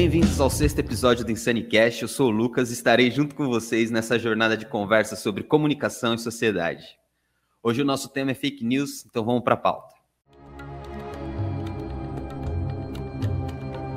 Bem-vindos 0.00 0.40
ao 0.40 0.48
sexto 0.48 0.78
episódio 0.78 1.24
do 1.24 1.32
InsaneCast. 1.32 2.02
Eu 2.02 2.06
sou 2.06 2.28
o 2.28 2.30
Lucas 2.30 2.70
e 2.70 2.72
estarei 2.72 3.10
junto 3.10 3.34
com 3.34 3.48
vocês 3.48 3.90
nessa 3.90 4.16
jornada 4.16 4.56
de 4.56 4.64
conversa 4.64 5.16
sobre 5.16 5.42
comunicação 5.42 6.14
e 6.14 6.18
sociedade. 6.20 6.84
Hoje 7.60 7.82
o 7.82 7.84
nosso 7.84 8.08
tema 8.08 8.30
é 8.30 8.34
fake 8.34 8.64
news, 8.64 9.04
então 9.04 9.24
vamos 9.24 9.42
para 9.42 9.54
a 9.54 9.56
pauta. 9.56 9.96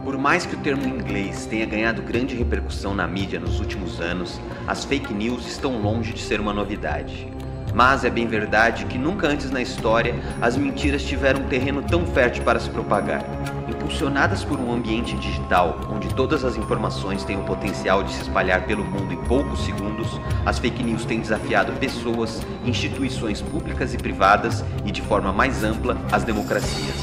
Por 0.04 0.18
mais 0.18 0.44
que 0.44 0.56
o 0.56 0.64
termo 0.64 0.88
inglês 0.88 1.46
tenha 1.46 1.68
ganhado 1.68 2.02
grande 2.02 2.36
repercussão 2.36 2.96
na 2.96 3.08
mídia 3.08 3.40
nos 3.40 3.60
últimos 3.60 4.02
anos, 4.02 4.42
as 4.66 4.84
fake 4.84 5.14
news 5.14 5.46
estão 5.46 5.80
longe 5.80 6.14
de 6.14 6.22
ser 6.22 6.40
uma 6.40 6.52
novidade. 6.52 7.31
Mas 7.74 8.04
é 8.04 8.10
bem 8.10 8.28
verdade 8.28 8.86
que 8.86 8.98
nunca 8.98 9.28
antes 9.28 9.50
na 9.50 9.62
história 9.62 10.16
as 10.42 10.58
mentiras 10.58 11.04
tiveram 11.04 11.42
um 11.42 11.48
terreno 11.48 11.82
tão 11.82 12.06
fértil 12.06 12.44
para 12.44 12.60
se 12.60 12.70
propagar. 12.70 13.24
Impulsionadas 13.68 14.44
por 14.44 14.60
um 14.60 14.74
ambiente 14.74 15.16
digital 15.16 15.80
onde 15.90 16.14
todas 16.14 16.44
as 16.44 16.58
informações 16.58 17.24
têm 17.24 17.38
o 17.38 17.44
potencial 17.44 18.04
de 18.04 18.12
se 18.12 18.22
espalhar 18.22 18.66
pelo 18.66 18.84
mundo 18.84 19.14
em 19.14 19.24
poucos 19.24 19.64
segundos, 19.64 20.08
as 20.46 20.60
fake 20.60 20.84
news 20.84 21.06
têm 21.06 21.22
desafiado 21.22 21.72
pessoas, 21.74 22.42
instituições 22.66 23.42
públicas 23.42 23.94
e 23.94 23.98
privadas 23.98 24.64
e, 24.86 24.92
de 24.92 25.02
forma 25.02 25.32
mais 25.32 25.64
ampla, 25.64 25.98
as 26.12 26.24
democracias. 26.24 26.96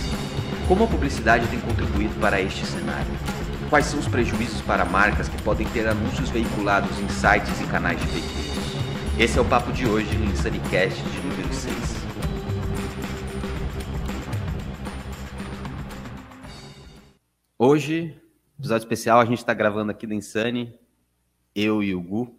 Como 0.66 0.84
a 0.84 0.86
publicidade 0.86 1.46
tem 1.46 1.60
contribuído 1.60 2.14
para 2.20 2.40
este 2.40 2.66
cenário? 2.66 3.06
Quais 3.70 3.86
são 3.86 3.98
os 3.98 4.08
prejuízos 4.08 4.60
para 4.62 4.84
marcas 4.84 5.28
que 5.28 5.40
podem 5.42 5.66
ter 5.68 5.86
anúncios 5.88 6.28
veiculados 6.30 6.98
em 6.98 7.08
sites 7.08 7.60
e 7.60 7.64
canais 7.64 7.98
de 7.98 8.06
fake 8.06 8.26
news? 8.26 8.47
Esse 9.20 9.36
é 9.36 9.42
o 9.42 9.44
papo 9.44 9.72
de 9.72 9.84
hoje 9.84 10.16
no 10.16 10.26
InsaniCast 10.26 11.02
de 11.02 11.20
número 11.26 11.52
6. 11.52 11.74
Hoje, 17.58 18.16
episódio 18.56 18.84
especial, 18.84 19.18
a 19.18 19.24
gente 19.24 19.38
está 19.38 19.52
gravando 19.52 19.90
aqui 19.90 20.06
do 20.06 20.14
Insane, 20.14 20.72
eu 21.52 21.82
e 21.82 21.96
o 21.96 22.00
Gu, 22.00 22.32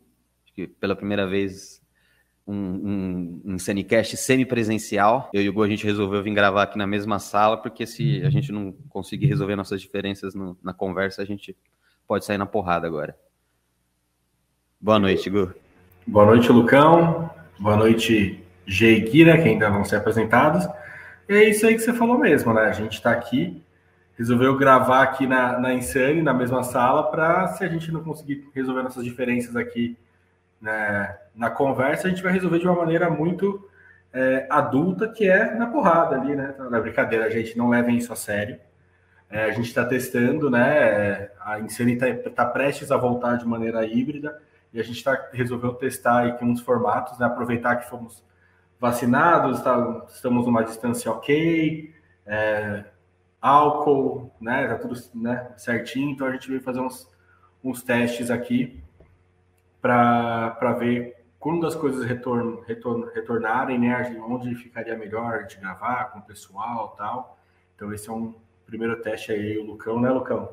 acho 0.45 0.53
que 0.53 0.67
pela 0.67 0.95
primeira 0.95 1.27
vez 1.27 1.81
um, 2.47 2.55
um, 2.55 3.41
um 3.43 3.59
semi-presencial. 3.59 5.29
Eu 5.33 5.41
e 5.41 5.49
o 5.49 5.53
Gu, 5.53 5.63
a 5.63 5.67
gente 5.67 5.83
resolveu 5.83 6.23
vir 6.23 6.33
gravar 6.33 6.63
aqui 6.63 6.77
na 6.77 6.87
mesma 6.87 7.19
sala, 7.19 7.57
porque 7.57 7.85
se 7.85 8.23
a 8.23 8.29
gente 8.29 8.53
não 8.53 8.71
conseguir 8.87 9.25
resolver 9.25 9.57
nossas 9.57 9.81
diferenças 9.81 10.33
no, 10.33 10.57
na 10.63 10.73
conversa, 10.73 11.21
a 11.21 11.25
gente 11.25 11.57
pode 12.07 12.23
sair 12.23 12.37
na 12.37 12.45
porrada 12.45 12.87
agora. 12.87 13.19
Boa 14.79 14.97
noite, 14.97 15.29
Gu. 15.29 15.53
Boa 16.11 16.25
noite, 16.25 16.51
Lucão. 16.51 17.29
Boa 17.59 17.77
noite, 17.77 18.43
G 18.65 18.93
e 18.93 19.03
Kira, 19.03 19.37
que 19.39 19.47
ainda 19.47 19.69
vão 19.69 19.85
ser 19.85 19.97
apresentados. 19.97 20.67
E 21.29 21.33
é 21.35 21.43
isso 21.43 21.67
aí 21.67 21.75
que 21.75 21.81
você 21.81 21.93
falou 21.93 22.17
mesmo, 22.17 22.51
né? 22.51 22.63
A 22.63 22.71
gente 22.71 22.93
está 22.93 23.11
aqui, 23.11 23.63
resolveu 24.17 24.57
gravar 24.57 25.03
aqui 25.03 25.27
na, 25.27 25.59
na 25.59 25.71
Insane, 25.71 26.23
na 26.23 26.33
mesma 26.33 26.63
sala, 26.63 27.11
para 27.11 27.49
se 27.49 27.63
a 27.63 27.67
gente 27.67 27.91
não 27.91 28.03
conseguir 28.03 28.49
resolver 28.55 28.81
nossas 28.81 29.03
diferenças 29.03 29.55
aqui 29.55 29.95
né, 30.59 31.15
na 31.35 31.51
conversa, 31.51 32.07
a 32.07 32.09
gente 32.09 32.23
vai 32.23 32.33
resolver 32.33 32.57
de 32.57 32.67
uma 32.67 32.75
maneira 32.75 33.07
muito 33.07 33.69
é, 34.11 34.47
adulta, 34.49 35.07
que 35.09 35.29
é 35.29 35.53
na 35.53 35.67
porrada 35.67 36.15
ali, 36.15 36.35
né? 36.35 36.55
Na 36.71 36.79
é 36.79 36.81
brincadeira, 36.81 37.25
a 37.25 37.29
gente 37.29 37.55
não 37.55 37.69
leva 37.69 37.91
isso 37.91 38.11
a 38.11 38.15
sério. 38.15 38.57
É, 39.29 39.43
a 39.43 39.51
gente 39.51 39.67
está 39.67 39.85
testando, 39.85 40.49
né? 40.49 41.29
A 41.39 41.59
Insane 41.59 41.93
está 41.93 42.07
tá 42.31 42.45
prestes 42.47 42.91
a 42.91 42.97
voltar 42.97 43.37
de 43.37 43.45
maneira 43.45 43.85
híbrida 43.85 44.41
e 44.73 44.79
a 44.79 44.83
gente 44.83 44.97
está 44.97 45.29
resolvendo 45.33 45.75
testar 45.75 46.27
aqui 46.27 46.45
uns 46.45 46.61
formatos, 46.61 47.17
né? 47.17 47.25
aproveitar 47.25 47.77
que 47.77 47.89
fomos 47.89 48.23
vacinados, 48.79 49.61
tá, 49.61 50.05
estamos 50.09 50.45
numa 50.45 50.63
distância 50.63 51.11
ok, 51.11 51.93
é, 52.25 52.85
álcool, 53.41 54.31
né? 54.39 54.67
Tá 54.67 54.75
tudo 54.77 54.95
né, 55.13 55.51
certinho, 55.57 56.11
então 56.11 56.27
a 56.27 56.31
gente 56.31 56.47
veio 56.47 56.61
fazer 56.61 56.79
uns, 56.79 57.09
uns 57.63 57.81
testes 57.81 58.29
aqui 58.29 58.81
para 59.81 60.73
ver 60.77 61.17
quando 61.39 61.65
as 61.65 61.75
coisas 61.75 62.05
retorn, 62.05 62.61
retorn, 62.67 63.09
retornarem, 63.13 63.79
né? 63.79 64.17
Onde 64.27 64.53
ficaria 64.55 64.97
melhor 64.97 65.41
gente 65.41 65.59
gravar 65.59 66.05
com 66.11 66.19
o 66.19 66.23
pessoal 66.23 66.95
tal. 66.97 67.39
Então 67.75 67.93
esse 67.93 68.09
é 68.09 68.11
um 68.11 68.35
primeiro 68.65 69.01
teste 69.01 69.31
aí, 69.31 69.57
o 69.57 69.63
Lucão, 69.63 69.99
né, 69.99 70.09
Lucão? 70.09 70.49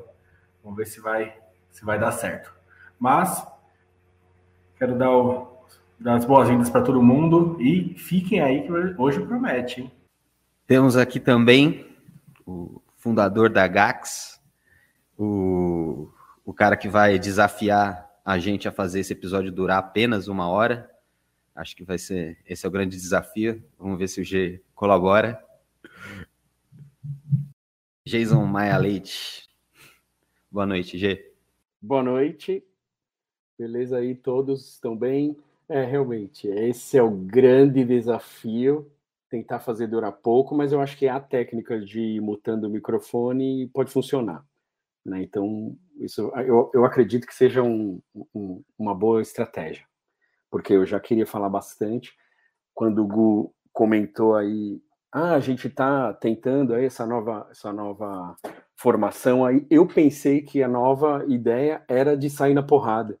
Vamos 0.63 0.77
ver 0.77 0.87
se 0.87 0.99
vai, 0.99 1.37
se 1.69 1.85
vai 1.85 1.99
dar 1.99 2.11
certo. 2.11 2.53
Mas 2.97 3.45
Quero 4.77 4.95
dar, 4.95 5.11
o, 5.11 5.47
dar 5.99 6.15
as 6.15 6.25
boas-vindas 6.25 6.69
para 6.69 6.83
todo 6.83 7.01
mundo 7.01 7.57
e 7.59 7.95
fiquem 7.97 8.41
aí 8.41 8.63
que 8.63 8.71
hoje 8.71 9.19
promete. 9.25 9.81
Hein? 9.81 9.91
Temos 10.67 10.95
aqui 10.95 11.19
também 11.19 11.87
o 12.45 12.81
fundador 12.95 13.49
da 13.49 13.67
Gax, 13.67 14.39
o, 15.17 16.09
o 16.45 16.53
cara 16.53 16.77
que 16.77 16.87
vai 16.87 17.17
desafiar 17.17 18.07
a 18.23 18.37
gente 18.37 18.67
a 18.67 18.71
fazer 18.71 18.99
esse 18.99 19.13
episódio 19.13 19.51
durar 19.51 19.79
apenas 19.79 20.27
uma 20.27 20.47
hora. 20.49 20.91
Acho 21.55 21.75
que 21.75 21.83
vai 21.83 21.97
ser 21.97 22.37
esse 22.45 22.65
é 22.65 22.69
o 22.69 22.71
grande 22.71 22.97
desafio. 22.97 23.63
Vamos 23.79 23.97
ver 23.97 24.09
se 24.09 24.21
o 24.21 24.23
G 24.23 24.61
colabora. 24.75 25.41
Jason 28.05 28.45
Maia 28.45 28.77
Leite. 28.77 29.47
Boa 30.51 30.65
noite, 30.65 30.97
G. 30.97 31.33
Boa 31.81 32.03
noite. 32.03 32.66
Beleza 33.57 33.97
aí, 33.97 34.13
todos 34.13 34.73
estão 34.73 34.95
bem? 34.95 35.35
É, 35.67 35.83
realmente, 35.83 36.47
esse 36.47 36.95
é 36.95 37.01
o 37.01 37.09
grande 37.09 37.83
desafio, 37.83 38.87
tentar 39.31 39.59
fazer 39.59 39.87
durar 39.87 40.11
pouco, 40.11 40.55
mas 40.55 40.71
eu 40.71 40.79
acho 40.79 40.95
que 40.95 41.07
a 41.07 41.19
técnica 41.19 41.79
de 41.79 41.99
ir 41.99 42.21
mutando 42.21 42.67
o 42.67 42.69
microfone 42.69 43.67
pode 43.73 43.91
funcionar. 43.91 44.45
Né? 45.03 45.23
Então, 45.23 45.75
isso 45.99 46.31
eu, 46.35 46.69
eu 46.71 46.85
acredito 46.85 47.25
que 47.25 47.33
seja 47.33 47.63
um, 47.63 47.99
um, 48.31 48.63
uma 48.77 48.93
boa 48.93 49.23
estratégia, 49.23 49.87
porque 50.51 50.73
eu 50.73 50.85
já 50.85 50.99
queria 50.99 51.25
falar 51.25 51.49
bastante. 51.49 52.13
Quando 52.75 53.03
o 53.03 53.07
Gu 53.07 53.55
comentou 53.73 54.35
aí, 54.35 54.79
ah, 55.11 55.33
a 55.33 55.39
gente 55.39 55.67
está 55.67 56.13
tentando 56.13 56.75
aí 56.75 56.85
essa 56.85 57.07
nova, 57.07 57.47
essa 57.49 57.73
nova 57.73 58.35
formação 58.75 59.43
aí, 59.43 59.65
eu 59.67 59.87
pensei 59.87 60.43
que 60.43 60.61
a 60.61 60.67
nova 60.67 61.25
ideia 61.27 61.83
era 61.87 62.15
de 62.15 62.29
sair 62.29 62.53
na 62.53 62.61
porrada 62.61 63.17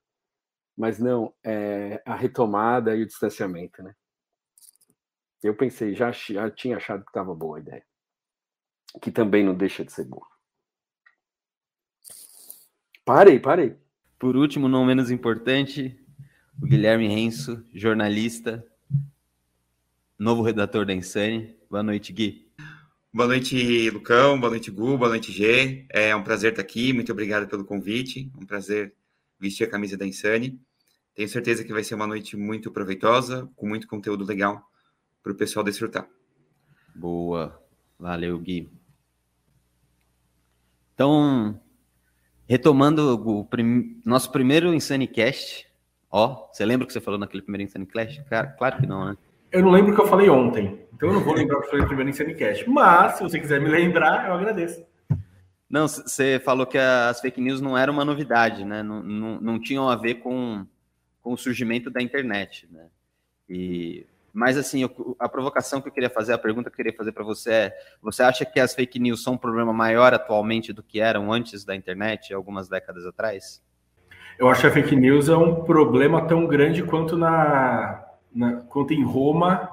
mas 0.77 0.99
não, 0.99 1.33
é 1.43 2.01
a 2.05 2.15
retomada 2.15 2.95
e 2.95 3.01
o 3.01 3.07
distanciamento, 3.07 3.81
né? 3.81 3.95
Eu 5.41 5.55
pensei, 5.55 5.95
já, 5.95 6.11
já 6.11 6.51
tinha 6.51 6.77
achado 6.77 7.03
que 7.03 7.09
estava 7.09 7.33
boa 7.33 7.57
a 7.57 7.61
ideia. 7.61 7.83
Que 9.01 9.11
também 9.11 9.43
não 9.43 9.55
deixa 9.55 9.83
de 9.83 9.91
ser 9.91 10.05
boa. 10.05 10.25
Parei, 13.03 13.39
parei. 13.39 13.75
Por 14.19 14.35
último, 14.35 14.67
não 14.67 14.85
menos 14.85 15.09
importante, 15.09 15.99
o 16.61 16.65
Guilherme 16.65 17.07
Renso, 17.07 17.65
jornalista, 17.73 18.65
novo 20.17 20.41
redator 20.41 20.85
da 20.85 20.93
Insane. 20.93 21.55
Boa 21.69 21.83
noite, 21.83 22.11
Gui. 22.11 22.51
Boa 23.13 23.27
noite, 23.27 23.89
Lucão. 23.89 24.39
Boa 24.39 24.49
noite, 24.51 24.69
Gu. 24.69 24.97
Boa 24.97 25.09
noite, 25.09 25.31
G. 25.31 25.87
É 25.89 26.15
um 26.15 26.23
prazer 26.23 26.51
estar 26.51 26.61
aqui. 26.61 26.93
Muito 26.93 27.11
obrigado 27.11 27.47
pelo 27.47 27.65
convite. 27.65 28.31
Um 28.39 28.45
prazer 28.45 28.93
vestir 29.39 29.63
a 29.63 29.69
camisa 29.69 29.95
da 29.95 30.05
Insane. 30.05 30.59
Tenho 31.17 31.27
certeza 31.29 31.63
que 31.63 31.73
vai 31.73 31.83
ser 31.83 31.95
uma 31.95 32.05
noite 32.05 32.37
muito 32.37 32.71
proveitosa, 32.71 33.49
com 33.55 33.67
muito 33.67 33.87
conteúdo 33.87 34.23
legal 34.23 34.61
para 35.23 35.31
o 35.31 35.35
pessoal 35.35 35.65
desfrutar. 35.65 36.07
Boa, 36.93 37.59
valeu, 37.97 38.37
Gui. 38.37 38.69
Então, 40.93 41.59
retomando 42.47 43.15
o 43.15 43.43
prim... 43.43 43.99
nosso 44.05 44.31
primeiro 44.31 44.71
InsaneCast, 44.71 45.67
ó, 46.11 46.47
você 46.51 46.63
lembra 46.63 46.83
o 46.83 46.87
que 46.87 46.93
você 46.93 47.01
falou 47.01 47.19
naquele 47.19 47.41
primeiro 47.41 47.63
InsaneCast? 47.63 48.23
Claro, 48.29 48.51
claro 48.55 48.77
que 48.77 48.85
não, 48.85 49.05
né? 49.05 49.17
Eu 49.51 49.63
não 49.63 49.71
lembro 49.71 49.93
o 49.93 49.95
que 49.95 50.01
eu 50.01 50.07
falei 50.07 50.29
ontem, 50.29 50.85
então 50.93 51.09
eu 51.09 51.15
não 51.15 51.23
vou 51.23 51.33
lembrar 51.33 51.57
o 51.57 51.61
que 51.63 51.71
foi 51.71 51.81
o 51.81 51.87
primeiro 51.87 52.11
InsaneCast, 52.11 52.69
mas 52.69 53.17
se 53.17 53.23
você 53.23 53.39
quiser 53.39 53.59
me 53.59 53.69
lembrar, 53.69 54.27
eu 54.27 54.35
agradeço. 54.35 54.85
Não, 55.67 55.87
você 55.87 56.39
falou 56.45 56.67
que 56.67 56.77
as 56.77 57.19
fake 57.19 57.41
news 57.41 57.59
não 57.59 57.75
eram 57.75 57.93
uma 57.93 58.05
novidade, 58.05 58.63
né? 58.63 58.83
Não, 58.83 59.01
não, 59.01 59.41
não 59.41 59.59
tinham 59.59 59.89
a 59.89 59.95
ver 59.95 60.15
com 60.15 60.63
com 61.27 61.33
o 61.33 61.37
surgimento 61.37 61.89
da 61.89 62.01
internet, 62.01 62.65
né? 62.71 62.87
E 63.49 64.05
mas 64.33 64.55
assim, 64.55 64.87
a 65.17 65.27
provocação 65.27 65.81
que 65.81 65.87
eu 65.87 65.91
queria 65.91 66.11
fazer, 66.11 66.31
a 66.31 66.37
pergunta 66.37 66.69
que 66.69 66.75
eu 66.75 66.77
queria 66.77 66.93
fazer 66.95 67.11
para 67.11 67.23
você 67.23 67.51
é: 67.51 67.77
você 68.01 68.23
acha 68.23 68.45
que 68.45 68.59
as 68.59 68.73
fake 68.73 68.99
news 68.99 69.23
são 69.23 69.33
um 69.33 69.37
problema 69.37 69.73
maior 69.73 70.13
atualmente 70.13 70.71
do 70.71 70.83
que 70.83 70.99
eram 70.99 71.33
antes 71.33 71.65
da 71.65 71.75
internet, 71.75 72.33
algumas 72.33 72.69
décadas 72.69 73.05
atrás? 73.05 73.61
Eu 74.39 74.47
acho 74.47 74.61
que 74.61 74.67
a 74.67 74.71
fake 74.71 74.95
news 74.95 75.27
é 75.27 75.35
um 75.35 75.63
problema 75.63 76.25
tão 76.27 76.45
grande 76.45 76.83
quanto 76.83 77.17
na, 77.17 78.05
na 78.33 78.61
quanto 78.61 78.93
em 78.93 79.03
Roma, 79.03 79.69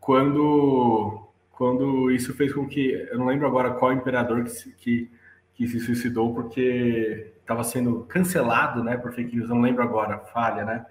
quando 0.00 1.28
quando 1.50 2.10
isso 2.10 2.32
fez 2.34 2.52
com 2.54 2.66
que 2.66 2.92
eu 3.10 3.18
não 3.18 3.26
lembro 3.26 3.46
agora 3.46 3.72
qual 3.72 3.92
imperador 3.92 4.44
que, 4.44 4.72
que, 4.74 5.10
que 5.54 5.68
se 5.68 5.80
suicidou 5.80 6.32
porque 6.32 7.31
estava 7.42 7.62
sendo 7.62 8.04
cancelado, 8.08 8.82
né, 8.82 8.96
por 8.96 9.12
fake 9.12 9.36
news, 9.36 9.48
não 9.48 9.60
lembro 9.60 9.82
agora, 9.82 10.18
falha, 10.18 10.64
né? 10.64 10.86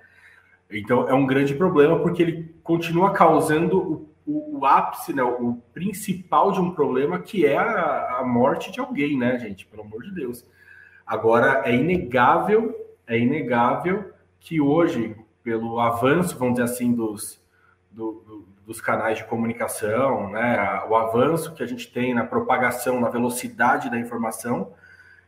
Então 0.69 1.07
é 1.09 1.13
um 1.13 1.25
grande 1.25 1.53
problema 1.55 1.99
porque 1.99 2.21
ele 2.21 2.55
continua 2.63 3.11
causando 3.11 3.77
o, 3.77 4.09
o, 4.25 4.59
o 4.59 4.65
ápice, 4.65 5.13
né, 5.13 5.23
o 5.23 5.57
principal 5.73 6.51
de 6.51 6.61
um 6.61 6.71
problema 6.71 7.19
que 7.19 7.45
é 7.45 7.57
a, 7.57 8.19
a, 8.19 8.23
morte 8.23 8.71
de 8.71 8.79
alguém, 8.79 9.17
né, 9.17 9.37
gente? 9.39 9.65
Pelo 9.65 9.83
amor 9.83 10.03
de 10.03 10.11
Deus. 10.11 10.45
Agora, 11.05 11.63
é 11.65 11.75
inegável, 11.75 12.73
é 13.07 13.17
inegável 13.17 14.13
que 14.39 14.61
hoje, 14.61 15.15
pelo 15.43 15.79
avanço, 15.79 16.37
vamos 16.37 16.55
dizer 16.55 16.71
assim, 16.71 16.93
dos, 16.93 17.41
do, 17.91 18.23
do, 18.25 18.47
dos 18.65 18.79
canais 18.79 19.17
de 19.17 19.25
comunicação, 19.25 20.29
né, 20.29 20.83
o 20.89 20.95
avanço 20.95 21.53
que 21.53 21.63
a 21.63 21.67
gente 21.67 21.91
tem 21.91 22.13
na 22.13 22.23
propagação, 22.23 22.99
na 23.01 23.09
velocidade 23.09 23.89
da 23.89 23.99
informação, 23.99 24.71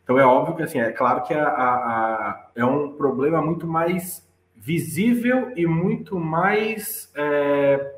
então 0.03 0.19
é 0.19 0.25
óbvio 0.25 0.55
que 0.55 0.63
assim, 0.63 0.79
é 0.79 0.91
claro 0.91 1.23
que 1.23 1.33
a, 1.33 1.47
a, 1.47 1.75
a, 1.75 2.47
é 2.55 2.65
um 2.65 2.93
problema 2.93 3.41
muito 3.41 3.65
mais 3.65 4.27
visível 4.55 5.51
e 5.55 5.65
muito 5.65 6.19
mais 6.19 7.11
é, 7.15 7.93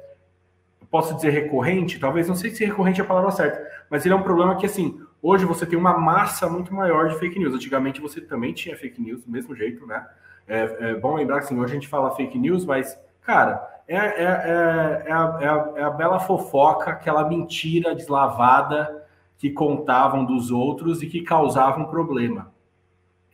posso 0.90 1.16
dizer 1.16 1.32
recorrente, 1.32 2.00
talvez 2.00 2.28
não 2.28 2.36
sei 2.36 2.52
se 2.52 2.64
recorrente 2.64 3.02
é 3.02 3.04
a 3.04 3.08
palavra 3.08 3.32
certa, 3.32 3.70
mas 3.90 4.06
ele 4.06 4.14
é 4.14 4.18
um 4.18 4.24
problema 4.24 4.56
que 4.56 4.66
assim, 4.66 5.00
hoje 5.22 5.44
você 5.44 5.66
tem 5.66 5.78
uma 5.78 5.98
massa 5.98 6.48
muito 6.48 6.74
maior 6.74 7.10
de 7.10 7.18
fake 7.18 7.40
news. 7.40 7.54
Antigamente 7.54 8.00
você 8.00 8.22
também 8.22 8.54
tinha 8.54 8.78
fake 8.78 9.02
news 9.02 9.24
do 9.24 9.32
mesmo 9.32 9.56
jeito, 9.56 9.86
né? 9.88 10.08
É, 10.48 10.92
é 10.92 10.94
bom 10.96 11.16
lembrar 11.16 11.40
que 11.40 11.46
assim, 11.46 11.60
hoje 11.60 11.72
a 11.72 11.76
gente 11.76 11.88
fala 11.88 12.16
fake 12.16 12.38
news, 12.38 12.64
mas, 12.64 12.98
cara, 13.22 13.68
é, 13.88 13.98
é, 13.98 14.04
é, 14.04 15.04
é, 15.08 15.12
a, 15.12 15.38
é, 15.42 15.48
a, 15.48 15.74
é 15.78 15.84
a 15.84 15.90
bela 15.90 16.20
fofoca, 16.20 16.92
aquela 16.92 17.28
mentira 17.28 17.96
deslavada 17.96 19.05
que 19.38 19.50
contavam 19.52 20.26
dos 20.26 20.52
outros 20.52 21.04
e 21.04 21.08
que 21.08 21.22
causavam 21.22 21.86
problema. 21.86 22.54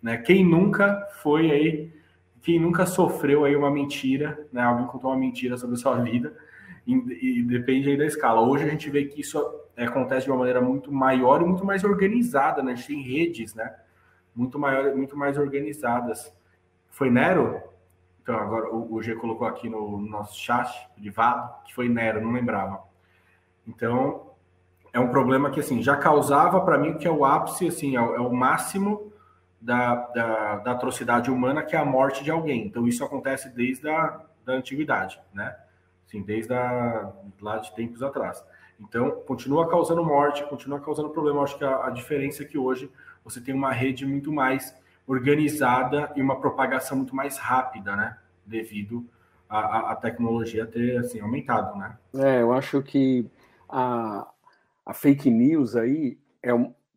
Né? 0.01 0.17
Quem 0.17 0.43
nunca 0.43 1.07
foi 1.21 1.51
aí, 1.51 1.93
quem 2.41 2.59
nunca 2.59 2.85
sofreu 2.85 3.45
aí 3.45 3.55
uma 3.55 3.69
mentira, 3.69 4.47
né? 4.51 4.63
Alguém 4.63 4.87
contou 4.87 5.11
uma 5.11 5.19
mentira 5.19 5.57
sobre 5.57 5.75
a 5.75 5.79
sua 5.79 5.95
vida 5.97 6.35
e, 6.87 7.39
e 7.39 7.43
depende 7.43 7.89
aí 7.89 7.97
da 7.97 8.05
escala. 8.05 8.41
Hoje 8.41 8.63
a 8.63 8.67
gente 8.67 8.89
vê 8.89 9.05
que 9.05 9.21
isso 9.21 9.39
acontece 9.77 10.25
de 10.25 10.31
uma 10.31 10.39
maneira 10.39 10.59
muito 10.59 10.91
maior 10.91 11.41
e 11.41 11.45
muito 11.45 11.63
mais 11.63 11.83
organizada, 11.83 12.63
né? 12.63 12.71
A 12.71 12.75
gente 12.75 12.87
tem 12.87 13.01
redes, 13.01 13.53
né? 13.53 13.75
Muito 14.35 14.57
maior, 14.57 14.95
muito 14.95 15.15
mais 15.15 15.37
organizadas. 15.37 16.33
Foi 16.89 17.11
Nero? 17.11 17.61
Então 18.23 18.35
agora 18.35 18.73
o, 18.73 18.95
o 18.95 19.01
G 19.03 19.15
colocou 19.15 19.47
aqui 19.47 19.69
no, 19.69 19.99
no 19.99 20.09
nosso 20.09 20.39
chat 20.39 20.89
privado 20.95 21.63
que 21.65 21.75
foi 21.75 21.87
Nero, 21.87 22.21
não 22.21 22.31
lembrava. 22.31 22.81
Então 23.67 24.30
é 24.93 24.99
um 24.99 25.09
problema 25.09 25.49
que 25.49 25.59
assim 25.59 25.81
já 25.81 25.95
causava 25.95 26.61
para 26.61 26.77
mim 26.77 26.97
que 26.97 27.07
é 27.07 27.11
o 27.11 27.23
ápice, 27.23 27.67
assim, 27.67 27.95
é 27.95 28.01
o, 28.01 28.15
é 28.15 28.19
o 28.19 28.33
máximo 28.33 29.11
da, 29.59 29.95
da, 30.07 30.55
da, 30.57 30.71
atrocidade 30.71 31.29
humana, 31.29 31.61
que 31.61 31.75
é 31.75 31.79
a 31.79 31.85
morte 31.85 32.23
de 32.23 32.31
alguém. 32.31 32.65
Então 32.65 32.87
isso 32.87 33.03
acontece 33.03 33.49
desde 33.49 33.87
a 33.87 34.21
da 34.45 34.53
antiguidade, 34.53 35.21
né? 35.33 35.55
Assim, 36.07 36.21
desde 36.21 36.53
a, 36.53 37.11
lá 37.39 37.57
de 37.57 37.73
tempos 37.75 38.01
atrás. 38.03 38.43
Então, 38.79 39.11
continua 39.27 39.69
causando 39.69 40.03
morte, 40.03 40.43
continua 40.45 40.79
causando 40.79 41.09
problema. 41.09 41.43
Acho 41.43 41.57
que 41.57 41.63
a, 41.63 41.85
a 41.85 41.89
diferença 41.91 42.43
é 42.43 42.45
que 42.45 42.57
hoje 42.57 42.91
você 43.23 43.39
tem 43.39 43.53
uma 43.53 43.71
rede 43.71 44.05
muito 44.05 44.31
mais 44.31 44.75
organizada 45.05 46.11
e 46.15 46.21
uma 46.21 46.39
propagação 46.39 46.97
muito 46.97 47.15
mais 47.15 47.37
rápida, 47.37 47.95
né? 47.95 48.17
Devido 48.45 49.05
à, 49.47 49.95
tecnologia 49.95 50.65
ter 50.65 50.97
assim, 50.97 51.19
aumentado, 51.19 51.77
né? 51.77 51.97
É, 52.15 52.41
eu 52.41 52.51
acho 52.51 52.81
que 52.81 53.29
a, 53.69 54.27
a 54.91 54.93
fake 54.93 55.31
news 55.31 55.77
aí 55.77 56.19
é 56.43 56.51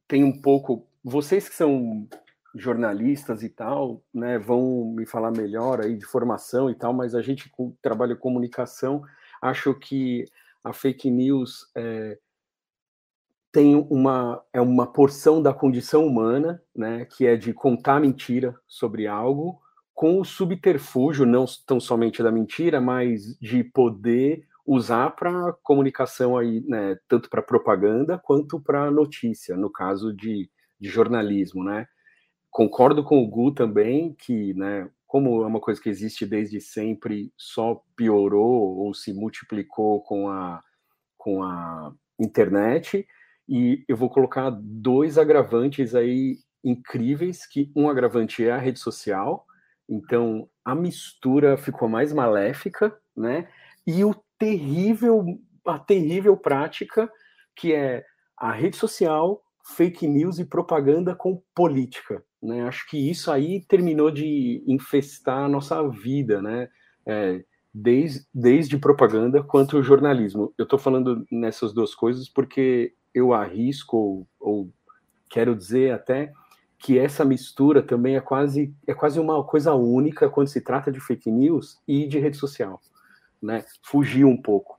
tem 0.09 0.25
um 0.25 0.41
pouco. 0.41 0.87
Vocês 1.03 1.49
que 1.49 1.55
são 1.55 2.09
jornalistas 2.55 3.43
e 3.45 3.49
tal, 3.49 4.03
né, 4.13 4.37
vão 4.37 4.93
me 4.97 5.07
falar 5.07 5.31
melhor 5.31 5.81
aí 5.81 5.97
de 5.97 6.05
formação 6.05 6.69
e 6.69 6.75
tal, 6.75 6.93
mas 6.93 7.15
a 7.15 7.23
gente 7.23 7.49
que 7.49 7.73
trabalha 7.81 8.17
comunicação, 8.17 9.03
acho 9.41 9.75
que 9.75 10.25
a 10.63 10.73
fake 10.73 11.09
news 11.09 11.71
é, 11.77 12.19
tem 13.53 13.77
uma 13.89 14.43
é 14.53 14.61
uma 14.61 14.87
porção 14.87 15.41
da 15.41 15.55
condição 15.55 16.05
humana, 16.05 16.61
né, 16.75 17.05
que 17.05 17.27
é 17.27 17.37
de 17.37 17.53
contar 17.53 18.01
mentira 18.01 18.59
sobre 18.67 19.07
algo 19.07 19.61
com 19.95 20.21
o 20.21 20.25
subterfúgio 20.25 21.25
não 21.25 21.45
tão 21.65 21.79
somente 21.79 22.21
da 22.25 22.33
mentira, 22.33 22.81
mas 22.81 23.39
de 23.39 23.63
poder 23.63 24.45
usar 24.67 25.11
para 25.11 25.53
comunicação 25.63 26.37
aí, 26.37 26.63
né, 26.67 26.97
tanto 27.09 27.29
para 27.29 27.43
propaganda 27.43 28.19
quanto 28.19 28.61
para 28.61 28.91
notícia, 28.91 29.57
no 29.57 29.71
caso 29.71 30.13
de, 30.15 30.51
de 30.81 30.89
jornalismo, 30.89 31.63
né? 31.63 31.87
Concordo 32.51 33.05
com 33.05 33.23
o 33.23 33.29
Gu 33.29 33.53
também 33.53 34.15
que, 34.15 34.55
né, 34.55 34.89
como 35.07 35.43
é 35.43 35.47
uma 35.47 35.61
coisa 35.61 35.81
que 35.81 35.89
existe 35.89 36.25
desde 36.25 36.61
sempre, 36.61 37.33
só 37.37 37.83
piorou 37.97 38.79
ou 38.79 38.95
se 38.95 39.13
multiplicou 39.13 40.01
com 40.03 40.29
a, 40.29 40.63
com 41.17 41.43
a 41.43 41.93
internet. 42.19 43.07
E 43.49 43.85
eu 43.87 43.97
vou 43.97 44.09
colocar 44.09 44.51
dois 44.51 45.19
agravantes 45.19 45.95
aí 45.95 46.39
incríveis, 46.65 47.47
que 47.47 47.71
um 47.77 47.89
agravante 47.89 48.45
é 48.45 48.51
a 48.51 48.59
rede 48.59 48.81
social, 48.81 49.45
então 49.89 50.49
a 50.65 50.75
mistura 50.75 51.57
ficou 51.59 51.89
mais 51.89 52.13
maléfica, 52.13 52.97
né? 53.15 53.47
E 53.87 54.03
o 54.03 54.15
terrível, 54.45 55.25
a 55.67 55.79
terrível 55.79 56.37
prática 56.37 57.11
que 57.57 57.73
é 57.73 58.05
a 58.37 58.53
rede 58.53 58.77
social, 58.77 59.43
fake 59.75 60.07
news 60.07 60.39
e 60.39 60.45
propaganda 60.45 61.15
com 61.15 61.43
política. 61.55 62.23
Né? 62.43 62.63
Acho 62.63 62.87
que 62.89 63.11
isso 63.11 63.31
aí 63.31 63.65
terminou 63.67 64.11
de 64.11 64.63
infestar 64.67 65.45
a 65.45 65.49
nossa 65.49 65.89
vida, 65.89 66.43
né? 66.43 66.69
É, 67.07 67.43
desde, 67.73 68.27
desde 68.35 68.79
propaganda 68.79 69.43
quanto 69.43 69.83
jornalismo. 69.83 70.53
Eu 70.59 70.65
estou 70.65 70.79
falando 70.79 71.27
nessas 71.31 71.73
duas 71.73 71.95
coisas 71.95 72.29
porque 72.29 72.93
eu 73.15 73.33
arrisco, 73.33 73.97
ou, 73.97 74.29
ou 74.39 74.73
quero 75.31 75.57
dizer 75.57 75.93
até, 75.93 76.33
que 76.79 76.99
essa 76.99 77.25
mistura 77.25 77.83
também 77.83 78.17
é 78.17 78.21
quase, 78.21 78.75
é 78.87 78.93
quase 78.93 79.19
uma 79.19 79.43
coisa 79.43 79.73
única 79.75 80.29
quando 80.29 80.49
se 80.49 80.61
trata 80.61 80.93
de 80.93 81.01
fake 81.01 81.31
news 81.31 81.81
e 81.89 82.07
de 82.07 82.19
rede 82.19 82.37
social. 82.37 82.81
Né? 83.45 83.65
Fugir 83.83 84.25
um 84.25 84.37
pouco. 84.37 84.79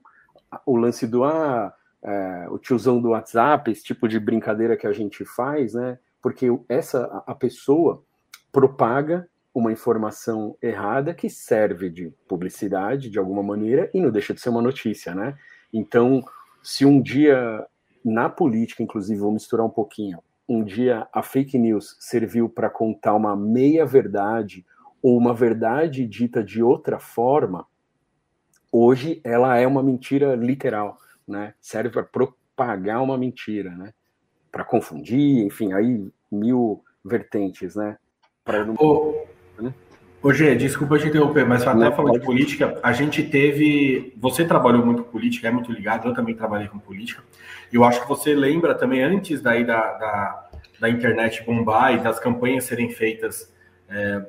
O 0.64 0.76
lance 0.76 1.06
do 1.06 1.24
ah, 1.24 1.72
é, 2.02 2.46
o 2.50 2.58
tiozão 2.58 3.00
do 3.00 3.10
WhatsApp, 3.10 3.70
esse 3.70 3.82
tipo 3.82 4.08
de 4.08 4.18
brincadeira 4.18 4.76
que 4.76 4.86
a 4.86 4.92
gente 4.92 5.24
faz, 5.24 5.74
né? 5.74 5.98
porque 6.22 6.46
essa 6.68 7.22
a 7.26 7.34
pessoa 7.34 8.02
propaga 8.50 9.28
uma 9.54 9.72
informação 9.72 10.56
errada 10.60 11.14
que 11.14 11.30
serve 11.30 11.88
de 11.88 12.12
publicidade 12.28 13.08
de 13.08 13.18
alguma 13.18 13.42
maneira 13.42 13.88
e 13.94 14.00
não 14.00 14.10
deixa 14.10 14.34
de 14.34 14.40
ser 14.40 14.50
uma 14.50 14.60
notícia, 14.60 15.14
né? 15.14 15.34
Então, 15.72 16.22
se 16.62 16.84
um 16.84 17.00
dia 17.00 17.66
na 18.04 18.28
política, 18.28 18.82
inclusive, 18.82 19.20
vou 19.20 19.32
misturar 19.32 19.64
um 19.64 19.70
pouquinho, 19.70 20.18
um 20.48 20.62
dia 20.62 21.08
a 21.12 21.22
fake 21.22 21.56
news 21.58 21.96
serviu 21.98 22.48
para 22.48 22.68
contar 22.68 23.14
uma 23.14 23.34
meia 23.36 23.86
verdade 23.86 24.64
ou 25.02 25.16
uma 25.16 25.32
verdade 25.32 26.06
dita 26.06 26.42
de 26.42 26.62
outra 26.62 26.98
forma, 26.98 27.66
hoje 28.76 29.20
ela 29.24 29.56
é 29.56 29.66
uma 29.66 29.82
mentira 29.82 30.34
literal, 30.34 30.98
né? 31.26 31.54
Serve 31.60 31.90
para 31.90 32.02
propagar 32.02 33.02
uma 33.02 33.16
mentira, 33.16 33.70
né? 33.70 33.92
Para 34.52 34.64
confundir, 34.64 35.44
enfim, 35.44 35.72
aí 35.72 36.06
mil 36.30 36.84
vertentes, 37.04 37.74
né? 37.74 37.96
Para 38.44 38.64
não... 38.64 38.74
Ô, 38.74 39.26
né? 39.58 39.72
ô 40.22 40.32
Gê, 40.32 40.54
desculpa 40.54 40.98
te 40.98 41.08
interromper, 41.08 41.46
mas 41.46 41.66
até 41.66 41.90
falando 41.90 42.18
de 42.18 42.24
política, 42.24 42.78
a 42.82 42.92
gente 42.92 43.22
teve. 43.22 44.14
Você 44.18 44.44
trabalhou 44.44 44.84
muito 44.84 45.04
com 45.04 45.10
política, 45.10 45.48
é 45.48 45.50
muito 45.50 45.72
ligado, 45.72 46.08
eu 46.08 46.14
também 46.14 46.34
trabalhei 46.34 46.68
com 46.68 46.78
política. 46.78 47.22
Eu 47.72 47.84
acho 47.84 48.02
que 48.02 48.08
você 48.08 48.34
lembra 48.34 48.74
também, 48.74 49.02
antes 49.02 49.40
daí 49.40 49.64
da, 49.64 49.92
da, 49.94 50.50
da 50.80 50.90
internet 50.90 51.44
bombar 51.44 51.94
e 51.94 51.98
das 51.98 52.20
campanhas 52.20 52.64
serem 52.64 52.90
feitas 52.90 53.52
é, 53.88 54.26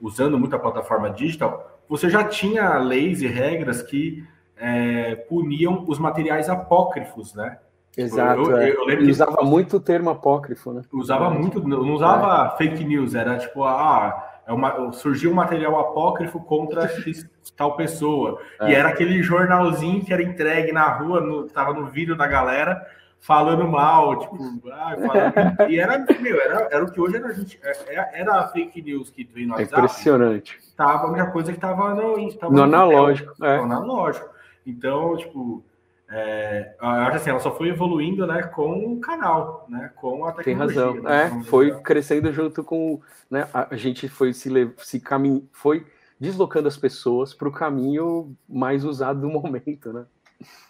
usando 0.00 0.38
muita 0.38 0.58
plataforma 0.58 1.10
digital, 1.10 1.77
você 1.88 2.10
já 2.10 2.24
tinha 2.24 2.76
leis 2.78 3.22
e 3.22 3.26
regras 3.26 3.82
que 3.82 4.24
é, 4.56 5.14
puniam 5.14 5.84
os 5.86 5.98
materiais 5.98 6.48
apócrifos, 6.48 7.34
né? 7.34 7.58
Exato. 7.96 8.42
Eu, 8.50 8.56
é. 8.58 8.70
eu, 8.70 8.84
lembro 8.84 9.04
que 9.04 9.10
usava 9.10 9.42
muito 9.42 9.76
o 9.76 9.80
termo 9.80 10.10
apócrifo, 10.10 10.72
né? 10.72 10.82
Usava 10.92 11.30
muito, 11.30 11.66
não 11.66 11.94
usava 11.94 12.54
é. 12.54 12.58
fake 12.58 12.84
news, 12.84 13.14
era 13.14 13.38
tipo, 13.38 13.64
ah, 13.64 14.40
é 14.46 14.52
uma, 14.52 14.92
surgiu 14.92 15.32
um 15.32 15.34
material 15.34 15.78
apócrifo 15.78 16.38
contra 16.40 16.88
tal 17.56 17.76
pessoa. 17.76 18.40
É. 18.60 18.70
E 18.70 18.74
era 18.74 18.88
aquele 18.88 19.22
jornalzinho 19.22 20.04
que 20.04 20.12
era 20.12 20.22
entregue 20.22 20.70
na 20.70 20.88
rua, 20.88 21.20
no, 21.20 21.48
tava 21.48 21.72
no 21.72 21.86
vídeo 21.86 22.16
da 22.16 22.26
galera, 22.26 22.80
falando 23.20 23.66
mal, 23.68 24.18
tipo, 24.18 24.36
ah, 24.72 24.96
falando, 24.96 25.70
e 25.70 25.78
era, 25.78 25.98
meu, 26.20 26.40
era, 26.40 26.68
era 26.70 26.84
o 26.84 26.90
que 26.90 27.00
hoje 27.00 27.16
era, 27.16 27.34
gente, 27.34 27.58
é, 27.62 27.94
é, 27.94 28.20
era 28.20 28.40
a 28.40 28.48
fake 28.48 28.82
neus 28.82 29.10
que 29.10 29.24
veio 29.24 29.48
no 29.48 29.54
WhatsApp. 29.54 29.82
Impressionante. 29.82 30.58
Tava 30.76 31.04
a 31.04 31.10
única 31.10 31.30
coisa 31.30 31.52
que 31.52 31.58
tava 31.58 31.94
no, 31.94 32.32
tava 32.34 32.52
no, 32.52 32.58
no 32.58 32.62
analógico. 32.62 33.32
é. 33.44 33.56
No 33.56 33.62
analógico. 33.64 34.28
Então, 34.66 35.16
tipo, 35.16 35.64
é, 36.10 36.74
eu 36.80 36.88
acho 36.88 37.16
assim, 37.16 37.30
ela 37.30 37.38
só 37.38 37.54
foi 37.54 37.68
evoluindo, 37.68 38.26
né, 38.26 38.42
com 38.42 38.94
o 38.94 39.00
canal, 39.00 39.66
né, 39.68 39.90
com 39.94 40.24
a 40.24 40.32
tecnologia. 40.32 40.82
Tem 40.82 40.92
razão, 40.92 41.02
né, 41.02 41.40
é, 41.40 41.44
foi 41.44 41.70
crescendo 41.82 42.32
junto 42.32 42.64
com, 42.64 43.00
né, 43.30 43.46
a 43.52 43.76
gente 43.76 44.08
foi 44.08 44.32
se, 44.32 44.50
se 44.78 45.00
caminho, 45.00 45.46
foi 45.52 45.86
deslocando 46.18 46.66
as 46.66 46.78
pessoas 46.78 47.34
para 47.34 47.48
o 47.48 47.52
caminho 47.52 48.34
mais 48.48 48.84
usado 48.84 49.20
do 49.20 49.28
momento, 49.28 49.92
né. 49.92 50.06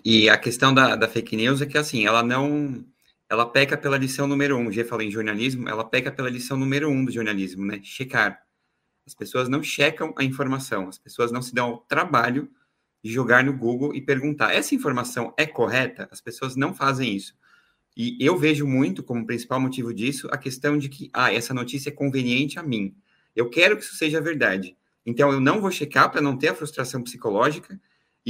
E 0.04 0.28
a 0.28 0.38
questão 0.38 0.72
da, 0.72 0.96
da 0.96 1.08
fake 1.08 1.36
news 1.36 1.60
é 1.60 1.66
que 1.66 1.76
assim, 1.76 2.06
ela 2.06 2.22
não 2.22 2.84
ela 3.28 3.44
peca 3.44 3.76
pela 3.76 3.98
lição 3.98 4.26
número 4.26 4.56
um. 4.56 4.72
Já 4.72 4.84
falei 4.84 5.08
em 5.08 5.10
jornalismo, 5.10 5.68
ela 5.68 5.84
peca 5.84 6.10
pela 6.10 6.30
lição 6.30 6.56
número 6.56 6.88
um 6.88 7.04
do 7.04 7.12
jornalismo, 7.12 7.64
né? 7.64 7.80
Checar. 7.82 8.40
As 9.06 9.14
pessoas 9.14 9.48
não 9.48 9.62
checam 9.62 10.14
a 10.16 10.24
informação, 10.24 10.88
as 10.88 10.98
pessoas 10.98 11.30
não 11.30 11.42
se 11.42 11.54
dão 11.54 11.66
ao 11.66 11.78
trabalho 11.78 12.50
de 13.02 13.12
jogar 13.12 13.44
no 13.44 13.52
Google 13.52 13.94
e 13.94 14.00
perguntar: 14.00 14.52
essa 14.54 14.74
informação 14.74 15.34
é 15.36 15.46
correta? 15.46 16.08
As 16.10 16.20
pessoas 16.20 16.56
não 16.56 16.74
fazem 16.74 17.14
isso. 17.14 17.34
E 17.96 18.16
eu 18.20 18.38
vejo 18.38 18.66
muito 18.66 19.02
como 19.02 19.26
principal 19.26 19.60
motivo 19.60 19.92
disso 19.92 20.28
a 20.30 20.38
questão 20.38 20.78
de 20.78 20.88
que, 20.88 21.10
ah, 21.12 21.32
essa 21.32 21.52
notícia 21.52 21.90
é 21.90 21.92
conveniente 21.92 22.58
a 22.58 22.62
mim. 22.62 22.94
Eu 23.34 23.50
quero 23.50 23.76
que 23.76 23.82
isso 23.82 23.96
seja 23.96 24.20
verdade. 24.20 24.76
Então, 25.04 25.32
eu 25.32 25.40
não 25.40 25.60
vou 25.60 25.70
checar 25.70 26.10
para 26.10 26.20
não 26.20 26.36
ter 26.36 26.48
a 26.48 26.54
frustração 26.54 27.02
psicológica 27.02 27.80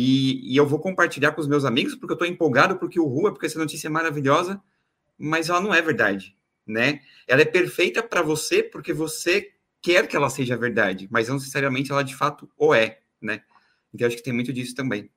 e, 0.01 0.53
e, 0.53 0.57
eu 0.57 0.65
vou 0.65 0.79
compartilhar 0.79 1.33
com 1.33 1.41
os 1.41 1.49
meus 1.49 1.65
amigos 1.65 1.97
porque 1.97 2.13
eu 2.13 2.15
estou 2.15 2.29
empolgado, 2.29 2.79
porque 2.79 3.01
o 3.01 3.07
Rua, 3.07 3.33
porque 3.33 3.47
essa 3.47 3.59
notícia 3.59 3.89
é 3.89 3.91
maravilhosa, 3.91 4.63
mas 5.19 5.49
ela 5.49 5.61
não 5.61 5.75
é 5.75 5.83
verdade, 5.83 6.37
né? 6.65 7.01
Ela 7.27 7.43
é 7.43 7.45
perfeita 7.45 8.01
para 8.01 8.23
você 8.23 8.63
porque 8.63 8.93
você 8.93 9.51
quer 9.83 10.07
que 10.07 10.15
ela 10.15 10.31
seja 10.31 10.57
verdade, 10.57 11.09
mas 11.11 11.27
não 11.27 11.35
necessariamente 11.35 11.91
ela 11.91 12.05
de 12.05 12.15
fato 12.15 12.49
o 12.57 12.73
é, 12.73 13.01
né? 13.21 13.43
Então, 13.93 14.07
acho 14.07 14.17
que 14.17 14.23
tem 14.23 14.33
muito 14.33 14.53
disso 14.53 14.73
também. 14.73 15.11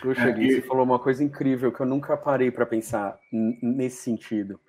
Puxa, 0.00 0.28
é, 0.28 0.32
Gui, 0.32 0.54
você 0.54 0.62
falou 0.62 0.84
uma 0.84 1.00
coisa 1.00 1.24
incrível 1.24 1.72
que 1.72 1.80
eu 1.80 1.86
nunca 1.86 2.16
parei 2.16 2.52
para 2.52 2.64
pensar 2.64 3.18
nesse 3.32 4.04
sentido, 4.04 4.60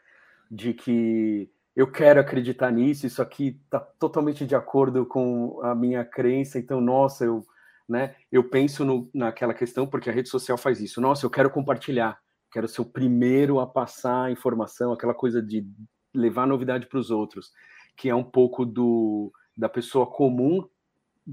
de 0.50 0.74
que 0.74 1.48
eu 1.75 1.91
quero 1.91 2.19
acreditar 2.19 2.72
nisso, 2.72 3.05
isso 3.05 3.22
aqui 3.22 3.60
está 3.65 3.79
totalmente 3.79 4.48
de 4.48 4.55
acordo 4.55 5.05
com 5.05 5.60
a 5.62 5.75
minha 5.75 6.03
crença, 6.03 6.57
então, 6.57 6.81
nossa, 6.81 7.24
eu, 7.24 7.45
né, 7.87 8.15
eu 8.31 8.43
penso 8.49 8.85
no, 8.85 9.09
naquela 9.13 9.53
questão, 9.53 9.85
porque 9.85 10.09
a 10.09 10.13
rede 10.13 10.29
social 10.29 10.57
faz 10.57 10.81
isso, 10.81 11.01
nossa, 11.01 11.25
eu 11.25 11.29
quero 11.29 11.49
compartilhar, 11.49 12.19
quero 12.51 12.67
ser 12.67 12.81
o 12.81 12.85
primeiro 12.85 13.59
a 13.59 13.67
passar 13.67 14.25
a 14.25 14.31
informação, 14.31 14.93
aquela 14.93 15.13
coisa 15.13 15.41
de 15.41 15.67
levar 16.13 16.47
novidade 16.47 16.87
para 16.87 16.99
os 16.99 17.11
outros, 17.11 17.51
que 17.97 18.09
é 18.09 18.15
um 18.15 18.23
pouco 18.23 18.65
do 18.65 19.31
da 19.55 19.69
pessoa 19.69 20.07
comum 20.07 20.67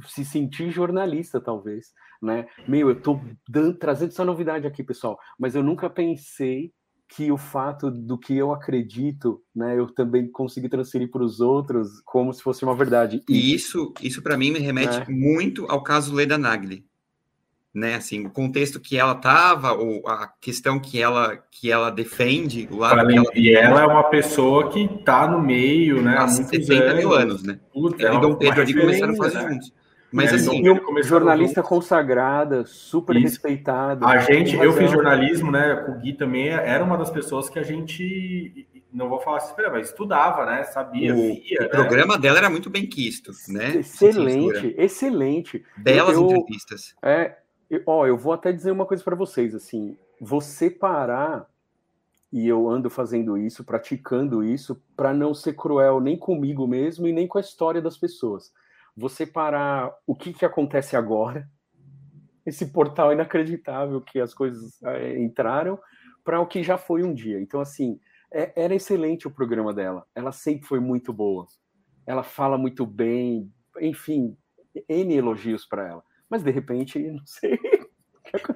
se 0.06 0.24
sentir 0.24 0.70
jornalista, 0.70 1.40
talvez, 1.40 1.92
né? 2.22 2.46
Meu, 2.68 2.90
eu 2.90 2.98
estou 2.98 3.20
trazendo 3.78 4.10
essa 4.10 4.24
novidade 4.24 4.66
aqui, 4.66 4.84
pessoal, 4.84 5.18
mas 5.38 5.54
eu 5.54 5.62
nunca 5.62 5.90
pensei 5.90 6.72
que 7.10 7.32
o 7.32 7.36
fato 7.36 7.90
do 7.90 8.16
que 8.16 8.36
eu 8.36 8.52
acredito, 8.52 9.42
né, 9.54 9.76
eu 9.76 9.88
também 9.88 10.30
consegui 10.30 10.68
transferir 10.68 11.10
para 11.10 11.24
os 11.24 11.40
outros 11.40 12.00
como 12.04 12.32
se 12.32 12.40
fosse 12.40 12.64
uma 12.64 12.74
verdade. 12.74 13.20
E 13.28 13.52
isso, 13.52 13.92
isso 14.00 14.22
para 14.22 14.36
mim 14.36 14.52
me 14.52 14.60
remete 14.60 14.96
é. 14.96 15.06
muito 15.08 15.66
ao 15.68 15.82
caso 15.82 16.14
Leda 16.14 16.38
Nagli, 16.38 16.84
né, 17.74 17.96
assim, 17.96 18.26
o 18.26 18.30
contexto 18.30 18.78
que 18.78 18.96
ela 18.96 19.16
tava, 19.16 19.72
ou 19.72 20.06
a 20.06 20.28
questão 20.40 20.78
que 20.78 21.02
ela 21.02 21.36
que 21.50 21.70
ela 21.70 21.90
defende, 21.90 22.68
o 22.70 22.76
lado 22.76 23.00
ela, 23.00 23.12
ela 23.12 23.26
E 23.34 23.54
ela 23.54 23.82
é 23.82 23.86
uma 23.86 24.04
pessoa 24.04 24.70
que 24.70 24.84
está 24.84 25.26
no 25.28 25.42
meio, 25.42 26.00
né, 26.00 26.16
há, 26.16 26.24
há 26.24 26.28
70 26.28 26.74
anos. 26.74 26.94
mil 26.94 27.12
anos, 27.12 27.42
né? 27.42 27.58
Puta, 27.72 28.06
ela 28.06 28.18
e 28.18 28.20
Dom 28.20 28.36
Pedro 28.36 28.62
ali 28.62 28.72
começaram 28.72 29.14
a 29.14 29.16
fazer 29.16 29.40
juntos. 29.48 29.72
Mas 30.12 30.32
é, 30.32 30.36
assim, 30.36 30.66
eu, 30.66 31.02
jornalista 31.02 31.62
consagrada, 31.62 32.64
super 32.66 33.14
Isso. 33.16 33.26
respeitada. 33.26 34.06
A 34.06 34.18
gente, 34.18 34.56
eu 34.56 34.72
fiz 34.72 34.90
jornalismo, 34.90 35.52
né? 35.52 35.84
O 35.88 36.00
Gui 36.00 36.14
também 36.14 36.48
era 36.48 36.82
uma 36.82 36.98
das 36.98 37.10
pessoas 37.10 37.48
que 37.48 37.58
a 37.58 37.62
gente, 37.62 38.66
não 38.92 39.08
vou 39.08 39.20
falar 39.20 39.38
assim, 39.38 39.54
mas 39.70 39.88
estudava, 39.88 40.44
né? 40.44 40.64
Sabia, 40.64 41.14
o, 41.14 41.16
via, 41.16 41.60
o 41.60 41.62
né? 41.62 41.68
programa 41.68 42.18
dela 42.18 42.38
era 42.38 42.50
muito 42.50 42.68
bem 42.68 42.86
quisto, 42.86 43.30
né? 43.48 43.76
Excelente, 43.76 44.74
excelente. 44.76 45.64
Belas 45.76 46.16
eu, 46.16 46.24
entrevistas. 46.24 46.94
É, 47.02 47.36
eu, 47.70 47.82
ó, 47.86 48.06
eu 48.06 48.16
vou 48.16 48.32
até 48.32 48.52
dizer 48.52 48.72
uma 48.72 48.86
coisa 48.86 49.04
para 49.04 49.14
vocês, 49.14 49.54
assim, 49.54 49.96
você 50.20 50.68
parar 50.68 51.48
e 52.32 52.48
eu 52.48 52.68
ando 52.68 52.90
fazendo 52.90 53.38
isso, 53.38 53.64
praticando 53.64 54.42
isso, 54.42 54.80
para 54.96 55.12
não 55.12 55.34
ser 55.34 55.54
cruel 55.54 56.00
nem 56.00 56.16
comigo 56.16 56.66
mesmo 56.66 57.06
e 57.06 57.12
nem 57.12 57.28
com 57.28 57.38
a 57.38 57.40
história 57.40 57.80
das 57.80 57.96
pessoas 57.96 58.52
você 59.00 59.26
parar 59.26 59.90
o 60.06 60.14
que, 60.14 60.32
que 60.32 60.44
acontece 60.44 60.94
agora, 60.94 61.48
esse 62.44 62.66
portal 62.66 63.12
inacreditável 63.12 64.00
que 64.00 64.20
as 64.20 64.34
coisas 64.34 64.80
é, 64.82 65.18
entraram, 65.18 65.78
para 66.22 66.38
o 66.40 66.46
que 66.46 66.62
já 66.62 66.76
foi 66.76 67.02
um 67.02 67.14
dia. 67.14 67.40
Então, 67.40 67.60
assim, 67.60 67.98
é, 68.32 68.52
era 68.54 68.74
excelente 68.74 69.26
o 69.26 69.30
programa 69.30 69.72
dela. 69.72 70.04
Ela 70.14 70.32
sempre 70.32 70.66
foi 70.66 70.78
muito 70.78 71.12
boa. 71.12 71.46
Ela 72.06 72.22
fala 72.22 72.58
muito 72.58 72.84
bem, 72.84 73.50
enfim, 73.80 74.36
N 74.88 75.16
elogios 75.16 75.66
para 75.66 75.88
ela. 75.88 76.02
Mas, 76.28 76.42
de 76.42 76.50
repente, 76.50 76.98
não 77.10 77.24
sei. 77.24 77.58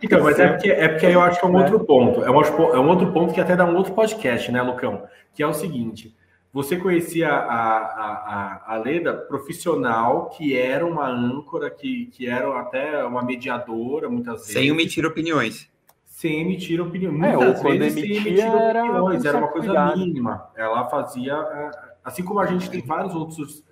Então, 0.02 0.22
mas 0.22 0.38
é 0.38 0.48
porque, 0.48 0.70
é 0.70 0.88
porque 0.88 1.06
eu 1.06 1.20
acho 1.20 1.40
que 1.40 1.46
é 1.46 1.48
um 1.48 1.56
outro 1.56 1.84
ponto. 1.84 2.22
É 2.22 2.30
um, 2.30 2.40
é 2.74 2.78
um 2.78 2.88
outro 2.88 3.12
ponto 3.12 3.34
que 3.34 3.40
até 3.40 3.56
dá 3.56 3.64
um 3.64 3.74
outro 3.76 3.94
podcast, 3.94 4.52
né, 4.52 4.62
Lucão? 4.62 5.08
Que 5.32 5.42
é 5.42 5.46
o 5.46 5.54
seguinte: 5.54 6.14
você 6.54 6.76
conhecia 6.76 7.30
a, 7.30 7.78
a, 7.78 8.75
a, 8.75 8.76
Leda 8.78 9.12
profissional, 9.12 10.30
que 10.30 10.56
era 10.56 10.87
uma 10.87 11.04
âncora, 11.04 11.68
que, 11.68 12.06
que 12.06 12.28
era 12.28 12.61
até 12.61 13.04
uma 13.04 13.25
mediadora, 13.25 14.08
muitas 14.08 14.34
vezes. 14.34 14.52
Sem 14.52 14.68
emitir 14.68 15.04
opiniões. 15.04 15.68
Sem 16.04 16.42
emitir 16.42 16.80
opiniões. 16.80 17.20
É, 17.20 17.37
muitas 17.37 17.64
é, 17.64 17.76
vezes 17.76 17.94
sem 17.94 18.16
emitir 18.18 18.49
opiniões, 18.49 19.25
era 19.25 19.38
uma 19.38 19.49
coisa 19.49 19.66
cuidado. 19.66 19.99
mínima. 19.99 20.49
Ela 20.54 20.88
fazia. 20.88 21.32
É, 21.32 21.70
assim 22.04 22.23
como 22.23 22.38
a 22.38 22.46
gente 22.46 22.70
tem 22.70 22.82
vários 22.82 23.16
outros 23.16 23.64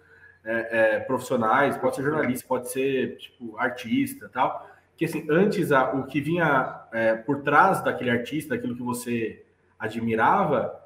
é, 0.45 0.97
é, 0.97 0.99
profissionais, 0.99 1.77
pode 1.77 1.95
ser 1.95 2.03
jornalista, 2.03 2.49
pode 2.49 2.69
ser 2.69 3.17
tipo, 3.17 3.57
artista 3.59 4.29
tal. 4.29 4.69
Que 4.97 5.05
assim, 5.05 5.25
antes 5.31 5.71
a, 5.71 5.93
o 5.93 6.07
que 6.07 6.21
vinha 6.21 6.81
é, 6.93 7.15
por 7.15 7.43
trás 7.43 7.81
daquele 7.85 8.11
artista, 8.11 8.57
daquilo 8.57 8.75
que 8.75 8.83
você 8.83 9.45
admirava, 9.79 10.82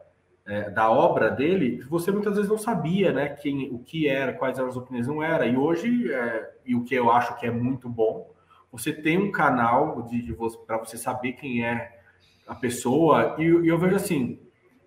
é, 0.46 0.70
da 0.70 0.90
obra 0.90 1.30
dele, 1.30 1.82
você 1.88 2.12
muitas 2.12 2.36
vezes 2.36 2.48
não 2.48 2.58
sabia, 2.58 3.12
né, 3.12 3.30
quem, 3.30 3.68
o 3.72 3.80
que 3.80 4.08
era, 4.08 4.32
quais 4.32 4.58
eram 4.58 4.68
as 4.68 4.76
opiniões, 4.76 5.08
não 5.08 5.22
era. 5.22 5.44
E 5.46 5.56
hoje, 5.56 6.12
é, 6.12 6.50
e 6.64 6.74
o 6.74 6.84
que 6.84 6.94
eu 6.94 7.10
acho 7.10 7.36
que 7.38 7.46
é 7.46 7.50
muito 7.50 7.88
bom, 7.88 8.30
você 8.70 8.92
tem 8.92 9.18
um 9.18 9.32
canal 9.32 10.02
de, 10.02 10.22
de 10.22 10.36
para 10.66 10.78
você 10.78 10.96
saber 10.96 11.32
quem 11.32 11.64
é 11.64 11.98
a 12.46 12.54
pessoa. 12.54 13.34
E, 13.38 13.42
e, 13.42 13.68
eu 13.68 13.78
vejo 13.78 13.96
assim, 13.96 14.38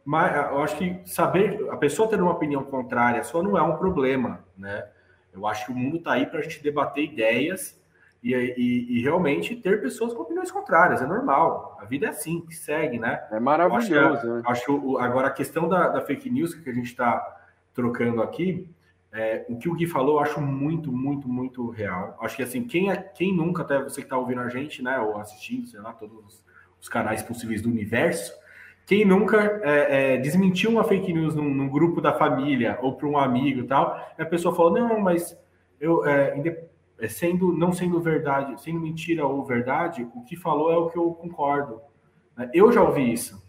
mas 0.05 0.35
eu 0.35 0.59
acho 0.63 0.77
que 0.77 1.01
saber 1.05 1.67
a 1.69 1.77
pessoa 1.77 2.07
ter 2.07 2.21
uma 2.21 2.31
opinião 2.31 2.63
contrária 2.63 3.23
só 3.23 3.43
não 3.43 3.57
é 3.57 3.61
um 3.61 3.75
problema, 3.75 4.45
né? 4.57 4.87
Eu 5.31 5.45
acho 5.45 5.65
que 5.65 5.71
o 5.71 5.75
mundo 5.75 5.97
está 5.97 6.13
aí 6.13 6.25
para 6.25 6.39
a 6.39 6.41
gente 6.41 6.63
debater 6.63 7.03
ideias 7.03 7.78
e, 8.21 8.33
e, 8.33 8.97
e, 8.97 9.01
realmente 9.01 9.55
ter 9.55 9.81
pessoas 9.81 10.13
com 10.13 10.23
opiniões 10.23 10.51
contrárias, 10.51 11.01
é 11.01 11.05
normal. 11.05 11.77
A 11.81 11.85
vida 11.85 12.07
é 12.07 12.09
assim, 12.09 12.41
que 12.41 12.53
segue, 12.53 12.99
né? 12.99 13.23
É 13.31 13.39
maravilhoso. 13.39 14.17
Acho, 14.17 14.27
né? 14.27 14.41
acho 14.45 14.97
agora 14.97 15.27
a 15.27 15.31
questão 15.31 15.69
da, 15.69 15.87
da, 15.87 16.01
fake 16.01 16.29
news 16.29 16.53
que 16.53 16.69
a 16.69 16.73
gente 16.73 16.87
está 16.87 17.37
trocando 17.73 18.21
aqui, 18.21 18.69
é, 19.11 19.45
o 19.47 19.57
que 19.57 19.69
o 19.69 19.73
Gui 19.73 19.87
falou, 19.87 20.17
eu 20.17 20.19
acho 20.19 20.41
muito, 20.41 20.91
muito, 20.91 21.29
muito 21.29 21.69
real. 21.69 22.17
Acho 22.21 22.35
que 22.35 22.43
assim, 22.43 22.65
quem, 22.65 22.91
é, 22.91 22.97
quem 22.97 23.33
nunca, 23.33 23.63
até 23.63 23.81
você 23.81 24.01
que 24.01 24.05
está 24.05 24.17
ouvindo 24.17 24.41
a 24.41 24.49
gente, 24.49 24.83
né, 24.83 24.99
ou 24.99 25.17
assistindo, 25.17 25.65
sei 25.67 25.79
lá, 25.79 25.93
todos 25.93 26.17
os, 26.25 26.43
os 26.81 26.89
canais 26.89 27.23
possíveis 27.23 27.61
do 27.61 27.69
universo, 27.69 28.33
quem 28.85 29.05
nunca 29.05 29.61
é, 29.63 30.15
é, 30.15 30.17
desmentiu 30.17 30.71
uma 30.71 30.83
fake 30.83 31.13
news 31.13 31.35
num, 31.35 31.49
num 31.49 31.69
grupo 31.69 32.01
da 32.01 32.11
família 32.11 32.77
ou 32.81 32.95
para 32.95 33.07
um 33.07 33.17
amigo 33.17 33.61
e 33.61 33.67
tal, 33.67 33.97
e 34.17 34.21
a 34.21 34.25
pessoa 34.25 34.53
falou, 34.53 34.73
não, 34.73 34.99
mas 34.99 35.37
eu, 35.79 36.05
é, 36.05 36.35
sendo 37.07 37.53
não 37.53 37.71
sendo 37.71 38.01
verdade, 38.01 38.61
sendo 38.61 38.79
mentira 38.79 39.25
ou 39.25 39.45
verdade, 39.45 40.07
o 40.13 40.23
que 40.23 40.35
falou 40.35 40.71
é 40.71 40.77
o 40.77 40.89
que 40.89 40.97
eu 40.97 41.11
concordo. 41.13 41.81
Né? 42.35 42.49
Eu 42.53 42.71
já 42.71 42.81
ouvi 42.81 43.13
isso. 43.13 43.47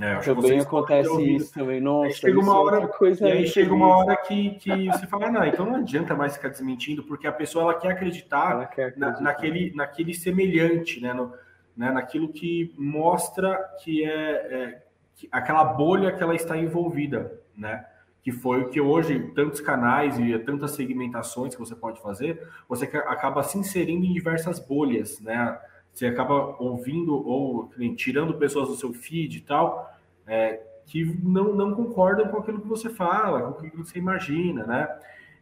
É, 0.00 0.16
também 0.20 0.58
acontece 0.58 1.22
isso 1.22 1.52
também. 1.52 1.78
Nossa, 1.78 2.06
aí 2.06 2.14
chega 2.14 2.40
uma 2.40 2.54
é 2.54 2.56
hora, 2.56 2.88
coisa 2.88 3.28
e 3.28 3.32
aí 3.32 3.46
chega 3.46 3.74
uma 3.74 3.94
hora 3.98 4.16
que, 4.16 4.52
que 4.52 4.86
você 4.86 5.06
fala, 5.06 5.30
não, 5.30 5.44
então 5.44 5.66
não 5.66 5.76
adianta 5.76 6.14
mais 6.14 6.36
ficar 6.36 6.48
desmentindo, 6.48 7.02
porque 7.02 7.26
a 7.26 7.32
pessoa 7.32 7.64
ela 7.64 7.74
quer 7.74 7.92
acreditar, 7.92 8.52
ela 8.52 8.64
quer 8.64 8.86
acreditar. 8.86 9.12
Na, 9.12 9.20
naquele, 9.20 9.74
naquele 9.74 10.14
semelhante, 10.14 11.02
né, 11.02 11.12
no, 11.12 11.34
né, 11.76 11.90
naquilo 11.90 12.32
que 12.32 12.74
mostra 12.78 13.58
que 13.82 14.02
é, 14.02 14.10
é 14.10 14.82
que, 15.14 15.28
aquela 15.30 15.64
bolha 15.64 16.12
que 16.12 16.22
ela 16.22 16.34
está 16.34 16.56
envolvida, 16.56 17.38
né? 17.54 17.84
Que 18.22 18.30
foi 18.30 18.62
o 18.62 18.68
que 18.68 18.80
hoje 18.80 19.18
tantos 19.34 19.60
canais 19.60 20.18
e 20.18 20.38
tantas 20.40 20.72
segmentações 20.72 21.54
que 21.54 21.60
você 21.60 21.74
pode 21.74 22.00
fazer, 22.00 22.46
você 22.68 22.84
acaba 22.84 23.42
se 23.42 23.58
inserindo 23.58 24.04
em 24.04 24.12
diversas 24.12 24.58
bolhas, 24.58 25.20
né? 25.20 25.58
Você 25.92 26.06
acaba 26.06 26.56
ouvindo 26.58 27.14
ou 27.14 27.70
tirando 27.96 28.34
pessoas 28.34 28.68
do 28.68 28.76
seu 28.76 28.92
feed 28.92 29.38
e 29.38 29.40
tal, 29.40 29.90
é, 30.26 30.62
que 30.86 31.04
não, 31.22 31.54
não 31.54 31.74
concordam 31.74 32.28
com 32.28 32.38
aquilo 32.38 32.60
que 32.60 32.68
você 32.68 32.90
fala, 32.90 33.42
com 33.42 33.48
aquilo 33.50 33.70
que 33.70 33.90
você 33.90 33.98
imagina, 33.98 34.64
né? 34.66 34.88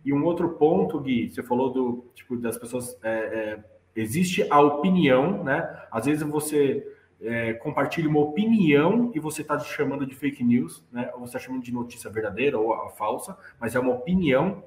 E 0.04 0.12
um 0.12 0.24
outro 0.24 0.50
ponto, 0.50 1.00
Gui, 1.00 1.28
você 1.28 1.42
falou 1.42 1.70
do 1.70 2.04
tipo 2.14 2.36
das 2.36 2.56
pessoas 2.56 2.96
é, 3.02 3.10
é, 3.10 3.64
existe 3.94 4.46
a 4.48 4.60
opinião, 4.60 5.42
né? 5.42 5.68
Às 5.90 6.06
vezes 6.06 6.22
você 6.22 6.86
é, 7.20 7.54
compartilha 7.54 8.08
uma 8.08 8.20
opinião 8.20 9.10
e 9.14 9.18
você 9.18 9.42
está 9.42 9.58
chamando 9.58 10.06
de 10.06 10.14
fake 10.14 10.44
news, 10.44 10.84
né? 10.92 11.10
Ou 11.14 11.20
você 11.20 11.36
está 11.36 11.38
chamando 11.38 11.62
de 11.62 11.72
notícia 11.72 12.10
verdadeira 12.10 12.58
ou 12.58 12.72
a, 12.72 12.90
falsa, 12.90 13.36
mas 13.60 13.74
é 13.74 13.80
uma 13.80 13.92
opinião. 13.92 14.62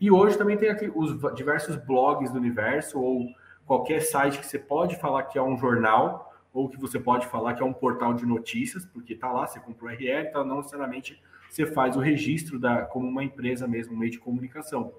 E 0.00 0.10
hoje 0.10 0.38
também 0.38 0.56
tem 0.56 0.68
aqui 0.68 0.90
os 0.94 1.18
diversos 1.34 1.76
blogs 1.76 2.30
do 2.30 2.38
universo 2.38 3.00
ou 3.00 3.26
qualquer 3.64 4.00
site 4.00 4.38
que 4.38 4.46
você 4.46 4.58
pode 4.58 4.96
falar 4.96 5.24
que 5.24 5.38
é 5.38 5.42
um 5.42 5.56
jornal, 5.56 6.32
ou 6.52 6.68
que 6.68 6.78
você 6.78 6.98
pode 6.98 7.26
falar 7.26 7.54
que 7.54 7.62
é 7.62 7.66
um 7.66 7.72
portal 7.72 8.14
de 8.14 8.24
notícias, 8.24 8.86
porque 8.86 9.14
está 9.14 9.30
lá, 9.30 9.46
você 9.46 9.58
comprou 9.58 9.90
o 9.90 9.92
URL, 9.92 10.28
então 10.28 10.44
não 10.44 10.58
necessariamente 10.58 11.20
você 11.50 11.66
faz 11.66 11.96
o 11.96 12.00
registro 12.00 12.58
da, 12.58 12.82
como 12.82 13.06
uma 13.06 13.24
empresa 13.24 13.66
mesmo, 13.66 13.94
um 13.94 13.98
meio 13.98 14.12
de 14.12 14.18
comunicação. 14.18 14.92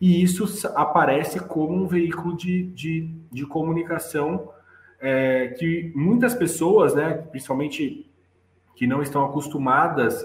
E 0.00 0.22
isso 0.22 0.68
aparece 0.76 1.40
como 1.40 1.74
um 1.74 1.86
veículo 1.86 2.36
de, 2.36 2.64
de, 2.64 3.10
de 3.32 3.46
comunicação 3.46 4.52
é, 5.00 5.48
que 5.48 5.92
muitas 5.94 6.34
pessoas, 6.34 6.94
né, 6.94 7.14
principalmente 7.30 8.10
que 8.74 8.86
não 8.86 9.02
estão 9.02 9.24
acostumadas 9.24 10.24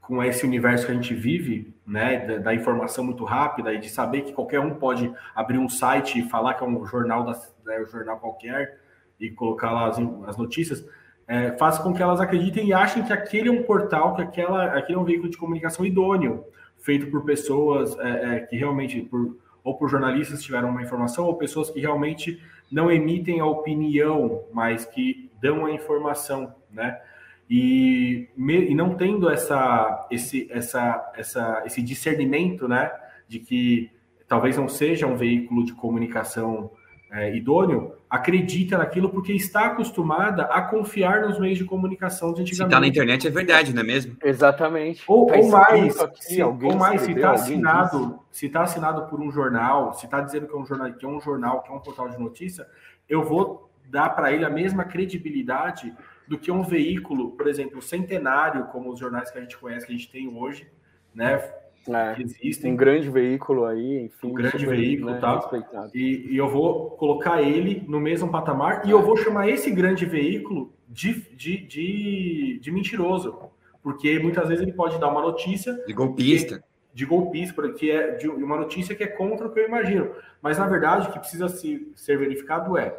com 0.00 0.22
esse 0.24 0.44
universo 0.44 0.86
que 0.86 0.92
a 0.92 0.94
gente 0.94 1.14
vive, 1.14 1.74
né, 1.86 2.26
da, 2.26 2.38
da, 2.38 2.54
informação 2.54 3.04
muito 3.04 3.24
rápida 3.24 3.72
e 3.72 3.78
de 3.78 3.88
saber 3.88 4.22
que 4.22 4.32
qualquer 4.32 4.60
um 4.60 4.74
pode 4.74 5.12
abrir 5.34 5.58
um 5.58 5.68
site 5.68 6.18
e 6.18 6.28
falar 6.28 6.54
que 6.54 6.64
é 6.64 6.66
um 6.66 6.84
jornal 6.84 7.24
da, 7.24 7.32
né, 7.64 7.80
um 7.80 7.86
jornal 7.86 8.18
qualquer 8.18 8.80
e 9.20 9.30
colocar 9.30 9.70
lá 9.70 9.88
as, 9.88 9.98
as 10.26 10.36
notícias, 10.36 10.84
é, 11.28 11.52
faz 11.52 11.78
com 11.78 11.92
que 11.94 12.02
elas 12.02 12.20
acreditem 12.20 12.66
e 12.66 12.72
achem 12.72 13.04
que 13.04 13.12
aquele 13.12 13.48
é 13.48 13.52
um 13.52 13.62
portal, 13.62 14.16
que 14.16 14.22
aquela, 14.22 14.64
aquele 14.76 14.98
é 14.98 15.00
um 15.00 15.04
veículo 15.04 15.30
de 15.30 15.36
comunicação 15.36 15.86
idôneo, 15.86 16.44
feito 16.78 17.08
por 17.08 17.24
pessoas 17.24 17.96
é, 18.00 18.36
é, 18.36 18.40
que 18.40 18.56
realmente, 18.56 19.02
por, 19.02 19.36
ou 19.62 19.76
por 19.76 19.88
jornalistas 19.88 20.40
que 20.40 20.46
tiveram 20.46 20.70
uma 20.70 20.82
informação, 20.82 21.26
ou 21.26 21.36
pessoas 21.36 21.70
que 21.70 21.78
realmente 21.78 22.42
não 22.70 22.90
emitem 22.90 23.40
a 23.40 23.46
opinião, 23.46 24.44
mas 24.52 24.84
que 24.84 25.30
dão 25.40 25.66
a 25.66 25.72
informação, 25.72 26.54
né? 26.70 27.00
E, 27.48 28.28
me, 28.36 28.70
e 28.70 28.74
não 28.74 28.94
tendo 28.94 29.28
essa, 29.28 30.06
esse, 30.08 30.46
essa, 30.52 31.12
essa, 31.16 31.62
esse 31.66 31.82
discernimento, 31.82 32.68
né, 32.68 32.92
de 33.26 33.40
que 33.40 33.90
talvez 34.28 34.56
não 34.56 34.68
seja 34.68 35.08
um 35.08 35.16
veículo 35.16 35.64
de 35.64 35.72
comunicação 35.72 36.70
é, 37.10 37.34
idôneo, 37.34 37.96
acredita 38.10 38.76
naquilo 38.76 39.08
porque 39.08 39.32
está 39.32 39.66
acostumada 39.66 40.42
a 40.46 40.60
confiar 40.62 41.22
nos 41.22 41.38
meios 41.38 41.56
de 41.56 41.64
comunicação 41.64 42.34
de 42.34 42.42
antigamente. 42.42 42.56
Se 42.56 42.62
está 42.64 42.80
na 42.80 42.86
internet 42.88 43.28
é 43.28 43.30
verdade, 43.30 43.72
não 43.72 43.82
é 43.82 43.84
mesmo? 43.84 44.16
Exatamente. 44.22 45.04
Ou, 45.06 45.26
tá 45.26 45.36
ou 45.36 45.48
mais, 45.48 46.00
aqui, 46.00 46.24
se, 46.24 46.42
ou 46.42 46.76
mais 46.76 47.02
se 47.02 47.12
está 47.12 47.30
assinado, 47.30 48.18
se 48.32 48.46
está 48.46 48.62
assinado 48.62 49.06
por 49.06 49.20
um 49.20 49.30
jornal, 49.30 49.94
se 49.94 50.06
está 50.06 50.20
dizendo 50.20 50.48
que 50.48 50.54
é 50.54 50.58
um 50.58 50.66
jornal, 50.66 50.92
que 50.92 51.06
é 51.06 51.08
um 51.08 51.20
jornal, 51.20 51.62
que 51.62 51.70
é 51.70 51.74
um 51.74 51.78
portal 51.78 52.08
de 52.08 52.18
notícia, 52.18 52.66
eu 53.08 53.22
vou 53.22 53.70
dar 53.88 54.10
para 54.10 54.32
ele 54.32 54.44
a 54.44 54.50
mesma 54.50 54.84
credibilidade 54.84 55.94
do 56.26 56.36
que 56.36 56.50
um 56.50 56.64
veículo, 56.64 57.30
por 57.32 57.46
exemplo, 57.46 57.80
centenário, 57.80 58.64
como 58.66 58.92
os 58.92 58.98
jornais 58.98 59.30
que 59.30 59.38
a 59.38 59.40
gente 59.40 59.56
conhece, 59.56 59.86
que 59.86 59.92
a 59.92 59.96
gente 59.96 60.10
tem 60.10 60.28
hoje, 60.28 60.68
né? 61.14 61.40
É, 61.88 62.14
que 62.14 62.22
existem. 62.22 62.72
Um 62.72 62.76
grande 62.76 63.08
veículo 63.08 63.64
aí, 63.64 64.04
enfim. 64.04 64.28
Um 64.28 64.34
grande 64.34 64.58
super, 64.58 64.76
veículo, 64.76 65.12
né, 65.12 65.18
tá? 65.18 65.48
E, 65.94 66.28
e, 66.30 66.36
eu 66.36 66.48
vou 66.48 66.90
colocar 66.90 67.42
ele 67.42 67.84
no 67.88 67.98
mesmo 67.98 68.30
patamar 68.30 68.86
e 68.86 68.90
eu 68.90 69.02
vou 69.02 69.16
chamar 69.16 69.48
esse 69.48 69.70
grande 69.70 70.04
veículo 70.04 70.72
de, 70.88 71.14
de, 71.34 71.56
de, 71.56 72.58
de 72.60 72.70
mentiroso. 72.70 73.50
Porque 73.82 74.18
muitas 74.18 74.48
vezes 74.48 74.62
ele 74.62 74.72
pode 74.72 74.98
dar 74.98 75.08
uma 75.08 75.22
notícia. 75.22 75.72
De 75.86 75.92
golpista. 75.94 76.62
de 76.92 77.06
golpista, 77.06 77.54
porque 77.54 77.90
é 77.90 78.16
de 78.16 78.28
uma 78.28 78.56
notícia 78.56 78.94
que 78.94 79.02
é 79.02 79.06
contra 79.06 79.46
o 79.46 79.50
que 79.50 79.60
eu 79.60 79.66
imagino. 79.66 80.10
Mas, 80.42 80.58
na 80.58 80.66
verdade, 80.66 81.08
o 81.08 81.12
que 81.12 81.18
precisa 81.18 81.48
se, 81.48 81.90
ser 81.96 82.18
verificado 82.18 82.76
é 82.76 82.94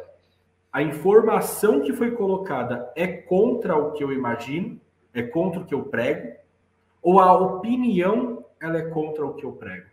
a 0.72 0.82
informação 0.82 1.82
que 1.82 1.92
foi 1.92 2.12
colocada 2.12 2.90
é 2.96 3.06
contra 3.06 3.76
o 3.76 3.92
que 3.92 4.02
eu 4.02 4.10
imagino, 4.10 4.80
é 5.12 5.22
contra 5.22 5.60
o 5.60 5.66
que 5.66 5.74
eu 5.74 5.82
prego, 5.82 6.34
ou 7.02 7.20
a 7.20 7.32
opinião 7.34 8.31
ela 8.62 8.78
é 8.78 8.82
contra 8.82 9.26
o 9.26 9.34
que 9.34 9.44
eu 9.44 9.52
prego? 9.52 9.86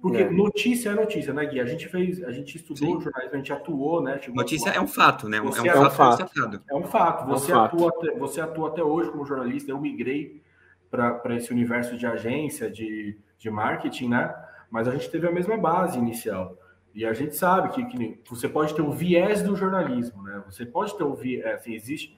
Porque 0.00 0.22
é. 0.22 0.30
notícia 0.30 0.90
é 0.90 0.94
notícia, 0.94 1.32
né, 1.32 1.46
Gui? 1.46 1.60
A 1.60 1.64
gente 1.64 1.88
fez, 1.88 2.22
a 2.24 2.30
gente 2.30 2.56
estudou 2.56 2.96
Sim. 2.96 3.00
jornalismo, 3.00 3.34
a 3.34 3.36
gente 3.38 3.52
atuou, 3.52 4.02
né? 4.02 4.20
notícia 4.34 4.70
é 4.70 4.80
um 4.80 4.86
fato, 4.86 5.28
né? 5.28 5.40
Você 5.40 5.66
é 5.66 5.78
um, 5.80 5.90
fato. 5.90 6.22
É 6.68 6.74
um 6.74 6.82
fato. 6.84 7.26
Você, 7.26 7.52
é 7.52 7.54
um 7.54 7.58
fato. 7.58 7.74
Atua, 7.76 7.88
até, 7.88 8.18
você 8.18 8.40
atua 8.40 8.68
até 8.68 8.82
hoje 8.82 9.10
como 9.10 9.24
jornalista. 9.24 9.70
Eu 9.70 9.80
migrei 9.80 10.42
para 10.90 11.34
esse 11.36 11.50
universo 11.50 11.96
de 11.96 12.06
agência, 12.06 12.70
de, 12.70 13.16
de 13.38 13.50
marketing, 13.50 14.08
né? 14.08 14.34
Mas 14.70 14.88
a 14.88 14.92
gente 14.92 15.08
teve 15.10 15.26
a 15.26 15.32
mesma 15.32 15.56
base 15.56 15.98
inicial. 15.98 16.58
E 16.94 17.06
a 17.06 17.12
gente 17.12 17.34
sabe 17.34 17.70
que, 17.70 17.84
que 17.86 18.20
você 18.28 18.48
pode 18.48 18.74
ter 18.74 18.82
o 18.82 18.92
viés 18.92 19.42
do 19.42 19.56
jornalismo, 19.56 20.22
né? 20.22 20.42
Você 20.46 20.66
pode 20.66 20.96
ter 20.96 21.02
o 21.04 21.14
viés, 21.14 21.44
é, 21.44 21.54
assim, 21.54 21.74
existe 21.74 22.16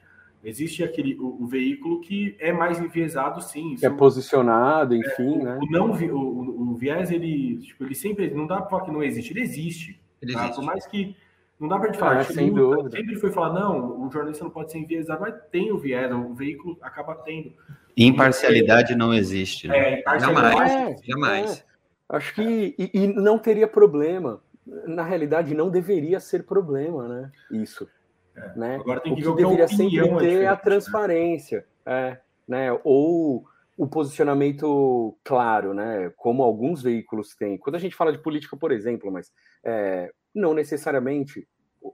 existe 0.49 0.85
aquele 0.85 1.17
o, 1.17 1.43
o, 1.43 1.47
veículo 1.47 2.01
que 2.01 2.37
é 2.39 2.53
mais 2.53 2.81
enviesado, 2.81 3.43
sim. 3.43 3.77
é 3.83 3.91
posicionado, 3.91 4.95
é, 4.95 4.99
enfim, 4.99 5.41
é, 5.41 5.45
né? 5.45 5.59
O, 5.61 5.71
não, 5.71 5.91
o, 5.91 6.71
o, 6.71 6.75
viés, 6.75 7.11
ele, 7.11 7.59
tipo, 7.59 7.85
ele 7.85 7.95
sempre, 7.95 8.33
não 8.33 8.47
dá 8.47 8.59
para 8.59 8.71
falar 8.71 8.85
que 8.85 8.93
não 8.93 9.03
existe, 9.03 9.33
ele 9.33 9.43
existe. 9.43 10.01
Ele 10.23 10.33
tá? 10.33 10.45
existe. 10.45 10.57
Por 10.57 10.65
mais 10.65 10.87
que, 10.87 11.17
não 11.59 11.69
dá 11.69 11.79
para 11.79 11.89
gente 11.89 11.99
falar, 11.99 12.19
ah, 12.19 12.25
sem 12.25 12.53
dúvida. 12.53 12.91
sempre 12.91 13.17
foi 13.17 13.33
falar, 13.33 13.53
não, 13.53 14.07
o 14.07 14.11
jornalista 14.11 14.45
não 14.45 14.51
pode 14.51 14.71
ser 14.71 14.79
enviesado, 14.79 15.21
mas 15.21 15.35
tem 15.51 15.73
o 15.73 15.79
viés, 15.79 16.11
o 16.13 16.33
veículo 16.33 16.79
acaba 16.81 17.17
tendo. 17.17 17.53
Imparcialidade 17.97 18.95
não 18.95 19.13
existe. 19.13 19.67
Né? 19.67 19.77
É, 19.77 20.01
imparcialidade. 20.01 20.59
Jamais, 20.59 20.73
é, 20.73 20.97
jamais. 21.07 21.59
É. 21.61 21.77
Acho 22.09 22.35
que, 22.35 22.75
e, 22.79 22.91
e 22.95 23.07
não 23.09 23.37
teria 23.37 23.67
problema 23.67 24.41
na 24.87 25.03
realidade 25.03 25.55
não 25.55 25.71
deveria 25.71 26.19
ser 26.19 26.45
problema, 26.45 27.07
né? 27.07 27.31
Isso. 27.51 27.89
É. 28.37 28.59
Né? 28.59 28.77
Agora 28.77 29.01
tem 29.01 29.15
que 29.15 29.27
o 29.27 29.35
que, 29.35 29.43
que 29.43 29.49
deveria 29.49 29.69
sempre 29.69 30.19
ter 30.19 30.43
é 30.43 30.47
a 30.47 30.53
né? 30.53 30.57
transparência, 30.57 31.67
né? 31.85 32.21
né? 32.47 32.81
Ou 32.85 33.45
o 33.77 33.87
posicionamento 33.87 35.17
claro, 35.25 35.75
né? 35.75 36.11
Como 36.17 36.43
alguns 36.43 36.83
veículos 36.83 37.35
têm. 37.35 37.59
Quando 37.59 37.77
a 37.77 37.79
gente 37.79 37.97
fala 37.97 38.13
de 38.13 38.19
política, 38.19 38.57
por 38.57 38.73
exemplo, 38.73 39.11
mas 39.11 39.33
é, 39.65 40.13
não 40.35 40.55
necessariamente 40.55 41.47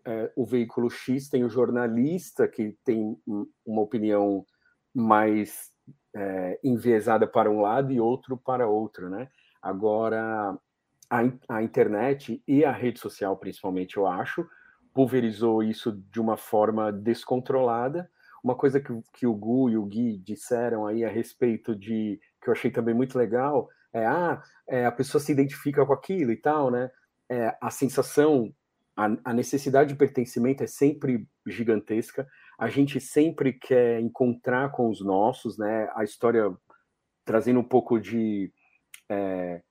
é, 0.04 0.32
o 0.36 0.44
veículo 0.44 0.90
X 0.90 1.28
tem 1.28 1.44
o 1.44 1.50
jornalista 1.50 2.48
que 2.48 2.76
tem 2.84 3.16
uma 3.64 3.82
opinião 3.82 4.44
mais 4.94 5.70
é, 6.14 6.58
enviesada 6.62 7.26
para 7.26 7.50
um 7.50 7.60
lado 7.60 7.92
e 7.92 8.00
outro 8.00 8.36
para 8.36 8.68
outro, 8.68 9.08
né? 9.08 9.28
Agora, 9.60 10.56
a, 11.08 11.20
a 11.48 11.62
internet 11.62 12.42
e 12.46 12.64
a 12.64 12.72
rede 12.72 12.98
social, 12.98 13.36
principalmente, 13.36 13.96
eu 13.96 14.06
acho, 14.06 14.46
pulverizou 14.94 15.62
isso 15.62 15.92
de 16.10 16.20
uma 16.20 16.36
forma 16.36 16.92
descontrolada. 16.92 18.10
Uma 18.42 18.54
coisa 18.54 18.80
que, 18.80 18.92
que 19.12 19.26
o 19.26 19.34
Gu 19.34 19.70
e 19.70 19.76
o 19.76 19.84
Gui 19.84 20.18
disseram 20.18 20.86
aí 20.86 21.04
a 21.04 21.08
respeito 21.08 21.74
de, 21.76 22.20
que 22.40 22.48
eu 22.48 22.52
achei 22.52 22.70
também 22.70 22.94
muito 22.94 23.16
legal, 23.16 23.68
é, 23.92 24.06
ah, 24.06 24.42
é, 24.66 24.86
a 24.86 24.92
pessoa 24.92 25.20
se 25.20 25.30
identifica 25.30 25.84
com 25.84 25.92
aquilo 25.92 26.32
e 26.32 26.36
tal, 26.36 26.70
né? 26.70 26.90
É, 27.28 27.56
a 27.60 27.70
sensação, 27.70 28.52
a, 28.96 29.16
a 29.24 29.32
necessidade 29.32 29.90
de 29.90 29.96
pertencimento 29.96 30.62
é 30.62 30.66
sempre 30.66 31.28
gigantesca. 31.46 32.26
A 32.58 32.68
gente 32.68 33.00
sempre 33.00 33.52
quer 33.52 34.00
encontrar 34.00 34.70
com 34.72 34.88
os 34.88 35.04
nossos, 35.04 35.58
né? 35.58 35.88
A 35.94 36.04
história 36.04 36.50
trazendo 37.24 37.60
um 37.60 37.64
pouco 37.64 38.00
de 38.00 38.52
é, 39.08 39.62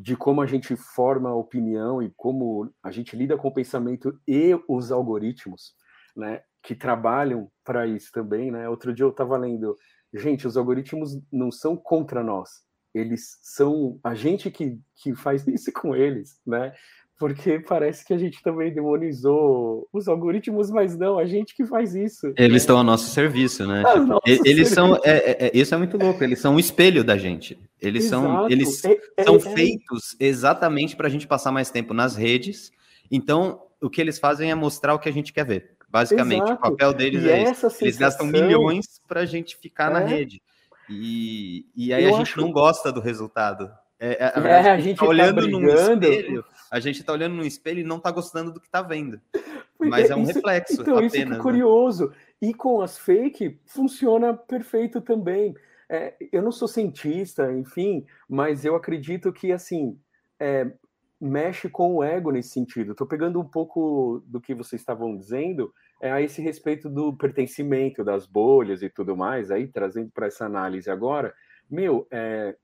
de 0.00 0.16
como 0.16 0.40
a 0.40 0.46
gente 0.46 0.74
forma 0.76 1.28
a 1.28 1.34
opinião 1.34 2.02
e 2.02 2.10
como 2.16 2.72
a 2.82 2.90
gente 2.90 3.16
lida 3.16 3.36
com 3.36 3.48
o 3.48 3.54
pensamento 3.54 4.18
e 4.26 4.58
os 4.68 4.90
algoritmos, 4.90 5.74
né, 6.16 6.42
que 6.62 6.74
trabalham 6.74 7.50
para 7.64 7.86
isso 7.86 8.10
também, 8.12 8.50
né? 8.50 8.68
Outro 8.68 8.94
dia 8.94 9.04
eu 9.04 9.10
estava 9.10 9.36
lendo, 9.36 9.76
gente, 10.14 10.46
os 10.46 10.56
algoritmos 10.56 11.20
não 11.30 11.50
são 11.50 11.76
contra 11.76 12.22
nós, 12.22 12.50
eles 12.94 13.38
são 13.42 13.98
a 14.04 14.14
gente 14.14 14.50
que, 14.50 14.78
que 14.96 15.14
faz 15.14 15.46
isso 15.48 15.72
com 15.72 15.94
eles, 15.94 16.40
né? 16.46 16.72
Porque 17.18 17.60
parece 17.60 18.04
que 18.04 18.12
a 18.12 18.18
gente 18.18 18.42
também 18.42 18.72
demonizou 18.72 19.88
os 19.92 20.08
algoritmos, 20.08 20.70
mas 20.70 20.98
não, 20.98 21.18
a 21.18 21.24
gente 21.24 21.54
que 21.54 21.64
faz 21.64 21.94
isso. 21.94 22.32
Eles 22.36 22.62
estão 22.62 22.78
a 22.78 22.82
nosso 22.82 23.10
serviço, 23.10 23.66
né? 23.66 23.82
Tipo, 23.92 24.20
eles 24.26 24.68
serviço. 24.68 24.74
são, 24.74 24.96
é, 24.96 25.10
é, 25.10 25.36
é, 25.46 25.50
isso 25.54 25.74
é 25.74 25.78
muito 25.78 25.96
louco, 25.96 26.22
eles 26.24 26.40
são 26.40 26.54
um 26.54 26.58
espelho 26.58 27.04
da 27.04 27.16
gente. 27.16 27.58
Eles 27.80 28.06
Exato. 28.06 28.22
são, 28.22 28.50
eles 28.50 28.84
é, 28.84 28.98
é 29.18 29.24
são 29.24 29.36
é. 29.36 29.40
feitos 29.40 30.16
exatamente 30.18 30.96
para 30.96 31.06
a 31.06 31.10
gente 31.10 31.26
passar 31.26 31.52
mais 31.52 31.70
tempo 31.70 31.94
nas 31.94 32.16
redes. 32.16 32.72
Então, 33.10 33.62
o 33.80 33.90
que 33.90 34.00
eles 34.00 34.18
fazem 34.18 34.50
é 34.50 34.54
mostrar 34.54 34.94
o 34.94 34.98
que 34.98 35.08
a 35.08 35.12
gente 35.12 35.32
quer 35.32 35.44
ver. 35.44 35.70
Basicamente, 35.88 36.44
Exato. 36.44 36.54
o 36.54 36.70
papel 36.70 36.94
deles 36.94 37.22
e 37.22 37.30
é 37.30 37.42
esse. 37.42 37.54
Sensação... 37.54 37.86
Eles 37.86 37.98
gastam 37.98 38.26
milhões 38.26 39.00
para 39.06 39.20
a 39.20 39.26
gente 39.26 39.56
ficar 39.56 39.90
na 39.90 39.98
rede. 39.98 40.40
E, 40.88 41.66
e 41.76 41.92
aí 41.92 42.04
Eu 42.04 42.14
a 42.14 42.18
gente 42.18 42.30
acho... 42.30 42.40
não 42.40 42.50
gosta 42.50 42.90
do 42.90 43.00
resultado. 43.00 43.70
É, 44.00 44.32
a, 44.34 44.48
é, 44.48 44.70
a, 44.70 44.80
gente 44.80 44.98
tá, 44.98 45.04
tá 45.04 45.10
olhando 45.10 45.46
no 45.46 45.68
espelho, 45.68 46.44
a 46.72 46.80
gente 46.80 47.04
tá 47.04 47.12
olhando 47.12 47.34
no 47.34 47.44
espelho 47.44 47.80
e 47.80 47.84
não 47.84 48.00
tá 48.00 48.10
gostando 48.10 48.50
do 48.50 48.58
que 48.58 48.70
tá 48.70 48.80
vendo. 48.80 49.20
Mas 49.78 50.08
é 50.08 50.16
um 50.16 50.22
isso, 50.22 50.32
reflexo. 50.32 50.80
Então, 50.80 50.94
apenas, 50.94 51.14
isso 51.14 51.26
que 51.26 51.34
é 51.34 51.38
curioso. 51.38 52.08
Né? 52.08 52.16
E 52.40 52.54
com 52.54 52.80
as 52.80 52.96
fake 52.96 53.60
funciona 53.66 54.32
perfeito 54.32 55.00
também. 55.02 55.54
É, 55.86 56.14
eu 56.32 56.40
não 56.40 56.50
sou 56.50 56.66
cientista, 56.66 57.52
enfim, 57.52 58.06
mas 58.26 58.64
eu 58.64 58.74
acredito 58.74 59.30
que 59.32 59.52
assim 59.52 59.98
é, 60.40 60.72
mexe 61.20 61.68
com 61.68 61.96
o 61.96 62.02
ego 62.02 62.30
nesse 62.30 62.50
sentido. 62.50 62.92
Estou 62.92 63.06
pegando 63.06 63.38
um 63.38 63.44
pouco 63.44 64.22
do 64.26 64.40
que 64.40 64.54
vocês 64.54 64.80
estavam 64.80 65.14
dizendo 65.14 65.74
é, 66.00 66.10
a 66.10 66.22
esse 66.22 66.40
respeito 66.40 66.88
do 66.88 67.12
pertencimento 67.12 68.02
das 68.02 68.24
bolhas 68.24 68.82
e 68.82 68.88
tudo 68.88 69.14
mais, 69.14 69.50
aí 69.50 69.66
trazendo 69.66 70.10
para 70.10 70.28
essa 70.28 70.46
análise 70.46 70.88
agora. 70.90 71.34
Meu, 71.68 72.06
é, 72.10 72.56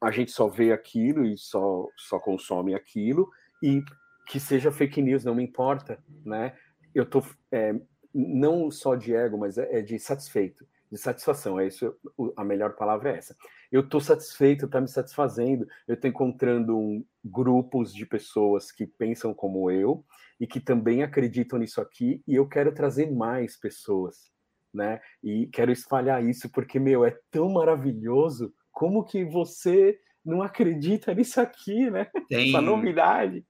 a 0.00 0.10
gente 0.10 0.32
só 0.32 0.48
vê 0.48 0.72
aquilo 0.72 1.24
e 1.24 1.38
só, 1.38 1.86
só 1.96 2.18
consome 2.18 2.74
aquilo, 2.74 3.30
e 3.62 3.82
que 4.26 4.40
seja 4.40 4.72
fake 4.72 5.00
news, 5.00 5.24
não 5.24 5.34
me 5.34 5.44
importa, 5.44 6.02
né? 6.24 6.56
Eu 6.94 7.06
tô. 7.06 7.22
É, 7.50 7.74
não 8.14 8.70
só 8.70 8.94
de 8.94 9.14
ego, 9.14 9.38
mas 9.38 9.56
é, 9.56 9.78
é 9.78 9.82
de 9.82 9.98
satisfeito, 9.98 10.66
de 10.90 10.98
satisfação. 10.98 11.58
É 11.58 11.66
isso, 11.66 11.94
a 12.36 12.44
melhor 12.44 12.74
palavra 12.74 13.12
é 13.12 13.18
essa. 13.18 13.36
Eu 13.70 13.80
estou 13.80 14.00
satisfeito, 14.00 14.66
está 14.66 14.80
me 14.80 14.88
satisfazendo. 14.88 15.66
Eu 15.88 15.94
estou 15.94 16.10
encontrando 16.10 16.76
um, 16.76 17.04
grupos 17.24 17.94
de 17.94 18.04
pessoas 18.04 18.70
que 18.70 18.86
pensam 18.86 19.32
como 19.32 19.70
eu 19.70 20.04
e 20.40 20.46
que 20.46 20.60
também 20.60 21.02
acreditam 21.02 21.58
nisso 21.58 21.80
aqui. 21.80 22.22
E 22.26 22.34
eu 22.34 22.48
quero 22.48 22.72
trazer 22.72 23.10
mais 23.10 23.56
pessoas, 23.56 24.30
né? 24.72 25.00
E 25.22 25.46
quero 25.46 25.70
espalhar 25.70 26.24
isso 26.24 26.50
porque 26.50 26.78
meu 26.78 27.04
é 27.04 27.16
tão 27.30 27.50
maravilhoso. 27.50 28.52
Como 28.70 29.04
que 29.04 29.24
você 29.24 29.98
não 30.24 30.42
acredita 30.42 31.14
nisso 31.14 31.40
aqui, 31.40 31.90
né? 31.90 32.08
Tem... 32.28 32.48
Essa 32.48 32.60
novidade. 32.60 33.44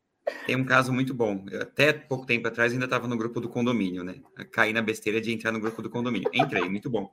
Tem 0.46 0.56
um 0.56 0.64
caso 0.64 0.92
muito 0.92 1.12
bom. 1.12 1.44
Eu, 1.50 1.62
até 1.62 1.92
pouco 1.92 2.26
tempo 2.26 2.46
atrás 2.46 2.72
ainda 2.72 2.84
estava 2.84 3.08
no 3.08 3.16
grupo 3.16 3.40
do 3.40 3.48
condomínio, 3.48 4.04
né? 4.04 4.20
Caí 4.50 4.72
na 4.72 4.82
besteira 4.82 5.20
de 5.20 5.32
entrar 5.32 5.52
no 5.52 5.60
grupo 5.60 5.82
do 5.82 5.90
condomínio. 5.90 6.30
Entrei, 6.32 6.68
muito 6.68 6.88
bom. 6.88 7.12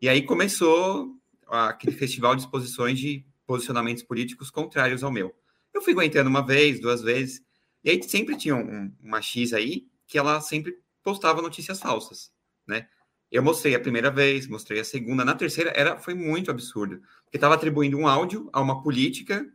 E 0.00 0.08
aí 0.08 0.22
começou 0.22 1.16
aquele 1.48 1.96
festival 1.96 2.34
de 2.34 2.42
exposições 2.42 2.98
de 2.98 3.24
posicionamentos 3.46 4.02
políticos 4.02 4.50
contrários 4.50 5.02
ao 5.02 5.10
meu. 5.10 5.34
Eu 5.72 5.80
fui 5.80 5.92
aguentando 5.92 6.28
uma 6.28 6.44
vez, 6.44 6.80
duas 6.80 7.02
vezes, 7.02 7.42
e 7.84 7.90
aí 7.90 8.02
sempre 8.02 8.36
tinha 8.36 8.56
um, 8.56 8.92
uma 9.00 9.22
X 9.22 9.52
aí 9.52 9.86
que 10.06 10.18
ela 10.18 10.40
sempre 10.40 10.76
postava 11.02 11.42
notícias 11.42 11.80
falsas, 11.80 12.32
né? 12.66 12.88
Eu 13.30 13.42
mostrei 13.42 13.74
a 13.74 13.80
primeira 13.80 14.10
vez, 14.10 14.46
mostrei 14.46 14.80
a 14.80 14.84
segunda, 14.84 15.24
na 15.24 15.34
terceira 15.34 15.72
era 15.74 15.98
foi 15.98 16.14
muito 16.14 16.50
absurdo, 16.50 17.00
porque 17.24 17.36
estava 17.36 17.54
atribuindo 17.54 17.96
um 17.96 18.06
áudio 18.06 18.48
a 18.52 18.60
uma 18.60 18.82
política 18.82 19.46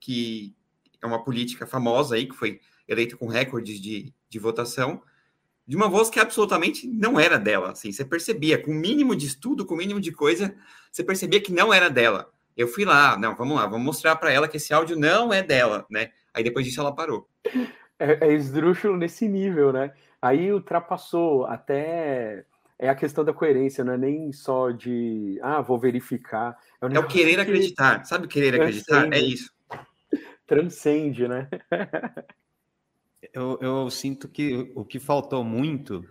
que 0.00 0.56
é 1.02 1.06
uma 1.06 1.22
política 1.22 1.66
famosa 1.66 2.16
aí, 2.16 2.26
que 2.26 2.34
foi 2.34 2.60
eleita 2.86 3.16
com 3.16 3.26
recordes 3.26 3.80
de, 3.80 4.12
de 4.28 4.38
votação, 4.38 5.02
de 5.66 5.76
uma 5.76 5.88
voz 5.88 6.08
que 6.08 6.18
absolutamente 6.18 6.86
não 6.86 7.20
era 7.20 7.38
dela. 7.38 7.72
Assim, 7.72 7.92
você 7.92 8.04
percebia, 8.04 8.60
com 8.60 8.70
o 8.70 8.74
mínimo 8.74 9.14
de 9.14 9.26
estudo, 9.26 9.66
com 9.66 9.74
o 9.74 9.76
mínimo 9.76 10.00
de 10.00 10.10
coisa, 10.10 10.54
você 10.90 11.04
percebia 11.04 11.40
que 11.40 11.52
não 11.52 11.72
era 11.72 11.90
dela. 11.90 12.30
Eu 12.56 12.66
fui 12.66 12.84
lá, 12.84 13.16
não, 13.16 13.36
vamos 13.36 13.56
lá, 13.56 13.66
vamos 13.66 13.84
mostrar 13.84 14.16
para 14.16 14.32
ela 14.32 14.48
que 14.48 14.56
esse 14.56 14.72
áudio 14.72 14.98
não 14.98 15.32
é 15.32 15.42
dela, 15.42 15.86
né? 15.90 16.10
Aí 16.32 16.42
depois 16.42 16.64
disso 16.64 16.80
ela 16.80 16.94
parou. 16.94 17.28
É, 18.00 18.28
é 18.28 18.32
esdrúxulo 18.32 18.96
nesse 18.96 19.28
nível, 19.28 19.72
né? 19.72 19.92
Aí 20.22 20.52
ultrapassou 20.52 21.46
até 21.46 22.44
é 22.78 22.88
a 22.88 22.94
questão 22.94 23.24
da 23.24 23.32
coerência, 23.32 23.82
não 23.82 23.92
é 23.92 23.98
nem 23.98 24.32
só 24.32 24.70
de 24.70 25.38
ah, 25.42 25.60
vou 25.60 25.78
verificar. 25.78 26.56
É, 26.80 26.86
um 26.86 26.90
é 26.92 26.98
o 26.98 27.06
querer 27.06 27.34
que... 27.34 27.40
acreditar, 27.40 28.04
sabe 28.04 28.26
o 28.26 28.28
querer 28.28 28.54
acreditar? 28.54 29.12
É 29.12 29.18
isso 29.18 29.57
transcende, 30.48 31.28
né? 31.28 31.46
eu, 33.32 33.58
eu 33.60 33.90
sinto 33.90 34.26
que 34.26 34.72
o 34.74 34.84
que 34.84 34.98
faltou 34.98 35.44
muito 35.44 36.02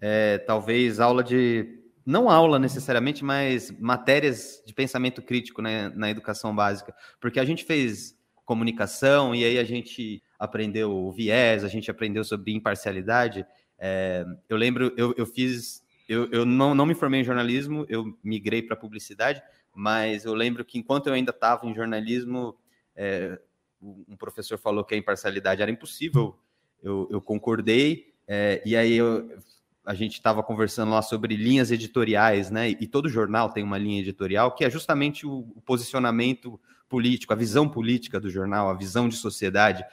é 0.00 0.38
talvez 0.38 1.00
aula 1.00 1.22
de. 1.22 1.82
Não 2.04 2.30
aula 2.30 2.58
necessariamente, 2.58 3.24
mas 3.24 3.72
matérias 3.80 4.62
de 4.64 4.72
pensamento 4.72 5.20
crítico 5.20 5.60
né, 5.60 5.88
na 5.88 6.08
educação 6.08 6.54
básica. 6.54 6.94
Porque 7.20 7.40
a 7.40 7.44
gente 7.44 7.64
fez 7.64 8.16
comunicação 8.44 9.34
e 9.34 9.44
aí 9.44 9.58
a 9.58 9.64
gente 9.64 10.22
aprendeu 10.38 10.92
o 10.92 11.10
viés, 11.10 11.64
a 11.64 11.68
gente 11.68 11.90
aprendeu 11.90 12.22
sobre 12.22 12.54
imparcialidade. 12.54 13.44
É, 13.76 14.24
eu 14.48 14.56
lembro, 14.56 14.94
eu, 14.96 15.12
eu 15.16 15.26
fiz. 15.26 15.84
Eu, 16.08 16.30
eu 16.30 16.46
não, 16.46 16.72
não 16.72 16.86
me 16.86 16.94
formei 16.94 17.22
em 17.22 17.24
jornalismo, 17.24 17.84
eu 17.88 18.16
migrei 18.22 18.62
para 18.62 18.76
publicidade, 18.76 19.42
mas 19.74 20.24
eu 20.24 20.32
lembro 20.32 20.64
que 20.64 20.78
enquanto 20.78 21.08
eu 21.08 21.14
ainda 21.14 21.32
estava 21.32 21.66
em 21.66 21.74
jornalismo, 21.74 22.56
é, 22.94 23.40
um 23.80 24.16
professor 24.16 24.58
falou 24.58 24.84
que 24.84 24.94
a 24.94 24.98
imparcialidade 24.98 25.62
era 25.62 25.70
impossível, 25.70 26.36
eu, 26.82 27.08
eu 27.10 27.20
concordei, 27.20 28.14
é, 28.26 28.62
e 28.64 28.76
aí 28.76 28.94
eu, 28.94 29.28
a 29.84 29.94
gente 29.94 30.14
estava 30.14 30.42
conversando 30.42 30.90
lá 30.90 31.00
sobre 31.00 31.36
linhas 31.36 31.70
editoriais, 31.70 32.50
né? 32.50 32.70
E 32.70 32.86
todo 32.86 33.08
jornal 33.08 33.50
tem 33.50 33.62
uma 33.62 33.78
linha 33.78 34.00
editorial 34.00 34.52
que 34.54 34.64
é 34.64 34.70
justamente 34.70 35.26
o, 35.26 35.46
o 35.54 35.60
posicionamento 35.60 36.60
político, 36.88 37.32
a 37.32 37.36
visão 37.36 37.68
política 37.68 38.18
do 38.18 38.28
jornal, 38.28 38.68
a 38.68 38.74
visão 38.74 39.08
de 39.08 39.16
sociedade. 39.16 39.84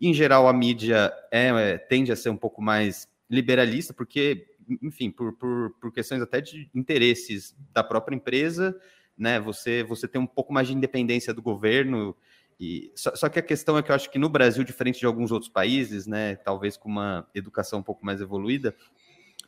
E, 0.00 0.08
em 0.08 0.14
geral, 0.14 0.48
a 0.48 0.52
mídia 0.52 1.12
é, 1.30 1.48
é, 1.48 1.78
tende 1.78 2.10
a 2.10 2.16
ser 2.16 2.30
um 2.30 2.36
pouco 2.36 2.62
mais 2.62 3.06
liberalista, 3.28 3.92
porque, 3.92 4.46
enfim, 4.82 5.10
por, 5.10 5.34
por, 5.34 5.70
por 5.80 5.92
questões 5.92 6.22
até 6.22 6.40
de 6.40 6.70
interesses 6.74 7.54
da 7.72 7.84
própria 7.84 8.16
empresa, 8.16 8.74
né? 9.16 9.38
Você, 9.40 9.82
você 9.82 10.08
tem 10.08 10.20
um 10.20 10.26
pouco 10.26 10.52
mais 10.52 10.66
de 10.66 10.74
independência 10.74 11.34
do 11.34 11.42
governo 11.42 12.16
e, 12.62 12.92
só, 12.94 13.12
só, 13.16 13.28
que 13.28 13.40
a 13.40 13.42
questão 13.42 13.76
é 13.76 13.82
que 13.82 13.90
eu 13.90 13.94
acho 13.96 14.08
que 14.08 14.20
no 14.20 14.28
Brasil, 14.28 14.62
diferente 14.62 15.00
de 15.00 15.04
alguns 15.04 15.32
outros 15.32 15.50
países, 15.50 16.06
né, 16.06 16.36
talvez 16.36 16.76
com 16.76 16.88
uma 16.88 17.26
educação 17.34 17.80
um 17.80 17.82
pouco 17.82 18.06
mais 18.06 18.20
evoluída, 18.20 18.72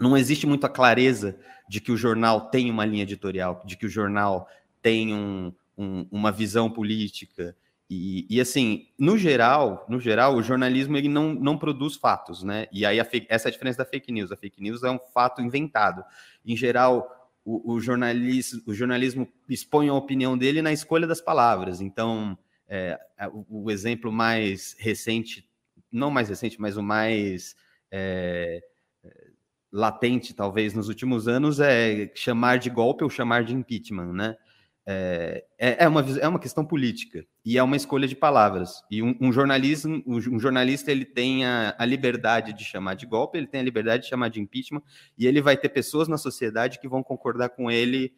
não 0.01 0.17
existe 0.17 0.49
muita 0.49 0.69
clareza 0.69 1.39
de 1.69 1.81
que 1.81 1.93
o 1.93 1.97
jornal 1.97 2.51
tem 2.51 2.69
uma 2.69 2.85
linha 2.85 3.05
editorial, 3.05 3.63
de 3.65 3.77
que 3.77 3.87
o 3.87 3.89
jornal 3.89 4.49
tem 4.83 5.15
um, 5.15 5.53
um, 5.79 6.09
uma 6.11 6.33
visão 6.33 6.69
política. 6.69 7.57
E, 7.89 8.27
e, 8.29 8.41
assim, 8.41 8.89
no 8.99 9.17
geral, 9.17 9.87
no 9.89 10.01
geral, 10.01 10.35
o 10.35 10.43
jornalismo 10.43 10.97
ele 10.97 11.09
não, 11.09 11.33
não 11.35 11.57
produz 11.57 11.95
fatos, 11.95 12.43
né? 12.43 12.67
E 12.73 12.85
aí 12.85 13.03
fake, 13.05 13.29
essa 13.31 13.47
é 13.47 13.51
a 13.51 13.53
diferença 13.53 13.79
da 13.79 13.85
fake 13.85 14.11
news. 14.11 14.33
A 14.33 14.37
fake 14.37 14.61
news 14.61 14.83
é 14.83 14.91
um 14.91 14.99
fato 14.99 15.41
inventado. 15.41 16.03
Em 16.45 16.57
geral, 16.57 17.09
o, 17.45 17.75
o, 17.75 17.81
jornalismo, 17.81 18.61
o 18.67 18.75
jornalismo 18.75 19.29
expõe 19.49 19.89
a 19.89 19.95
opinião 19.95 20.37
dele 20.37 20.61
na 20.61 20.73
escolha 20.73 21.07
das 21.07 21.21
palavras. 21.21 21.81
Então, 21.81 22.37
é, 22.69 22.99
o, 23.49 23.71
exemplo 23.71 24.11
mais 24.11 24.75
recente, 24.79 25.49
não 25.91 26.11
mais 26.11 26.29
recente, 26.29 26.61
mas 26.61 26.77
o 26.77 26.83
mais 26.83 27.55
é, 27.91 28.61
latente, 29.73 30.35
talvez, 30.35 30.73
nos 30.73 30.89
últimos 30.89 31.27
anos, 31.27 31.61
é 31.61 32.11
chamar 32.15 32.59
de 32.59 32.71
golpe 32.71 33.03
ou 33.03 33.11
chamar 33.11 33.45
de 33.45 33.55
impeachment, 33.55 34.13
né? 34.13 34.37
É, 34.87 35.43
é, 35.59 35.85
é 35.85 35.89
uma, 35.89 36.03
é 36.21 36.29
uma 36.29 36.39
questão 36.39 36.63
política 36.63 37.25
e 37.43 37.57
é 37.57 37.63
uma 37.63 37.77
escolha 37.77 38.07
de 38.07 38.15
palavras. 38.15 38.83
E 38.91 39.03
um, 39.03 39.17
um 39.21 39.33
jornalismo, 39.33 40.03
um 40.07 40.39
jornalista 40.39 40.93
ele 40.93 41.07
tem 41.07 41.45
a, 41.45 41.75
a, 41.79 41.87
liberdade 41.87 42.53
de 42.53 42.65
chamar 42.65 42.95
de 42.95 43.07
golpe, 43.07 43.39
ele 43.39 43.47
tem 43.47 43.61
a 43.61 43.65
liberdade 43.65 44.05
de 44.05 44.11
chamar 44.11 44.29
de 44.29 44.41
impeachment, 44.41 44.83
e 45.17 45.27
ele 45.27 45.41
vai 45.41 45.57
ter 45.57 45.71
pessoas 45.71 46.07
na 46.07 46.19
sociedade 46.19 46.79
que 46.79 46.89
vão 46.89 47.03
concordar 47.03 47.49
com 47.49 47.71
ele 47.71 48.13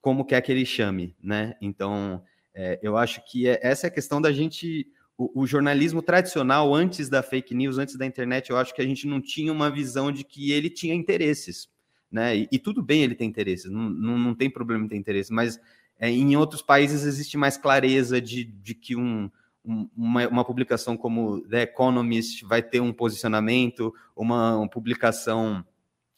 como 0.00 0.24
quer 0.24 0.40
que 0.40 0.52
ele 0.52 0.64
chame, 0.64 1.14
né? 1.22 1.56
Então, 1.60 2.22
é, 2.54 2.78
eu 2.82 2.96
acho 2.96 3.22
que 3.24 3.48
é, 3.48 3.58
essa 3.62 3.86
é 3.86 3.88
a 3.88 3.92
questão 3.92 4.20
da 4.20 4.32
gente. 4.32 4.86
O, 5.16 5.42
o, 5.42 5.46
jornalismo 5.46 6.00
tradicional, 6.00 6.74
antes 6.74 7.10
da 7.10 7.22
fake 7.22 7.54
news, 7.54 7.76
antes 7.76 7.94
da 7.96 8.06
internet, 8.06 8.48
eu 8.48 8.56
acho 8.56 8.74
que 8.74 8.80
a 8.80 8.86
gente 8.86 9.06
não 9.06 9.20
tinha 9.20 9.52
uma 9.52 9.70
visão 9.70 10.10
de 10.10 10.24
que 10.24 10.50
ele 10.50 10.70
tinha 10.70 10.94
interesses. 10.94 11.68
Né? 12.10 12.38
E, 12.38 12.48
e 12.52 12.58
tudo 12.58 12.82
bem 12.82 13.02
ele 13.02 13.14
tem 13.14 13.28
interesses, 13.28 13.70
não, 13.70 13.88
não, 13.90 14.18
não 14.18 14.34
tem 14.34 14.50
problema 14.50 14.84
em 14.84 14.88
ter 14.88 14.96
interesses, 14.96 15.30
mas 15.30 15.60
é, 15.98 16.10
em 16.10 16.34
outros 16.36 16.62
países 16.62 17.04
existe 17.04 17.36
mais 17.36 17.56
clareza 17.56 18.20
de, 18.20 18.44
de 18.44 18.74
que 18.74 18.96
um, 18.96 19.30
uma, 19.64 20.26
uma, 20.26 20.44
publicação 20.44 20.96
como 20.96 21.42
The 21.42 21.62
Economist 21.62 22.44
vai 22.46 22.62
ter 22.62 22.80
um 22.80 22.92
posicionamento, 22.92 23.94
uma, 24.16 24.56
uma 24.56 24.68
publicação 24.68 25.64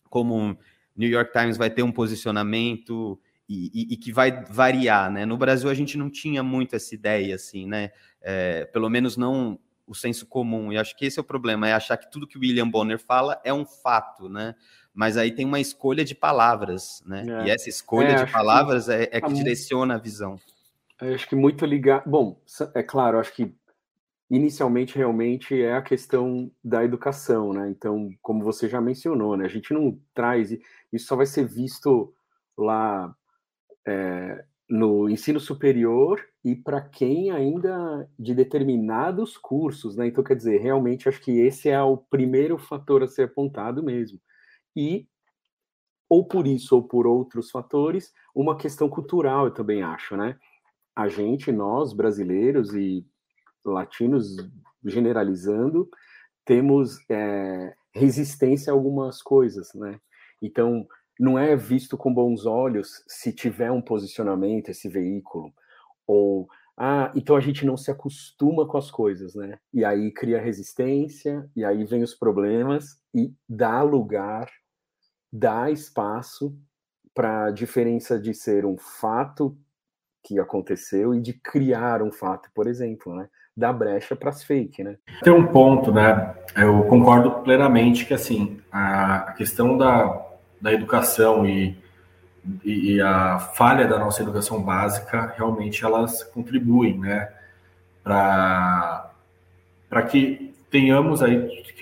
como 0.09 0.57
New 0.97 1.11
York 1.11 1.33
Times 1.33 1.57
vai 1.57 1.69
ter 1.69 1.83
um 1.83 1.93
posicionamento, 1.93 3.21
e, 3.53 3.71
e, 3.75 3.93
e, 3.95 3.97
que 3.97 4.11
vai 4.11 4.45
variar, 4.45 5.11
né? 5.11 5.27
No 5.27 5.37
Brasil 5.37 5.69
a 5.69 5.75
gente 5.75 5.99
não 5.99 6.09
tinha 6.09 6.43
muito 6.43 6.75
essa 6.75 6.95
ideia, 6.95 7.35
assim, 7.35 7.67
né? 7.67 7.91
É, 8.23 8.65
pelo 8.67 8.89
menos 8.89 9.17
não 9.17 9.59
o 9.87 9.95
senso 9.95 10.27
comum. 10.27 10.73
E 10.73 10.79
acho 10.79 10.97
que 10.97 11.05
esse 11.05 11.19
é 11.19 11.23
o 11.23 11.25
problema, 11.25 11.69
é 11.69 11.75
achar 11.75 11.97
que 11.99 12.11
tudo 12.11 12.27
que 12.27 12.39
o 12.39 12.41
William 12.41 12.69
Bonner 12.69 12.99
fala 12.99 13.41
é 13.45 13.53
um 13.53 13.67
fato, 13.67 14.29
né? 14.29 14.55
Mas 14.95 15.17
aí 15.17 15.33
tem 15.33 15.45
uma 15.45 15.61
escolha 15.61 16.05
de 16.05 16.15
palavras, 16.15 17.03
né? 17.07 17.27
É. 17.29 17.47
E 17.47 17.51
essa 17.51 17.69
escolha 17.69 18.09
é, 18.09 18.25
de 18.25 18.33
palavras 18.33 18.87
que... 18.87 18.93
é, 18.93 19.03
é, 19.03 19.21
que 19.21 19.29
tá 19.29 19.29
direciona 19.29 19.95
a 19.95 19.99
visão. 19.99 20.39
Eu 21.01 21.15
acho 21.15 21.29
que 21.29 21.37
muito 21.37 21.67
ligado. 21.67 22.09
Bom, 22.09 22.41
é 22.75 22.83
claro, 22.83 23.19
acho 23.19 23.35
que 23.35 23.55
inicialmente 24.31 24.97
realmente 24.97 25.61
é 25.61 25.75
a 25.75 25.83
questão 25.83 26.51
da 26.65 26.83
educação, 26.85 27.53
né? 27.53 27.69
Então, 27.69 28.11
como 28.23 28.43
você 28.43 28.69
já 28.69 28.81
mencionou, 28.81 29.37
né? 29.37 29.45
A 29.45 29.49
gente 29.49 29.75
não 29.75 29.99
traz 30.15 30.53
isso 30.93 31.07
só 31.07 31.17
vai 31.17 31.27
ser 31.27 31.47
visto 31.47 32.15
lá 32.57 33.15
é, 33.87 34.45
no 34.69 35.09
ensino 35.09 35.39
superior 35.39 36.25
e 36.45 36.57
para 36.57 36.81
quem 36.81 37.31
ainda 37.31 38.09
de 38.19 38.35
determinados 38.35 39.37
cursos, 39.37 39.97
né? 39.97 40.07
Então, 40.07 40.25
quer 40.25 40.35
dizer, 40.35 40.61
realmente 40.61 41.09
acho 41.09 41.21
que 41.21 41.41
esse 41.41 41.69
é 41.69 41.81
o 41.83 41.97
primeiro 41.97 42.59
fator 42.59 43.03
a 43.03 43.09
ser 43.09 43.25
apontado 43.25 43.83
mesmo. 43.83 44.19
E, 44.75 45.07
ou 46.09 46.27
por 46.27 46.47
isso, 46.47 46.75
ou 46.75 46.83
por 46.83 47.07
outros 47.07 47.51
fatores, 47.51 48.13
uma 48.35 48.57
questão 48.57 48.89
cultural, 48.89 49.47
eu 49.47 49.55
também 49.55 49.83
acho, 49.83 50.17
né? 50.17 50.39
A 50.97 51.09
gente, 51.09 51.53
nós, 51.53 51.93
brasileiros 51.93 52.75
e 52.75 53.07
latinos, 53.65 54.37
generalizando, 54.85 55.89
temos 56.45 56.99
é, 57.11 57.75
resistência 57.95 58.73
a 58.73 58.75
algumas 58.75 59.23
coisas, 59.23 59.73
né? 59.75 60.01
Então, 60.41 60.87
não 61.23 61.39
é 61.39 61.55
visto 61.55 61.97
com 61.97 62.13
bons 62.13 62.47
olhos 62.47 63.05
se 63.07 63.33
tiver 63.33 63.71
um 63.71 63.81
posicionamento 63.81 64.71
esse 64.71 64.89
veículo 64.89 65.53
ou 66.07 66.49
ah, 66.77 67.13
então 67.15 67.37
a 67.37 67.41
gente 67.41 67.65
não 67.65 67.77
se 67.77 67.91
acostuma 67.91 68.67
com 68.67 68.79
as 68.79 68.91
coisas, 68.91 69.35
né? 69.35 69.59
E 69.75 69.85
aí 69.85 70.11
cria 70.11 70.41
resistência, 70.41 71.49
e 71.55 71.65
aí 71.65 71.85
vem 71.85 72.03
os 72.03 72.15
problemas 72.15 72.99
e 73.15 73.31
dá 73.47 73.83
lugar 73.83 74.49
dá 75.33 75.71
espaço 75.71 76.55
para 77.15 77.47
a 77.47 77.51
diferença 77.51 78.19
de 78.19 78.35
ser 78.35 78.67
um 78.67 78.77
fato 78.77 79.57
que 80.25 80.39
aconteceu 80.39 81.15
e 81.15 81.21
de 81.21 81.33
criar 81.33 82.03
um 82.03 82.13
fato, 82.13 82.51
por 82.55 82.67
exemplo, 82.67 83.15
né? 83.15 83.29
Dá 83.57 83.73
brecha 83.73 84.17
para 84.17 84.31
as 84.31 84.43
fake, 84.43 84.83
né? 84.83 84.97
Tem 85.23 85.33
um 85.33 85.47
ponto, 85.47 85.93
né? 85.93 86.35
Eu 86.57 86.85
concordo 86.85 87.43
plenamente 87.43 88.07
que 88.07 88.15
assim 88.15 88.61
a 88.71 89.33
questão 89.37 89.77
da, 89.77 90.22
da 90.63 90.73
educação 90.73 91.45
e, 91.45 91.77
e, 92.65 93.01
a 93.01 93.41
falha 93.41 93.87
da 93.87 93.99
nossa 93.99 94.23
educação 94.23 94.63
básica 94.63 95.35
realmente 95.37 95.85
elas 95.85 96.23
contribuem, 96.23 96.99
né? 96.99 97.29
Para 98.03 99.11
para 99.91 100.05
que 100.05 100.55
tenhamos 100.71 101.23
aí, 101.23 101.37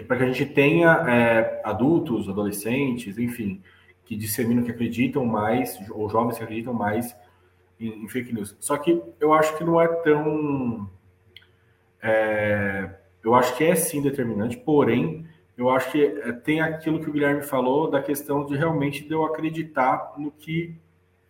para 0.08 0.16
que 0.16 0.22
a 0.24 0.26
gente 0.26 0.46
tenha 0.46 0.90
é, 1.08 1.60
adultos, 1.62 2.28
adolescentes, 2.28 3.16
enfim, 3.18 3.62
que 4.04 4.16
disseminam, 4.16 4.64
que 4.64 4.72
acreditam 4.72 5.24
mais, 5.24 5.78
ou 5.90 6.10
jovens 6.10 6.36
que 6.36 6.42
acreditam 6.42 6.74
mais 6.74 7.14
em, 7.78 8.02
em 8.02 8.08
fake 8.08 8.34
news. 8.34 8.56
Só 8.58 8.76
que 8.76 9.00
eu 9.20 9.32
acho 9.32 9.56
que 9.56 9.62
não 9.62 9.80
é 9.80 9.86
tão. 9.86 10.90
É, 12.02 12.90
eu 13.22 13.32
acho 13.34 13.56
que 13.56 13.62
é 13.62 13.76
sim 13.76 14.02
determinante, 14.02 14.56
porém, 14.56 15.24
eu 15.60 15.70
acho 15.70 15.92
que 15.92 16.02
é, 16.04 16.32
tem 16.32 16.60
aquilo 16.60 17.00
que 17.00 17.08
o 17.08 17.12
Guilherme 17.12 17.42
falou 17.42 17.90
da 17.90 18.02
questão 18.02 18.44
de 18.44 18.56
realmente 18.56 19.06
eu 19.10 19.24
acreditar 19.24 20.14
no 20.16 20.30
que, 20.30 20.74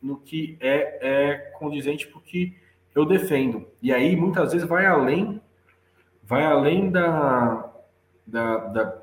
no 0.00 0.16
que 0.16 0.56
é, 0.60 0.98
é 1.02 1.34
condizente 1.58 2.06
porque 2.08 2.54
eu 2.94 3.04
defendo. 3.04 3.66
E 3.82 3.92
aí, 3.92 4.16
muitas 4.16 4.52
vezes, 4.52 4.66
vai 4.66 4.86
além 4.86 5.40
vai 6.30 6.44
além 6.44 6.92
da, 6.92 7.68
da, 8.24 8.56
da, 8.68 8.98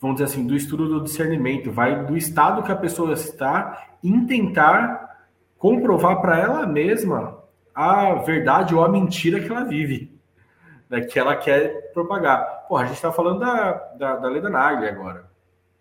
vamos 0.00 0.16
dizer 0.16 0.24
assim, 0.24 0.44
do 0.44 0.56
estudo 0.56 0.88
do 0.88 1.04
discernimento, 1.04 1.70
vai 1.70 2.04
do 2.04 2.16
estado 2.16 2.64
que 2.64 2.72
a 2.72 2.76
pessoa 2.76 3.12
está 3.12 3.96
em 4.02 4.26
tentar 4.26 5.28
comprovar 5.56 6.20
para 6.20 6.36
ela 6.36 6.66
mesma 6.66 7.38
a 7.72 8.14
verdade 8.14 8.74
ou 8.74 8.84
a 8.84 8.88
mentira 8.88 9.38
que 9.38 9.48
ela 9.48 9.62
vive, 9.62 10.17
né, 10.88 11.02
que 11.02 11.18
ela 11.18 11.36
quer 11.36 11.92
propagar. 11.92 12.66
Porra, 12.68 12.82
a 12.82 12.86
gente 12.86 12.96
está 12.96 13.12
falando 13.12 13.40
da, 13.40 13.72
da, 13.72 14.16
da 14.16 14.28
Leda 14.28 14.48
Nagli 14.48 14.88
agora, 14.88 15.28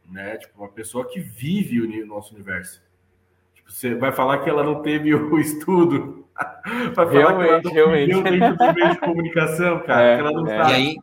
né? 0.10 0.38
Tipo, 0.38 0.62
uma 0.62 0.70
pessoa 0.70 1.08
que 1.08 1.20
vive 1.20 1.82
o 1.82 2.06
nosso 2.06 2.34
universo. 2.34 2.82
Tipo, 3.54 3.72
você 3.72 3.96
vai 3.96 4.12
falar 4.12 4.39
que 4.39 4.50
ela 4.50 4.63
não 4.63 4.82
teve 4.82 5.13
o 5.15 5.39
estudo 5.39 6.28
Pra 6.93 7.10
realmente, 7.10 7.67
realmente. 7.70 8.22
dentro 8.22 8.58
do 8.58 8.74
meio 8.74 8.91
de 8.91 9.00
comunicação, 9.00 9.80
cara. 9.86 10.04
É, 10.04 10.52
é. 10.52 10.58
E 10.58 10.74
aí, 10.74 10.98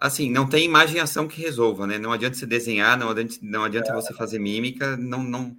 assim, 0.00 0.30
não 0.30 0.48
tem 0.48 0.64
imagem 0.64 1.00
ação 1.00 1.28
que 1.28 1.40
resolva, 1.40 1.86
né? 1.86 1.98
Não 1.98 2.12
adianta 2.12 2.36
você 2.36 2.46
desenhar, 2.46 2.96
não 2.96 3.10
adianta, 3.10 3.34
não 3.42 3.64
adianta 3.64 3.90
é. 3.90 3.94
você 3.94 4.14
fazer 4.14 4.38
mímica, 4.38 4.96
não, 4.96 5.22
não. 5.22 5.56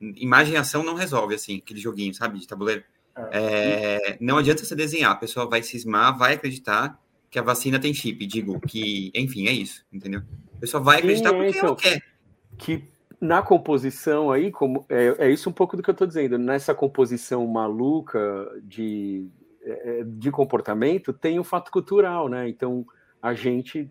Imagem 0.00 0.54
e 0.54 0.56
ação 0.56 0.82
não 0.82 0.94
resolve, 0.94 1.34
assim, 1.34 1.58
aquele 1.58 1.80
joguinho, 1.80 2.12
sabe, 2.12 2.38
de 2.38 2.46
tabuleiro. 2.46 2.82
É. 3.16 3.38
é 4.12 4.16
não 4.20 4.38
adianta 4.38 4.64
você 4.64 4.74
desenhar, 4.74 5.12
a 5.12 5.16
pessoa 5.16 5.48
vai 5.48 5.62
cismar, 5.62 6.16
vai 6.16 6.34
acreditar 6.34 7.00
que 7.30 7.38
a 7.38 7.42
vacina 7.42 7.80
tem 7.80 7.92
chip, 7.92 8.24
digo, 8.26 8.60
que, 8.60 9.10
enfim, 9.14 9.48
é 9.48 9.52
isso, 9.52 9.84
entendeu? 9.92 10.22
A 10.56 10.60
pessoa 10.60 10.82
vai 10.82 10.98
acreditar 10.98 11.30
Sim, 11.30 11.36
porque 11.36 11.58
ela 11.58 11.66
então, 11.66 11.76
quer. 11.76 12.02
Que 12.56 12.94
na 13.20 13.42
composição 13.42 14.30
aí, 14.30 14.52
como 14.52 14.84
é, 14.88 15.16
é, 15.18 15.30
isso 15.30 15.48
um 15.48 15.52
pouco 15.52 15.76
do 15.76 15.82
que 15.82 15.90
eu 15.90 15.94
estou 15.94 16.06
dizendo, 16.06 16.38
nessa 16.38 16.74
composição 16.74 17.46
maluca 17.46 18.20
de, 18.62 19.28
é, 19.62 20.00
é, 20.00 20.04
de 20.04 20.30
comportamento, 20.30 21.12
tem 21.12 21.38
o 21.38 21.44
fato 21.44 21.72
cultural, 21.72 22.28
né? 22.28 22.48
Então 22.48 22.86
a 23.20 23.34
gente 23.34 23.90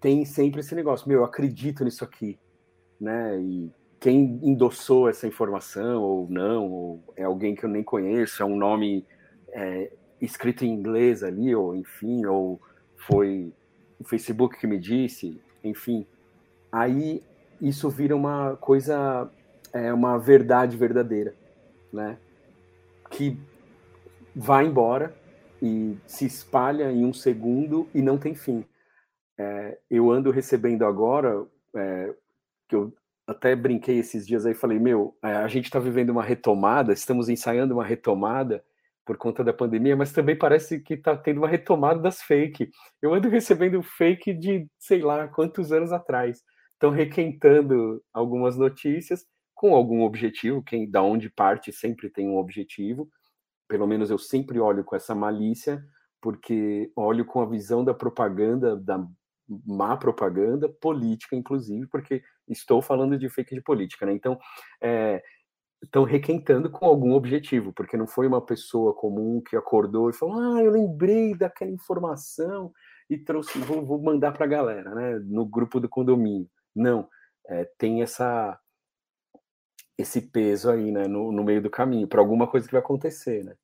tem 0.00 0.24
sempre 0.24 0.60
esse 0.60 0.74
negócio, 0.74 1.08
meu, 1.08 1.20
eu 1.20 1.24
acredito 1.24 1.84
nisso 1.84 2.04
aqui, 2.04 2.38
né? 3.00 3.40
E 3.40 3.72
quem 4.04 4.38
endossou 4.42 5.08
essa 5.08 5.26
informação 5.26 6.02
ou 6.02 6.28
não, 6.28 6.70
ou 6.70 7.14
é 7.16 7.22
alguém 7.22 7.54
que 7.54 7.64
eu 7.64 7.70
nem 7.70 7.82
conheço, 7.82 8.42
é 8.42 8.44
um 8.44 8.54
nome 8.54 9.06
é, 9.48 9.90
escrito 10.20 10.62
em 10.62 10.74
inglês 10.74 11.22
ali, 11.22 11.54
ou 11.54 11.74
enfim, 11.74 12.26
ou 12.26 12.60
foi 12.98 13.50
o 13.98 14.04
Facebook 14.04 14.58
que 14.58 14.66
me 14.66 14.78
disse, 14.78 15.40
enfim. 15.64 16.06
Aí 16.70 17.22
isso 17.58 17.88
vira 17.88 18.14
uma 18.14 18.56
coisa, 18.56 19.26
é 19.72 19.90
uma 19.90 20.18
verdade 20.18 20.76
verdadeira, 20.76 21.34
né? 21.90 22.18
Que 23.10 23.38
vai 24.36 24.66
embora 24.66 25.14
e 25.62 25.96
se 26.06 26.26
espalha 26.26 26.92
em 26.92 27.06
um 27.06 27.14
segundo 27.14 27.88
e 27.94 28.02
não 28.02 28.18
tem 28.18 28.34
fim. 28.34 28.66
É, 29.38 29.78
eu 29.90 30.10
ando 30.10 30.30
recebendo 30.30 30.84
agora, 30.84 31.46
é, 31.74 32.14
que 32.68 32.76
eu 32.76 32.92
até 33.26 33.56
brinquei 33.56 33.98
esses 33.98 34.26
dias 34.26 34.44
aí, 34.44 34.54
falei, 34.54 34.78
meu, 34.78 35.16
é, 35.22 35.34
a 35.36 35.48
gente 35.48 35.66
está 35.66 35.78
vivendo 35.78 36.10
uma 36.10 36.22
retomada, 36.22 36.92
estamos 36.92 37.28
ensaiando 37.28 37.74
uma 37.74 37.84
retomada 37.84 38.62
por 39.04 39.16
conta 39.16 39.44
da 39.44 39.52
pandemia, 39.52 39.96
mas 39.96 40.12
também 40.12 40.36
parece 40.36 40.80
que 40.80 40.94
está 40.94 41.16
tendo 41.16 41.38
uma 41.38 41.48
retomada 41.48 42.00
das 42.00 42.22
fake. 42.22 42.70
Eu 43.02 43.12
ando 43.12 43.28
recebendo 43.28 43.82
fake 43.82 44.32
de 44.32 44.66
sei 44.78 45.02
lá 45.02 45.28
quantos 45.28 45.72
anos 45.72 45.92
atrás 45.92 46.42
estão 46.72 46.90
requentando 46.90 48.02
algumas 48.12 48.56
notícias 48.56 49.26
com 49.54 49.74
algum 49.74 50.02
objetivo, 50.02 50.62
quem 50.62 50.90
da 50.90 51.02
onde 51.02 51.30
parte 51.30 51.72
sempre 51.72 52.10
tem 52.10 52.28
um 52.28 52.36
objetivo. 52.36 53.08
Pelo 53.68 53.86
menos 53.86 54.10
eu 54.10 54.18
sempre 54.18 54.58
olho 54.58 54.84
com 54.84 54.96
essa 54.96 55.14
malícia, 55.14 55.82
porque 56.20 56.90
olho 56.96 57.24
com 57.24 57.40
a 57.40 57.46
visão 57.46 57.84
da 57.84 57.94
propaganda, 57.94 58.76
da 58.76 59.06
má 59.48 59.96
propaganda 59.96 60.68
política, 60.68 61.36
inclusive, 61.36 61.86
porque 61.88 62.22
estou 62.48 62.80
falando 62.80 63.18
de 63.18 63.28
fake 63.28 63.54
de 63.54 63.60
política, 63.60 64.06
né? 64.06 64.12
Então, 64.12 64.38
é, 64.80 65.22
estão 65.82 66.04
requentando 66.04 66.70
com 66.70 66.86
algum 66.86 67.12
objetivo, 67.12 67.72
porque 67.72 67.96
não 67.96 68.06
foi 68.06 68.26
uma 68.26 68.44
pessoa 68.44 68.94
comum 68.94 69.40
que 69.40 69.56
acordou 69.56 70.10
e 70.10 70.14
falou: 70.14 70.38
Ah, 70.38 70.62
eu 70.62 70.70
lembrei 70.70 71.34
daquela 71.34 71.70
informação 71.70 72.72
e 73.08 73.18
trouxe, 73.18 73.58
vou, 73.58 73.84
vou 73.84 74.02
mandar 74.02 74.32
para 74.32 74.44
a 74.44 74.48
galera, 74.48 74.94
né? 74.94 75.18
No 75.24 75.44
grupo 75.44 75.78
do 75.78 75.88
condomínio. 75.88 76.48
Não, 76.74 77.08
é, 77.48 77.64
tem 77.78 78.02
essa 78.02 78.58
esse 79.96 80.20
peso 80.20 80.70
aí, 80.70 80.90
né, 80.90 81.06
no, 81.06 81.30
no 81.30 81.44
meio 81.44 81.62
do 81.62 81.70
caminho, 81.70 82.08
para 82.08 82.20
alguma 82.20 82.48
coisa 82.48 82.66
que 82.66 82.72
vai 82.72 82.80
acontecer, 82.80 83.44
né? 83.44 83.54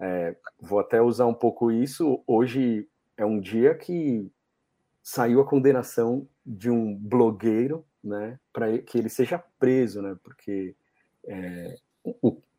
É, 0.00 0.36
vou 0.60 0.78
até 0.78 1.00
usar 1.00 1.26
um 1.26 1.34
pouco 1.34 1.70
isso. 1.70 2.22
Hoje 2.26 2.88
é 3.16 3.24
um 3.24 3.40
dia 3.40 3.74
que 3.74 4.30
saiu 5.08 5.40
a 5.40 5.46
condenação 5.46 6.28
de 6.44 6.68
um 6.68 6.92
blogueiro, 6.92 7.86
né, 8.02 8.40
para 8.52 8.76
que 8.78 8.98
ele 8.98 9.08
seja 9.08 9.38
preso, 9.56 10.02
né, 10.02 10.16
porque 10.20 10.74
é, 11.24 11.76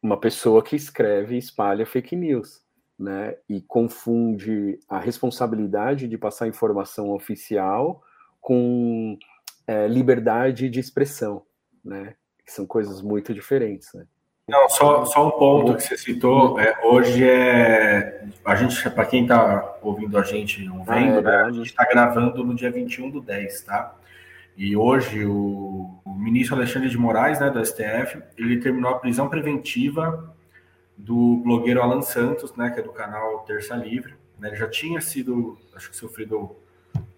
uma 0.02 0.18
pessoa 0.18 0.64
que 0.64 0.74
escreve 0.74 1.36
e 1.36 1.40
espalha 1.40 1.86
fake 1.86 2.16
news, 2.16 2.64
né, 2.98 3.36
e 3.50 3.60
confunde 3.60 4.80
a 4.88 4.98
responsabilidade 4.98 6.08
de 6.08 6.18
passar 6.18 6.48
informação 6.48 7.12
oficial 7.12 8.02
com 8.40 9.20
é, 9.68 9.86
liberdade 9.86 10.70
de 10.70 10.80
expressão, 10.80 11.46
né? 11.84 12.16
Que 12.46 12.54
são 12.54 12.66
coisas 12.66 13.02
muito 13.02 13.34
diferentes, 13.34 13.94
né? 13.94 14.08
Não, 14.48 14.70
só, 14.70 15.04
só 15.04 15.28
um 15.28 15.32
ponto 15.32 15.76
que 15.76 15.84
você 15.84 15.98
citou. 15.98 16.58
É, 16.58 16.74
hoje 16.86 17.28
é. 17.28 18.26
A 18.46 18.56
gente, 18.56 18.90
para 18.90 19.06
quem 19.06 19.24
está 19.24 19.78
ouvindo 19.82 20.18
a 20.18 20.24
gente 20.24 20.70
ou 20.70 20.86
vendo, 20.86 21.18
ah, 21.28 21.34
é, 21.34 21.38
né, 21.38 21.44
a 21.44 21.52
gente 21.52 21.66
está 21.66 21.84
gravando 21.84 22.46
no 22.46 22.56
dia 22.56 22.72
21 22.72 23.10
do 23.10 23.20
10, 23.20 23.62
tá? 23.64 23.94
E 24.56 24.74
hoje 24.76 25.26
o, 25.26 26.00
o, 26.04 26.16
ministro 26.16 26.56
Alexandre 26.56 26.90
de 26.90 26.98
Moraes, 26.98 27.42
né, 27.42 27.50
do 27.50 27.64
STF, 27.64 28.24
ele 28.38 28.58
terminou 28.62 28.92
a 28.92 29.00
prisão 29.00 29.28
preventiva 29.28 30.34
do 30.96 31.42
blogueiro 31.44 31.82
Alan 31.82 32.02
Santos, 32.02 32.56
né, 32.56 32.70
que 32.70 32.80
é 32.80 32.84
do 32.84 32.94
canal 32.94 33.40
Terça 33.40 33.76
Livre. 33.76 34.16
Né, 34.40 34.48
ele 34.48 34.56
já 34.56 34.70
tinha 34.70 35.02
sido, 35.02 35.58
acho 35.76 35.92
que 35.92 35.98
sofrido 35.98 36.56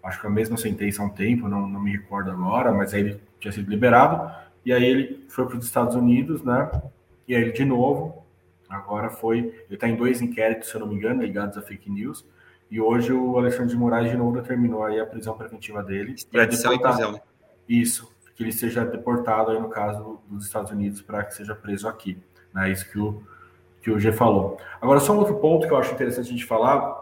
acho 0.01 0.19
que 0.19 0.25
a 0.25 0.31
mesma 0.31 0.57
sentença 0.57 1.03
há 1.03 1.05
um 1.05 1.09
tempo, 1.09 1.47
não, 1.47 1.67
não 1.67 1.79
me 1.79 1.91
recordo 1.91 2.31
agora, 2.31 2.71
mas 2.71 2.91
aí 2.93 3.01
ele 3.01 3.21
tinha 3.39 3.51
sido 3.51 3.69
liberado, 3.69 4.31
e 4.65 4.73
aí 4.73 4.83
ele 4.83 5.25
foi 5.29 5.45
para 5.45 5.57
os 5.57 5.65
Estados 5.65 5.95
Unidos, 5.95 6.43
né? 6.43 6.69
E 7.29 7.35
aí 7.35 7.43
ele 7.43 7.51
de 7.51 7.63
novo, 7.63 8.25
agora 8.67 9.11
foi, 9.11 9.37
ele 9.37 9.65
está 9.69 9.87
em 9.87 9.95
dois 9.95 10.19
inquéritos, 10.19 10.69
se 10.69 10.75
eu 10.75 10.79
não 10.79 10.87
me 10.87 10.95
engano, 10.95 11.21
ligados 11.21 11.55
a 11.59 11.61
fake 11.61 11.87
news, 11.87 12.25
e 12.71 12.81
hoje 12.81 13.13
o 13.13 13.37
Alexandre 13.37 13.69
de 13.69 13.77
Moraes 13.77 14.09
de 14.09 14.17
novo 14.17 14.41
terminou 14.41 14.83
aí 14.83 14.99
a 14.99 15.05
prisão 15.05 15.37
preventiva 15.37 15.83
dele. 15.83 16.13
Extradição 16.13 16.73
e 16.73 16.81
prisão. 16.81 17.11
Né? 17.11 17.21
Isso, 17.67 18.11
que 18.35 18.41
ele 18.41 18.51
seja 18.51 18.83
deportado 18.83 19.51
aí 19.51 19.59
no 19.59 19.69
caso 19.69 20.19
dos 20.27 20.47
Estados 20.47 20.71
Unidos 20.71 21.03
para 21.03 21.23
que 21.23 21.35
seja 21.35 21.53
preso 21.53 21.87
aqui, 21.87 22.17
né? 22.51 22.71
Isso 22.71 22.89
que 22.89 22.99
o 22.99 23.21
que 23.81 23.91
o 23.91 23.99
G 23.99 24.11
falou. 24.11 24.59
Agora 24.81 24.99
só 24.99 25.13
um 25.13 25.19
outro 25.19 25.35
ponto 25.35 25.67
que 25.67 25.73
eu 25.73 25.77
acho 25.77 25.93
interessante 25.93 26.27
a 26.27 26.31
gente 26.31 26.45
falar, 26.45 26.97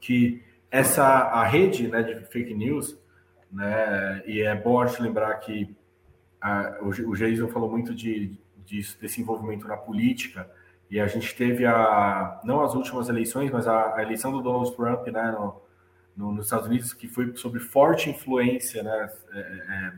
que 0.00 0.42
essa 0.70 1.04
a 1.04 1.44
rede 1.44 1.88
né, 1.88 2.02
de 2.02 2.24
fake 2.26 2.54
news, 2.54 2.98
né, 3.52 4.22
e 4.26 4.40
é 4.40 4.54
bom 4.54 4.80
a 4.80 4.86
gente 4.86 5.02
lembrar 5.02 5.34
que 5.36 5.76
a, 6.40 6.78
o, 6.80 6.88
o 6.88 7.16
Jason 7.16 7.48
falou 7.48 7.70
muito 7.70 7.94
de, 7.94 8.38
de, 8.66 8.82
desse 9.00 9.20
envolvimento 9.20 9.66
na 9.66 9.76
política, 9.76 10.50
e 10.90 11.00
a 11.00 11.06
gente 11.06 11.34
teve 11.34 11.64
a 11.66 12.40
não 12.44 12.62
as 12.62 12.74
últimas 12.74 13.08
eleições, 13.08 13.50
mas 13.50 13.66
a, 13.66 13.96
a 13.96 14.02
eleição 14.02 14.30
do 14.30 14.40
Donald 14.40 14.74
Trump 14.76 15.06
né, 15.08 15.30
no, 15.32 15.60
no, 16.16 16.32
nos 16.32 16.46
Estados 16.46 16.66
Unidos, 16.66 16.92
que 16.92 17.08
foi 17.08 17.36
sobre 17.36 17.60
forte 17.60 18.08
influência 18.08 18.82
né, 18.82 19.10
é, 19.32 19.38
é, 19.38 19.92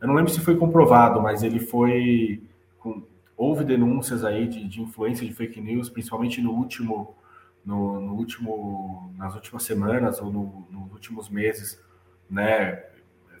eu 0.00 0.06
não 0.06 0.14
lembro 0.14 0.32
se 0.32 0.40
foi 0.40 0.56
comprovado, 0.56 1.20
mas 1.20 1.42
ele 1.42 1.58
foi. 1.58 2.42
Com, 2.78 3.02
houve 3.36 3.64
denúncias 3.64 4.24
aí 4.24 4.46
de, 4.46 4.66
de, 4.68 4.80
influência 4.80 5.26
de 5.26 5.32
fake 5.32 5.60
news, 5.60 5.88
principalmente 5.88 6.40
no 6.40 6.52
último, 6.52 7.16
no, 7.64 8.00
no 8.00 8.14
último, 8.14 9.12
nas 9.16 9.34
últimas 9.34 9.64
semanas 9.64 10.20
ou 10.20 10.30
no, 10.30 10.66
nos 10.70 10.92
últimos 10.92 11.28
meses, 11.28 11.82
né? 12.30 12.84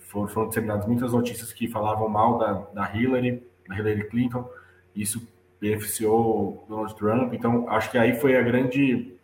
Foram, 0.00 0.28
foram 0.28 0.48
disseminadas 0.48 0.86
muitas 0.86 1.12
notícias 1.12 1.52
que 1.52 1.68
falavam 1.68 2.08
mal 2.08 2.38
da, 2.38 2.52
da 2.74 2.96
Hillary, 2.96 3.42
Hillary 3.74 4.08
Clinton. 4.08 4.48
Isso 4.94 5.26
beneficiou 5.60 6.64
Donald 6.68 6.94
Trump. 6.96 7.32
Então, 7.34 7.68
acho 7.68 7.90
que 7.90 7.98
aí 7.98 8.14
foi 8.14 8.36
a 8.36 8.42
grande, 8.42 9.14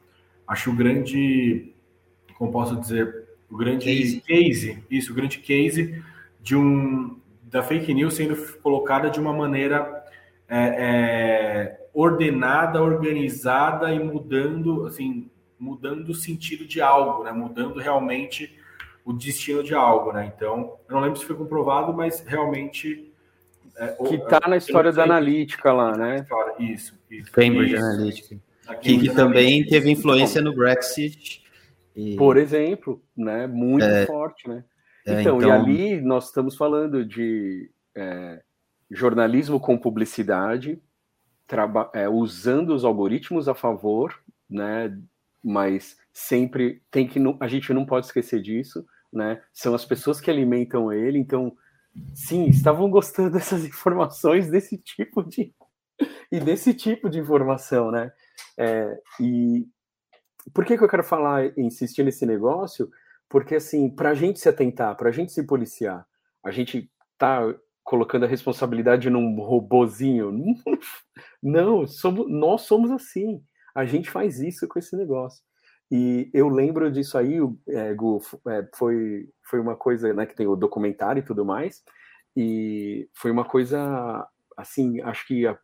acho 0.47 0.71
o 0.71 0.75
grande, 0.75 1.73
como 2.37 2.53
posso 2.53 2.77
dizer, 2.77 3.25
o 3.51 3.57
grande 3.57 3.85
case, 3.85 4.21
case 4.21 4.85
isso, 4.91 5.13
o 5.13 5.15
grande 5.15 5.39
case 5.39 6.03
de 6.41 6.57
um 6.57 7.17
da 7.45 7.63
fake 7.63 7.95
news 7.95 8.15
sendo 8.15 8.37
colocada 8.61 9.09
de 9.09 9.21
uma 9.21 9.33
maneira 9.33 10.05
é, 10.49 10.59
é, 10.59 11.89
ordenada, 11.95 12.83
organizada 12.83 13.93
e 13.93 13.99
mudando, 14.01 14.87
assim, 14.87 15.31
mudando 15.59 16.09
o 16.09 16.15
sentido 16.15 16.67
de 16.67 16.81
algo, 16.81 17.23
né? 17.23 17.31
Mudando 17.31 17.79
realmente 17.79 18.59
o 19.05 19.13
destino 19.13 19.63
de 19.63 19.73
algo, 19.73 20.13
né? 20.13 20.33
Então, 20.35 20.77
eu 20.89 20.95
não 20.95 21.01
lembro 21.01 21.19
se 21.19 21.25
foi 21.25 21.37
comprovado, 21.37 21.95
mas 21.95 22.21
realmente 22.27 23.13
é, 23.77 23.89
que 24.09 24.15
está 24.15 24.41
na 24.49 24.57
história 24.57 24.93
da 24.93 25.03
analítica 25.05 25.73
lá, 25.73 25.97
né? 25.97 26.27
Isso, 26.59 26.99
isso. 27.11 27.33
Cambridge 27.33 27.75
isso. 27.75 27.85
Analytica. 27.85 28.37
Que, 28.81 28.99
que 28.99 29.15
também 29.15 29.67
teve 29.67 29.91
influência 29.91 30.41
no 30.41 30.55
Brexit. 30.55 31.43
E... 31.95 32.17
Por 32.17 32.37
exemplo, 32.37 33.03
né? 33.17 33.47
Muito 33.47 33.85
é, 33.85 34.07
forte, 34.07 34.49
né? 34.49 34.65
É, 35.07 35.21
então, 35.21 35.39
então, 35.39 35.49
e 35.49 35.51
ali 35.51 36.01
nós 36.01 36.27
estamos 36.27 36.57
falando 36.57 37.05
de 37.05 37.71
é, 37.95 38.43
jornalismo 38.91 39.61
com 39.61 39.77
publicidade, 39.77 40.81
é, 41.93 42.09
usando 42.09 42.75
os 42.75 42.85
algoritmos 42.85 43.49
a 43.49 43.55
favor, 43.55 44.19
né? 44.49 44.97
Mas 45.43 45.97
sempre 46.13 46.83
tem 46.91 47.07
que 47.07 47.21
a 47.41 47.49
gente 47.49 47.73
não 47.75 47.85
pode 47.85 48.07
esquecer 48.07 48.41
disso, 48.41 48.85
né? 49.13 49.43
São 49.53 49.75
as 49.75 49.85
pessoas 49.85 50.21
que 50.21 50.31
alimentam 50.31 50.93
ele, 50.93 51.19
então 51.19 51.55
sim, 52.15 52.47
estavam 52.47 52.91
gostando 52.91 53.31
dessas 53.31 53.65
informações 53.67 54.51
desse 54.51 54.79
tipo 54.79 55.23
de 55.23 55.55
e 56.31 56.41
desse 56.41 56.75
tipo 56.75 57.09
de 57.09 57.21
informação, 57.21 57.91
né? 57.91 58.13
É, 58.59 59.01
e 59.21 59.67
por 60.53 60.65
que, 60.65 60.77
que 60.77 60.85
eu 60.85 60.89
quero 60.89 61.05
falar, 61.05 61.57
insistir 61.57 62.03
nesse 62.03 62.27
negócio? 62.27 62.91
Porque 63.29 63.55
assim, 63.55 63.89
para 63.89 64.11
a 64.11 64.15
gente 64.15 64.41
se 64.41 64.49
atentar, 64.49 64.97
para 64.97 65.09
a 65.09 65.13
gente 65.13 65.33
se 65.33 65.47
policiar, 65.47 66.07
a 66.45 66.51
gente 66.51 66.91
tá 67.17 67.41
colocando 67.83 68.25
a 68.25 68.29
responsabilidade 68.29 69.09
num 69.09 69.37
robozinho? 69.41 70.33
Não, 71.43 71.87
somos, 71.87 72.31
nós 72.31 72.63
somos 72.63 72.91
assim. 72.91 73.43
A 73.75 73.85
gente 73.85 74.11
faz 74.11 74.41
isso 74.41 74.67
com 74.67 74.79
esse 74.79 74.97
negócio. 74.97 75.43
E 75.97 76.29
eu 76.35 76.49
lembro 76.49 76.91
disso 76.91 77.17
aí, 77.17 77.37
é, 77.69 77.95
Gu, 77.95 78.21
é, 78.49 78.69
foi, 78.75 79.29
foi 79.49 79.61
uma 79.61 79.77
coisa, 79.77 80.13
né, 80.13 80.27
que 80.27 80.35
tem 80.35 80.45
o 80.45 80.57
documentário 80.57 81.21
e 81.21 81.25
tudo 81.25 81.45
mais, 81.45 81.85
e 82.37 83.09
foi 83.15 83.31
uma 83.31 83.45
coisa, 83.45 84.29
assim, 84.57 85.01
acho 85.03 85.25
que 85.25 85.47
a, 85.47 85.57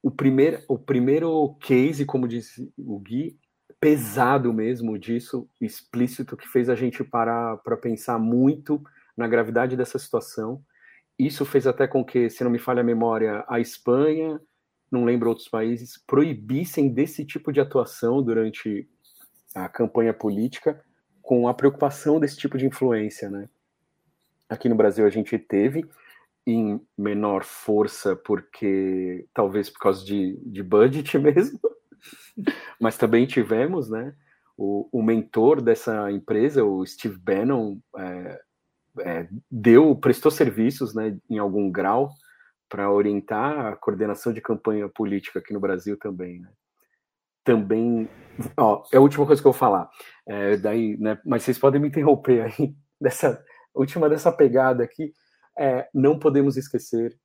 o, 0.00 0.12
primeiro, 0.12 0.62
o 0.68 0.78
primeiro 0.78 1.56
case, 1.60 2.04
como 2.04 2.28
disse 2.28 2.72
o 2.78 3.00
Gui, 3.00 3.36
pesado 3.80 4.52
mesmo 4.52 4.96
disso, 4.96 5.50
explícito, 5.60 6.36
que 6.36 6.46
fez 6.46 6.68
a 6.68 6.76
gente 6.76 7.02
parar 7.02 7.56
para 7.64 7.76
pensar 7.76 8.20
muito 8.20 8.80
na 9.16 9.26
gravidade 9.26 9.76
dessa 9.76 9.98
situação. 9.98 10.62
Isso 11.18 11.44
fez 11.44 11.66
até 11.66 11.88
com 11.88 12.04
que, 12.04 12.30
se 12.30 12.44
não 12.44 12.50
me 12.52 12.60
falha 12.60 12.80
a 12.80 12.84
memória, 12.84 13.44
a 13.48 13.58
Espanha, 13.58 14.40
não 14.88 15.04
lembro 15.04 15.28
outros 15.28 15.48
países, 15.48 16.00
proibissem 16.06 16.88
desse 16.94 17.26
tipo 17.26 17.52
de 17.52 17.60
atuação 17.60 18.22
durante 18.22 18.88
a 19.56 19.68
campanha 19.68 20.12
política 20.12 20.82
com 21.22 21.48
a 21.48 21.54
preocupação 21.54 22.20
desse 22.20 22.36
tipo 22.36 22.58
de 22.58 22.66
influência, 22.66 23.30
né? 23.30 23.48
Aqui 24.48 24.68
no 24.68 24.76
Brasil 24.76 25.06
a 25.06 25.10
gente 25.10 25.36
teve 25.38 25.88
em 26.46 26.80
menor 26.96 27.42
força 27.42 28.14
porque 28.14 29.26
talvez 29.34 29.68
por 29.68 29.80
causa 29.80 30.04
de, 30.04 30.36
de 30.44 30.62
budget 30.62 31.18
mesmo, 31.18 31.58
mas 32.78 32.98
também 32.98 33.26
tivemos, 33.26 33.90
né? 33.90 34.14
O, 34.56 34.88
o 34.92 35.02
mentor 35.02 35.60
dessa 35.60 36.10
empresa, 36.10 36.64
o 36.64 36.84
Steve 36.86 37.18
Bannon, 37.18 37.78
é, 37.96 38.40
é, 39.00 39.28
deu, 39.50 39.96
prestou 39.96 40.30
serviços, 40.30 40.94
né, 40.94 41.18
em 41.28 41.38
algum 41.38 41.70
grau 41.70 42.10
para 42.68 42.90
orientar 42.90 43.66
a 43.66 43.76
coordenação 43.76 44.32
de 44.32 44.40
campanha 44.40 44.88
política 44.88 45.38
aqui 45.38 45.52
no 45.52 45.60
Brasil 45.60 45.98
também, 45.98 46.40
né? 46.40 46.48
Também. 47.46 48.10
Ó, 48.58 48.82
é 48.92 48.98
a 48.98 49.00
última 49.00 49.24
coisa 49.24 49.40
que 49.40 49.46
eu 49.46 49.52
vou 49.52 49.58
falar. 49.58 49.88
É, 50.26 50.56
daí, 50.58 50.98
né, 50.98 51.18
mas 51.24 51.44
vocês 51.44 51.58
podem 51.58 51.80
me 51.80 51.88
interromper 51.88 52.42
aí, 52.42 52.76
dessa 53.00 53.42
última 53.74 54.10
dessa 54.10 54.30
pegada 54.30 54.82
aqui. 54.84 55.14
É, 55.58 55.88
não 55.94 56.18
podemos 56.18 56.58
esquecer 56.58 57.16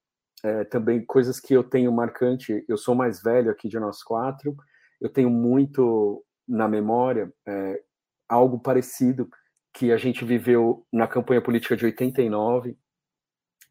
é, 0.43 0.63
também 0.63 1.03
coisas 1.03 1.39
que 1.39 1.53
eu 1.53 1.63
tenho 1.63 1.91
marcante. 1.91 2.63
Eu 2.69 2.77
sou 2.77 2.95
mais 2.95 3.21
velho 3.21 3.51
aqui 3.51 3.67
de 3.67 3.79
nós 3.79 4.01
quatro, 4.03 4.55
eu 5.01 5.09
tenho 5.09 5.29
muito 5.29 6.23
na 6.47 6.67
memória 6.67 7.33
é, 7.45 7.81
algo 8.29 8.59
parecido 8.59 9.27
que 9.73 9.91
a 9.91 9.97
gente 9.97 10.23
viveu 10.23 10.85
na 10.93 11.07
campanha 11.07 11.41
política 11.41 11.75
de 11.75 11.85
89. 11.85 12.77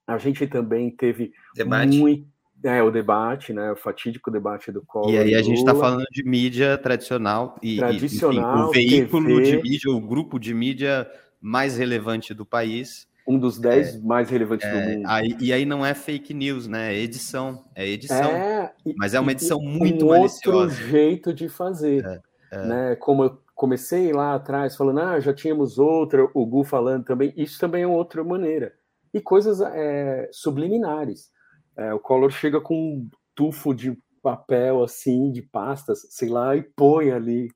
A 0.07 0.19
gente 0.19 0.47
também 0.47 0.95
teve 0.95 1.33
Debate. 1.55 1.97
muito 1.97 2.27
é, 2.63 2.83
o 2.83 2.91
debate, 2.91 3.53
né? 3.53 3.73
O 3.73 3.77
fatídico 3.77 4.31
debate 4.31 4.71
do 4.71 4.83
Collor. 4.83 5.11
E 5.11 5.19
aí 5.19 5.35
a 5.35 5.43
gente 5.43 5.59
está 5.59 5.75
falando 5.75 6.05
de 6.11 6.23
mídia 6.25 6.77
tradicional 6.77 7.57
e, 7.63 7.79
tradicional, 7.79 8.69
enfim, 8.69 8.69
o 8.69 8.71
veículo 8.71 9.37
TV, 9.37 9.43
de 9.43 9.63
mídia, 9.63 9.91
o 9.91 10.01
grupo 10.01 10.39
de 10.39 10.53
mídia 10.53 11.11
mais 11.41 11.77
relevante 11.77 12.35
do 12.35 12.45
país. 12.45 13.09
Um 13.27 13.39
dos 13.39 13.59
dez 13.59 13.95
é, 13.95 13.99
mais 14.01 14.29
relevantes 14.29 14.67
é, 14.67 14.73
do 14.73 14.91
mundo. 14.91 15.07
Aí, 15.07 15.37
e 15.41 15.53
aí 15.53 15.65
não 15.65 15.85
é 15.85 15.95
fake 15.95 16.35
news, 16.35 16.67
né? 16.67 16.95
É 16.95 16.99
edição. 16.99 17.65
É 17.75 17.87
edição. 17.87 18.31
É, 18.31 18.73
mas 18.97 19.15
é 19.15 19.21
uma 19.21 19.33
edição 19.33 19.61
e, 19.63 19.67
muito 19.67 20.07
um 20.07 20.09
maliciosa. 20.09 20.59
outro 20.59 20.89
jeito 20.89 21.33
de 21.33 21.49
fazer. 21.49 22.05
É, 22.05 22.21
é. 22.53 22.67
Né? 22.67 22.97
Como 22.97 23.25
eu 23.25 23.39
comecei 23.55 24.13
lá 24.13 24.35
atrás 24.35 24.77
falando, 24.77 25.01
ah, 25.01 25.21
já 25.21 25.33
tínhamos 25.33 25.79
outra, 25.79 26.27
o 26.35 26.47
Gu 26.47 26.65
falando 26.65 27.05
também, 27.05 27.33
isso 27.37 27.59
também 27.59 27.83
é 27.83 27.87
outra 27.87 28.25
maneira. 28.25 28.73
E 29.13 29.21
coisas 29.21 29.61
é, 29.61 30.29
subliminares. 30.33 31.31
É, 31.81 31.95
o 31.95 31.99
Collor 31.99 32.31
chega 32.31 32.61
com 32.61 32.75
um 32.75 33.11
tufo 33.35 33.75
de 33.75 33.97
papel 34.23 34.85
assim, 34.85 35.33
de 35.33 35.41
pastas, 35.41 36.07
sei 36.11 36.29
lá, 36.29 36.55
e 36.55 36.63
põe 36.63 37.11
ali 37.11 37.51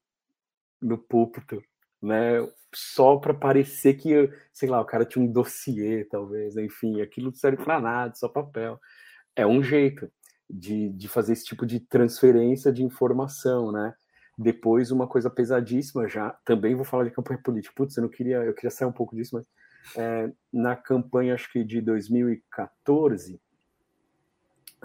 no 0.80 0.96
púlpito, 0.96 1.62
né? 2.00 2.38
Só 2.74 3.18
para 3.18 3.34
parecer 3.34 3.94
que, 3.94 4.30
sei 4.50 4.66
lá, 4.70 4.80
o 4.80 4.84
cara 4.86 5.04
tinha 5.04 5.22
um 5.22 5.30
dossiê, 5.30 6.06
talvez, 6.06 6.56
enfim, 6.56 7.02
aquilo 7.02 7.26
não 7.26 7.34
serve 7.34 7.62
para 7.62 7.78
nada, 7.78 8.14
só 8.14 8.26
papel. 8.26 8.80
É 9.36 9.46
um 9.46 9.62
jeito 9.62 10.10
de, 10.48 10.88
de 10.88 11.06
fazer 11.06 11.34
esse 11.34 11.44
tipo 11.44 11.66
de 11.66 11.78
transferência 11.80 12.72
de 12.72 12.82
informação, 12.82 13.70
né? 13.70 13.94
Depois, 14.38 14.90
uma 14.90 15.06
coisa 15.06 15.28
pesadíssima 15.28 16.08
já, 16.08 16.30
também 16.46 16.74
vou 16.74 16.84
falar 16.84 17.04
de 17.04 17.10
campanha 17.10 17.42
política. 17.42 17.74
Putz, 17.76 17.96
eu 17.98 18.02
não 18.02 18.10
queria, 18.10 18.38
eu 18.38 18.54
queria 18.54 18.70
sair 18.70 18.88
um 18.88 18.92
pouco 18.92 19.14
disso, 19.14 19.36
mas 19.36 19.46
é, 19.98 20.32
na 20.50 20.74
campanha, 20.74 21.34
acho 21.34 21.52
que 21.52 21.62
de 21.62 21.82
2014, 21.82 23.38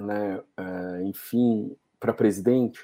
né, 0.02 0.42
é, 0.58 1.04
enfim, 1.04 1.76
para 2.00 2.14
presidente, 2.14 2.80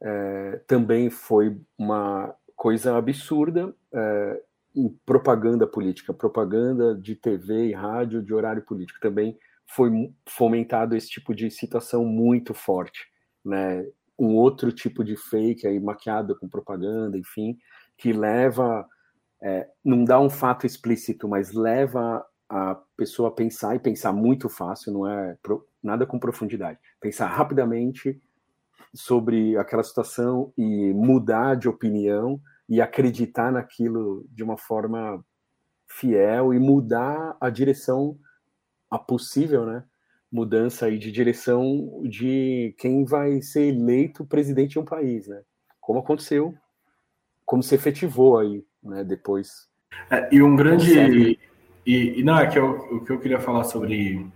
é, 0.00 0.60
também 0.66 1.10
foi 1.10 1.58
uma 1.78 2.34
coisa 2.56 2.96
absurda 2.96 3.74
é, 3.92 4.42
em 4.74 4.88
propaganda 5.06 5.66
política, 5.66 6.12
propaganda 6.12 6.94
de 6.94 7.14
TV 7.14 7.68
e 7.68 7.72
rádio 7.72 8.22
de 8.22 8.34
horário 8.34 8.62
político. 8.62 9.00
Também 9.00 9.38
foi 9.66 9.90
fomentado 10.28 10.96
esse 10.96 11.08
tipo 11.08 11.34
de 11.34 11.50
situação 11.50 12.04
muito 12.04 12.52
forte, 12.52 13.06
né? 13.44 13.86
Um 14.18 14.36
outro 14.36 14.70
tipo 14.70 15.02
de 15.02 15.16
fake 15.16 15.66
aí 15.66 15.80
maquiado 15.80 16.36
com 16.38 16.48
propaganda, 16.48 17.18
enfim, 17.18 17.58
que 17.96 18.12
leva, 18.12 18.86
é, 19.42 19.68
não 19.84 20.04
dá 20.04 20.20
um 20.20 20.30
fato 20.30 20.66
explícito, 20.66 21.28
mas 21.28 21.52
leva 21.52 22.24
a 22.48 22.76
pessoa 22.96 23.28
a 23.28 23.32
pensar 23.32 23.74
e 23.74 23.80
pensar 23.80 24.12
muito 24.12 24.48
fácil, 24.48 24.92
não 24.92 25.08
é 25.08 25.36
nada 25.84 26.06
com 26.06 26.18
profundidade. 26.18 26.78
Pensar 27.00 27.26
rapidamente 27.26 28.20
sobre 28.94 29.56
aquela 29.56 29.82
situação 29.82 30.52
e 30.56 30.92
mudar 30.92 31.56
de 31.56 31.68
opinião 31.68 32.40
e 32.68 32.80
acreditar 32.80 33.52
naquilo 33.52 34.26
de 34.30 34.42
uma 34.42 34.56
forma 34.56 35.24
fiel 35.86 36.54
e 36.54 36.58
mudar 36.58 37.36
a 37.40 37.50
direção 37.50 38.18
a 38.90 38.98
possível, 38.98 39.66
né? 39.66 39.84
Mudança 40.32 40.86
aí 40.86 40.98
de 40.98 41.12
direção 41.12 42.02
de 42.04 42.74
quem 42.78 43.04
vai 43.04 43.40
ser 43.42 43.68
eleito 43.68 44.24
presidente 44.24 44.72
de 44.72 44.78
um 44.78 44.84
país, 44.84 45.28
né? 45.28 45.42
Como 45.80 46.00
aconteceu, 46.00 46.54
como 47.44 47.62
se 47.62 47.74
efetivou 47.74 48.38
aí, 48.38 48.64
né? 48.82 49.04
Depois. 49.04 49.68
É, 50.10 50.28
e 50.34 50.42
um 50.42 50.56
grande 50.56 51.38
E, 51.86 52.20
e 52.20 52.22
não, 52.24 52.38
é 52.38 52.46
que 52.46 52.58
eu, 52.58 52.70
o 52.70 53.04
que 53.04 53.12
eu 53.12 53.20
queria 53.20 53.38
falar 53.38 53.64
sobre, 53.64 54.26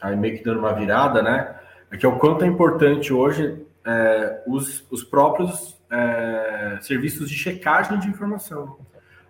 aí 0.00 0.16
meio 0.16 0.36
que 0.36 0.44
dando 0.44 0.60
uma 0.60 0.72
virada, 0.72 1.22
né? 1.22 1.58
É 1.90 1.96
que 1.96 2.04
é 2.04 2.08
o 2.08 2.18
quanto 2.18 2.44
é 2.44 2.46
importante 2.46 3.12
hoje 3.12 3.64
é, 3.84 4.42
os, 4.46 4.84
os 4.90 5.04
próprios 5.04 5.80
é, 5.90 6.78
serviços 6.80 7.30
de 7.30 7.36
checagem 7.36 7.98
de 7.98 8.08
informação. 8.08 8.78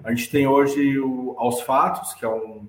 A 0.02 0.10
gente 0.10 0.30
tem 0.30 0.46
hoje 0.46 0.98
o 0.98 1.34
Aos 1.38 1.60
Fatos, 1.60 2.14
que 2.14 2.24
é 2.24 2.28
um, 2.28 2.66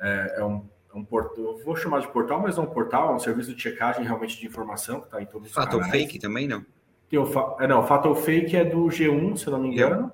é, 0.00 0.36
é 0.38 0.44
um, 0.44 0.64
é 0.94 0.98
um 0.98 1.04
portal, 1.04 1.58
vou 1.64 1.76
chamar 1.76 2.00
de 2.00 2.08
portal, 2.08 2.40
mas 2.40 2.56
não 2.56 2.64
é 2.64 2.66
um 2.66 2.70
portal, 2.70 3.12
é 3.12 3.14
um 3.14 3.18
serviço 3.18 3.54
de 3.54 3.60
checagem 3.60 4.04
realmente 4.04 4.38
de 4.38 4.46
informação 4.46 5.00
que 5.00 5.06
está 5.06 5.20
em 5.20 5.26
todos 5.26 5.48
os 5.48 5.54
Fato 5.54 5.78
canais. 5.78 5.90
Fake 5.90 6.18
também 6.18 6.48
não? 6.48 6.64
Tem 7.08 7.18
o, 7.18 7.28
é, 7.60 7.66
não, 7.66 7.86
Fato 7.86 8.08
ou 8.08 8.14
Fake 8.14 8.56
é 8.56 8.64
do 8.64 8.84
G1, 8.84 9.36
se 9.36 9.46
eu 9.46 9.52
não 9.52 9.60
me 9.60 9.68
engano, 9.68 10.12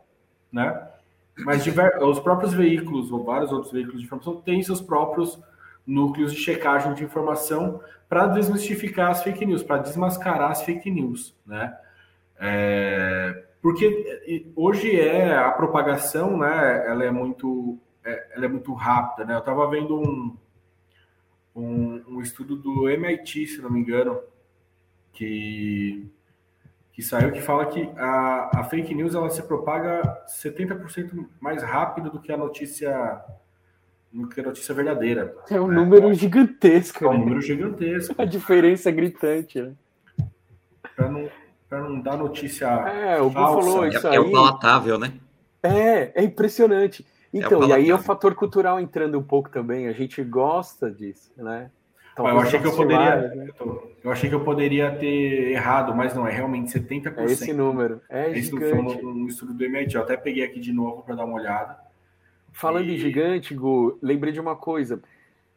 né? 0.51 0.89
Mas 1.39 1.63
diver, 1.63 2.03
os 2.03 2.19
próprios 2.19 2.55
veículos, 2.55 3.13
ou 3.13 3.23
vários 3.23 3.53
outros 3.53 3.71
veículos 3.71 4.01
de 4.01 4.07
informação, 4.07 4.41
têm 4.41 4.63
seus 4.63 4.81
próprios 4.81 5.39
núcleos 5.87 6.33
de 6.33 6.39
checagem 6.41 6.95
de 6.95 7.05
informação 7.05 7.81
para 8.09 8.27
desmistificar 8.27 9.11
as 9.11 9.23
fake 9.23 9.45
news, 9.47 9.63
para 9.63 9.79
desmascarar 9.79 10.51
as 10.51 10.63
fake 10.63 10.91
news, 10.91 11.35
né? 11.47 11.77
É, 12.39 13.45
porque 13.63 14.53
hoje 14.55 14.99
é 14.99 15.37
a 15.37 15.51
propagação, 15.51 16.37
né? 16.37 16.87
Ela 16.87 17.05
é 17.05 17.11
muito, 17.11 17.79
é, 18.05 18.35
ela 18.35 18.45
é 18.45 18.49
muito 18.49 18.73
rápida, 18.75 19.25
né? 19.25 19.35
Eu 19.35 19.41
estava 19.41 19.69
vendo 19.69 19.99
um, 19.99 20.37
um, 21.55 22.03
um, 22.09 22.21
estudo 22.21 22.57
do 22.57 22.89
MIT, 22.89 23.47
se 23.47 23.63
não 23.63 23.71
me 23.71 23.81
engano, 23.81 24.21
que 25.13 26.11
que 26.93 27.03
saiu 27.03 27.31
que 27.31 27.43
fala 27.43 27.67
que 27.67 27.91
a, 27.99 28.61
a 28.61 28.65
fake 28.65 28.95
news 28.95 29.15
ela 29.15 29.29
se 29.29 29.43
propaga 29.43 30.25
70% 30.27 31.29
mais 31.39 31.63
rápido 31.63 32.09
do 32.09 32.19
que 32.23 32.33
a 32.33 32.39
notícia 32.39 33.23
que 34.33 34.41
a 34.41 34.45
notícia 34.45 34.75
verdadeira. 34.75 35.35
É 35.51 35.61
um 35.61 35.69
né? 35.69 35.77
número 35.77 36.13
gigantesco. 36.15 37.05
É 37.05 37.09
um 37.09 37.13
né? 37.13 37.19
número 37.19 37.41
gigantesco. 37.41 38.15
A 38.17 38.25
diferença 38.25 38.89
é 38.89 38.93
gritante, 38.93 39.61
né? 39.61 39.73
Para 40.95 41.11
não, 41.11 41.29
não 41.71 42.01
dar 42.01 42.17
notícia 42.17 42.67
é, 42.67 43.21
o 43.21 43.31
falsa. 43.31 43.61
Falou 43.61 43.87
isso 43.87 44.07
é, 44.07 44.11
aí. 44.11 44.17
é 44.17 44.21
o 44.21 44.31
palatável, 44.31 44.99
né? 44.99 45.13
É, 45.63 46.23
é 46.23 46.25
impressionante. 46.25 47.05
É 47.35 47.39
então, 47.39 47.63
é 47.65 47.67
e 47.67 47.73
aí 47.73 47.91
é 47.91 47.95
o 47.95 47.99
fator 47.99 48.35
cultural 48.35 48.81
entrando 48.81 49.19
um 49.19 49.23
pouco 49.23 49.51
também. 49.51 49.89
A 49.89 49.93
gente 49.93 50.23
gosta 50.23 50.91
disso, 50.91 51.31
né? 51.37 51.71
eu 52.19 52.41
achei 52.41 52.59
que 52.59 52.67
eu 52.67 52.75
poderia. 52.75 53.17
Né? 53.29 53.49
Eu 54.03 54.11
achei 54.11 54.29
que 54.29 54.35
eu 54.35 54.45
poderia 54.45 54.91
ter 54.97 55.53
errado, 55.53 55.95
mas 55.95 56.15
não, 56.15 56.27
é 56.27 56.33
realmente 56.33 56.73
70%. 56.73 57.19
É 57.19 57.25
esse 57.25 57.53
número. 57.53 58.01
É 58.09 58.31
esse 58.31 58.51
foi 58.51 58.73
um, 58.73 59.09
um, 59.09 59.27
estudo 59.27 59.53
do 59.53 59.65
MIT. 59.65 59.95
Eu 59.95 60.03
até 60.03 60.17
peguei 60.17 60.43
aqui 60.43 60.59
de 60.59 60.73
novo 60.73 61.03
para 61.03 61.15
dar 61.15 61.25
uma 61.25 61.35
olhada. 61.35 61.77
Falando 62.57 62.89
e... 62.89 62.95
em 62.95 62.99
gigante, 62.99 63.55
Gu, 63.55 63.99
lembrei 64.01 64.33
de 64.33 64.41
uma 64.41 64.57
coisa. 64.57 65.03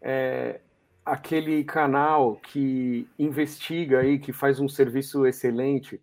É, 0.02 0.60
aquele 1.06 1.64
canal 1.64 2.36
que 2.36 3.08
investiga 3.18 4.00
aí, 4.00 4.20
que 4.20 4.34
faz 4.34 4.60
um 4.60 4.68
serviço 4.68 5.26
excelente, 5.26 6.02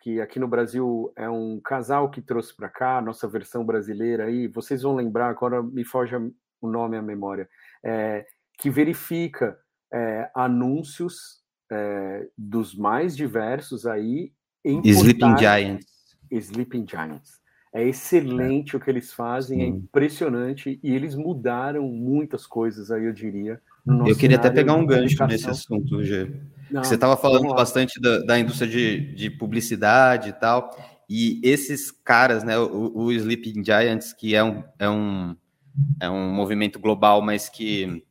que 0.00 0.20
aqui 0.20 0.40
no 0.40 0.48
Brasil 0.48 1.12
é 1.14 1.30
um 1.30 1.60
casal 1.60 2.10
que 2.10 2.20
trouxe 2.20 2.54
para 2.56 2.68
cá, 2.68 3.00
nossa 3.00 3.28
versão 3.28 3.64
brasileira 3.64 4.24
aí, 4.24 4.48
vocês 4.48 4.82
vão 4.82 4.96
lembrar, 4.96 5.28
agora 5.28 5.62
me 5.62 5.84
foge 5.84 6.16
o 6.60 6.68
nome 6.68 6.96
à 6.96 7.02
memória, 7.02 7.48
é, 7.84 8.26
que 8.58 8.68
verifica 8.68 9.56
é, 9.92 10.28
anúncios 10.34 11.40
é, 11.70 12.28
dos 12.36 12.74
mais 12.74 13.16
diversos 13.16 13.86
aí 13.86 14.32
em 14.64 14.80
Sleeping 14.84 15.38
Giants. 15.38 15.86
Sleeping 16.32 16.84
Giants. 16.88 17.41
É 17.72 17.86
excelente 17.86 18.74
é. 18.74 18.78
o 18.78 18.80
que 18.80 18.90
eles 18.90 19.12
fazem, 19.12 19.62
é 19.62 19.64
Sim. 19.64 19.72
é 19.72 19.76
impressionante 19.76 20.78
e 20.82 20.94
eles 20.94 21.14
mudaram 21.14 21.88
muitas 21.88 22.46
coisas 22.46 22.90
aí, 22.90 23.04
eu 23.04 23.12
diria. 23.12 23.60
eu 24.06 24.16
queria 24.16 24.36
até 24.36 24.50
pegar 24.50 24.74
um 24.74 24.84
gancho 24.84 25.24
nesse 25.26 25.48
assunto, 25.48 26.02
Gê. 26.04 26.30
Não, 26.70 26.84
Você 26.84 26.94
estava 26.94 27.16
falando 27.16 27.54
bastante 27.54 28.00
da, 28.00 28.20
da, 28.20 28.38
indústria 28.38 28.68
de, 28.68 29.14
de 29.14 29.30
publicidade 29.30 30.30
e 30.30 30.32
tal, 30.32 30.70
e 31.08 31.40
esses 31.42 31.90
caras, 31.90 32.44
né, 32.44 32.58
o, 32.58 32.92
o 32.94 33.12
Sleeping 33.12 33.64
Giants, 33.64 34.12
que 34.12 34.34
é 34.34 34.42
um, 34.42 34.62
é, 34.78 34.88
um, 34.88 35.36
é 36.00 36.08
um 36.08 36.32
movimento 36.32 36.78
global, 36.78 37.20
mas 37.20 37.48
que 37.48 38.02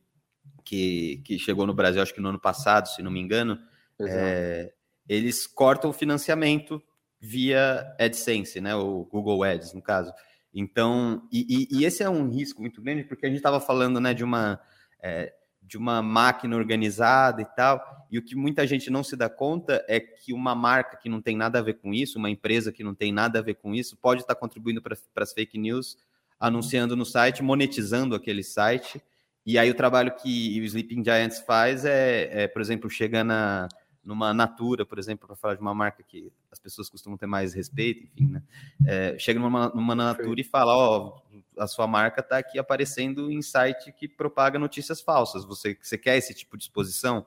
que, 0.72 1.20
que 1.24 1.38
chegou 1.38 1.66
no 1.66 1.74
Brasil, 1.74 2.00
acho 2.00 2.14
que 2.14 2.20
no 2.20 2.30
ano 2.30 2.40
passado, 2.40 2.88
se 2.88 3.02
não 3.02 3.10
me 3.10 3.20
engano, 3.20 3.58
é, 4.00 4.72
eles 5.06 5.46
cortam 5.46 5.90
o 5.90 5.92
financiamento 5.92 6.82
via 7.24 7.94
AdSense, 8.00 8.60
né, 8.60 8.74
o 8.74 9.04
Google 9.04 9.44
Ads, 9.44 9.72
no 9.72 9.80
caso. 9.80 10.12
Então, 10.52 11.22
e, 11.30 11.68
e, 11.70 11.78
e 11.78 11.84
esse 11.84 12.02
é 12.02 12.10
um 12.10 12.28
risco 12.28 12.60
muito 12.60 12.82
grande, 12.82 13.04
porque 13.04 13.24
a 13.24 13.28
gente 13.28 13.38
estava 13.38 13.60
falando 13.60 14.00
né, 14.00 14.12
de, 14.12 14.24
uma, 14.24 14.60
é, 15.00 15.32
de 15.62 15.78
uma 15.78 16.02
máquina 16.02 16.56
organizada 16.56 17.40
e 17.40 17.44
tal, 17.44 17.80
e 18.10 18.18
o 18.18 18.22
que 18.22 18.34
muita 18.34 18.66
gente 18.66 18.90
não 18.90 19.04
se 19.04 19.14
dá 19.14 19.30
conta 19.30 19.84
é 19.88 20.00
que 20.00 20.32
uma 20.32 20.52
marca 20.52 20.96
que 20.96 21.08
não 21.08 21.22
tem 21.22 21.36
nada 21.36 21.60
a 21.60 21.62
ver 21.62 21.74
com 21.74 21.94
isso, 21.94 22.18
uma 22.18 22.28
empresa 22.28 22.72
que 22.72 22.82
não 22.82 22.94
tem 22.94 23.12
nada 23.12 23.38
a 23.38 23.42
ver 23.42 23.54
com 23.54 23.72
isso, 23.72 23.96
pode 23.96 24.22
estar 24.22 24.34
contribuindo 24.34 24.82
para 24.82 24.96
as 25.16 25.32
fake 25.32 25.56
news, 25.56 25.96
anunciando 26.40 26.96
no 26.96 27.06
site, 27.06 27.40
monetizando 27.40 28.16
aquele 28.16 28.42
site, 28.42 29.00
e 29.46 29.56
aí 29.56 29.70
o 29.70 29.74
trabalho 29.74 30.12
que 30.16 30.60
o 30.60 30.64
Sleeping 30.64 31.04
Giants 31.04 31.38
faz 31.38 31.84
é, 31.84 32.42
é 32.42 32.48
por 32.48 32.60
exemplo, 32.60 32.90
chega 32.90 33.22
na, 33.22 33.68
numa 34.04 34.34
Natura, 34.34 34.84
por 34.84 34.98
exemplo, 34.98 35.26
para 35.26 35.36
falar 35.36 35.54
de 35.54 35.60
uma 35.60 35.74
marca 35.74 36.02
que 36.02 36.32
as 36.50 36.58
pessoas 36.58 36.88
costumam 36.88 37.16
ter 37.16 37.26
mais 37.26 37.54
respeito, 37.54 38.04
enfim, 38.04 38.26
né? 38.26 38.42
É, 38.84 39.16
chega 39.18 39.38
numa, 39.38 39.68
numa 39.68 39.94
Natura 39.94 40.40
e 40.40 40.44
fala, 40.44 40.76
ó, 40.76 41.20
a 41.56 41.66
sua 41.66 41.86
marca 41.86 42.20
está 42.20 42.38
aqui 42.38 42.58
aparecendo 42.58 43.30
em 43.30 43.40
site 43.40 43.92
que 43.92 44.08
propaga 44.08 44.58
notícias 44.58 45.00
falsas. 45.00 45.44
Você, 45.44 45.78
você 45.80 45.96
quer 45.96 46.16
esse 46.16 46.34
tipo 46.34 46.56
de 46.56 46.64
exposição? 46.64 47.24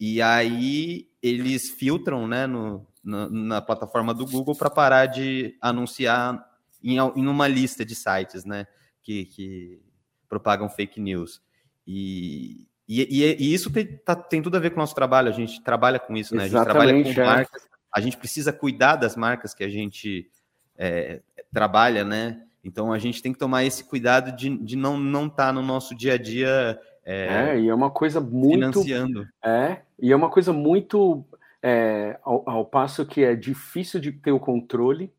E 0.00 0.22
aí 0.22 1.08
eles 1.22 1.70
filtram, 1.70 2.26
né, 2.26 2.46
no, 2.46 2.86
na, 3.04 3.28
na 3.28 3.62
plataforma 3.62 4.14
do 4.14 4.24
Google 4.24 4.56
para 4.56 4.70
parar 4.70 5.06
de 5.06 5.56
anunciar 5.60 6.44
em, 6.82 6.96
em 6.96 7.26
uma 7.26 7.46
lista 7.46 7.84
de 7.84 7.94
sites, 7.94 8.44
né, 8.44 8.66
que, 9.02 9.26
que 9.26 9.82
propagam 10.28 10.68
fake 10.68 11.00
news. 11.00 11.42
E, 11.86 12.66
e, 12.88 13.36
e, 13.38 13.52
isso 13.52 13.70
tem, 13.70 13.86
tá, 13.98 14.14
tem, 14.14 14.40
tudo 14.40 14.56
a 14.56 14.60
ver 14.60 14.70
com 14.70 14.76
o 14.76 14.80
nosso 14.80 14.94
trabalho, 14.94 15.28
a 15.28 15.32
gente 15.32 15.60
trabalha 15.62 15.98
com 15.98 16.16
isso, 16.16 16.36
né? 16.36 16.44
A 16.44 16.48
gente 16.48 16.62
trabalha 16.62 17.02
com 17.02 17.20
é. 17.20 17.24
marcas, 17.24 17.68
a 17.92 18.00
gente 18.00 18.16
precisa 18.16 18.52
cuidar 18.52 18.96
das 18.96 19.16
marcas 19.16 19.52
que 19.54 19.64
a 19.64 19.68
gente 19.68 20.30
é, 20.78 21.20
trabalha, 21.52 22.04
né? 22.04 22.42
Então 22.62 22.92
a 22.92 22.98
gente 22.98 23.22
tem 23.22 23.32
que 23.32 23.38
tomar 23.38 23.64
esse 23.64 23.84
cuidado 23.84 24.32
de, 24.32 24.56
de 24.58 24.76
não 24.76 24.96
não 24.98 25.26
estar 25.26 25.46
tá 25.46 25.52
no 25.52 25.62
nosso 25.62 25.94
dia 25.94 26.14
a 26.14 26.18
dia. 26.18 26.80
É, 27.04 27.26
é, 27.26 27.60
e 27.60 27.68
é 27.68 27.74
uma 27.74 27.90
coisa 27.90 28.20
muito. 28.20 28.82
Financiando. 28.82 29.28
É, 29.44 29.82
e 29.98 30.12
é 30.12 30.16
uma 30.16 30.30
coisa 30.30 30.52
muito. 30.52 31.24
É, 31.62 32.18
ao, 32.22 32.48
ao, 32.48 32.64
passo 32.64 33.06
que 33.06 33.24
é 33.24 33.34
difícil 33.34 33.98
de 33.98 34.12
ter 34.12 34.30
o 34.30 34.38
controle, 34.38 35.12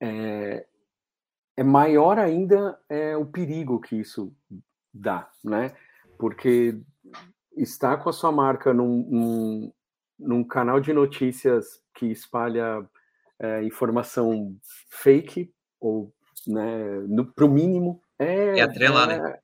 é, 0.00 0.66
é 1.56 1.62
maior 1.64 2.18
ainda 2.18 2.78
é, 2.88 3.16
o 3.16 3.24
perigo 3.24 3.80
que 3.80 3.96
isso 3.96 4.32
dá, 4.92 5.28
né? 5.42 5.72
Porque 6.18 6.78
estar 7.56 7.96
com 7.98 8.08
a 8.08 8.12
sua 8.12 8.30
marca 8.32 8.72
num, 8.72 9.06
num, 9.08 9.72
num 10.18 10.44
canal 10.44 10.80
de 10.80 10.92
notícias 10.92 11.80
que 11.94 12.06
espalha 12.06 12.84
é, 13.38 13.62
informação 13.62 14.56
fake 14.90 15.52
ou 15.80 16.12
né, 16.46 17.02
para 17.34 17.44
o 17.44 17.50
mínimo 17.50 18.00
é, 18.18 18.58
é 18.58 18.62
atrelar, 18.62 19.10
é, 19.10 19.18
né? 19.18 19.38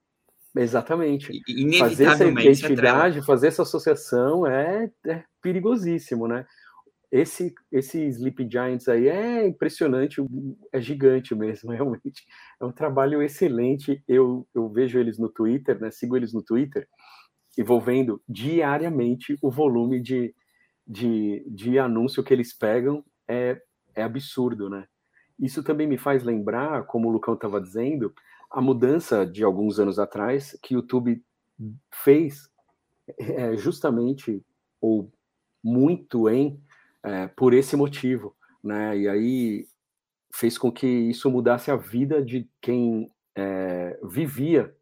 Exatamente. 0.55 1.41
Fazer 1.79 2.05
essa 2.05 2.27
identidade, 2.27 3.25
fazer 3.25 3.49
essa 3.49 3.62
associação 3.62 4.47
é, 4.47 4.91
é 5.07 5.25
perigosíssimo, 5.41 6.29
né? 6.29 6.47
Esse, 7.12 7.54
esse 7.70 8.02
Sleep 8.06 8.48
Giants 8.50 8.88
aí 8.88 9.06
é 9.06 9.46
impressionante, 9.46 10.16
é 10.72 10.80
gigante 10.80 11.34
mesmo, 11.34 11.70
realmente. 11.70 12.24
É 12.58 12.64
um 12.64 12.72
trabalho 12.72 13.20
excelente. 13.20 14.02
Eu, 14.08 14.48
eu 14.54 14.70
vejo 14.70 14.98
eles 14.98 15.18
no 15.18 15.28
Twitter, 15.28 15.78
né? 15.78 15.90
Sigo 15.90 16.16
eles 16.16 16.32
no 16.32 16.42
Twitter 16.42 16.88
e 17.56 17.62
vou 17.62 17.78
vendo 17.82 18.22
diariamente 18.26 19.36
o 19.42 19.50
volume 19.50 20.00
de, 20.00 20.34
de, 20.86 21.44
de 21.46 21.78
anúncio 21.78 22.24
que 22.24 22.32
eles 22.32 22.56
pegam. 22.56 23.04
É, 23.28 23.60
é 23.94 24.02
absurdo, 24.02 24.70
né? 24.70 24.86
Isso 25.38 25.62
também 25.62 25.86
me 25.86 25.98
faz 25.98 26.22
lembrar, 26.22 26.86
como 26.86 27.08
o 27.08 27.12
Lucão 27.12 27.34
estava 27.34 27.60
dizendo, 27.60 28.14
a 28.50 28.60
mudança 28.62 29.26
de 29.26 29.44
alguns 29.44 29.78
anos 29.78 29.98
atrás 29.98 30.58
que 30.62 30.74
o 30.74 30.78
YouTube 30.78 31.22
fez 31.92 32.48
é, 33.18 33.54
justamente, 33.56 34.42
ou 34.80 35.12
muito 35.62 36.28
em 36.30 36.58
é, 37.05 37.26
por 37.28 37.53
esse 37.55 37.76
motivo, 37.76 38.36
né? 38.62 38.96
E 38.98 39.09
aí 39.09 39.66
fez 40.34 40.57
com 40.57 40.70
que 40.70 40.86
isso 40.86 41.30
mudasse 41.30 41.70
a 41.70 41.76
vida 41.76 42.24
de 42.24 42.48
quem 42.61 43.11
é, 43.36 43.98
vivia 44.05 44.74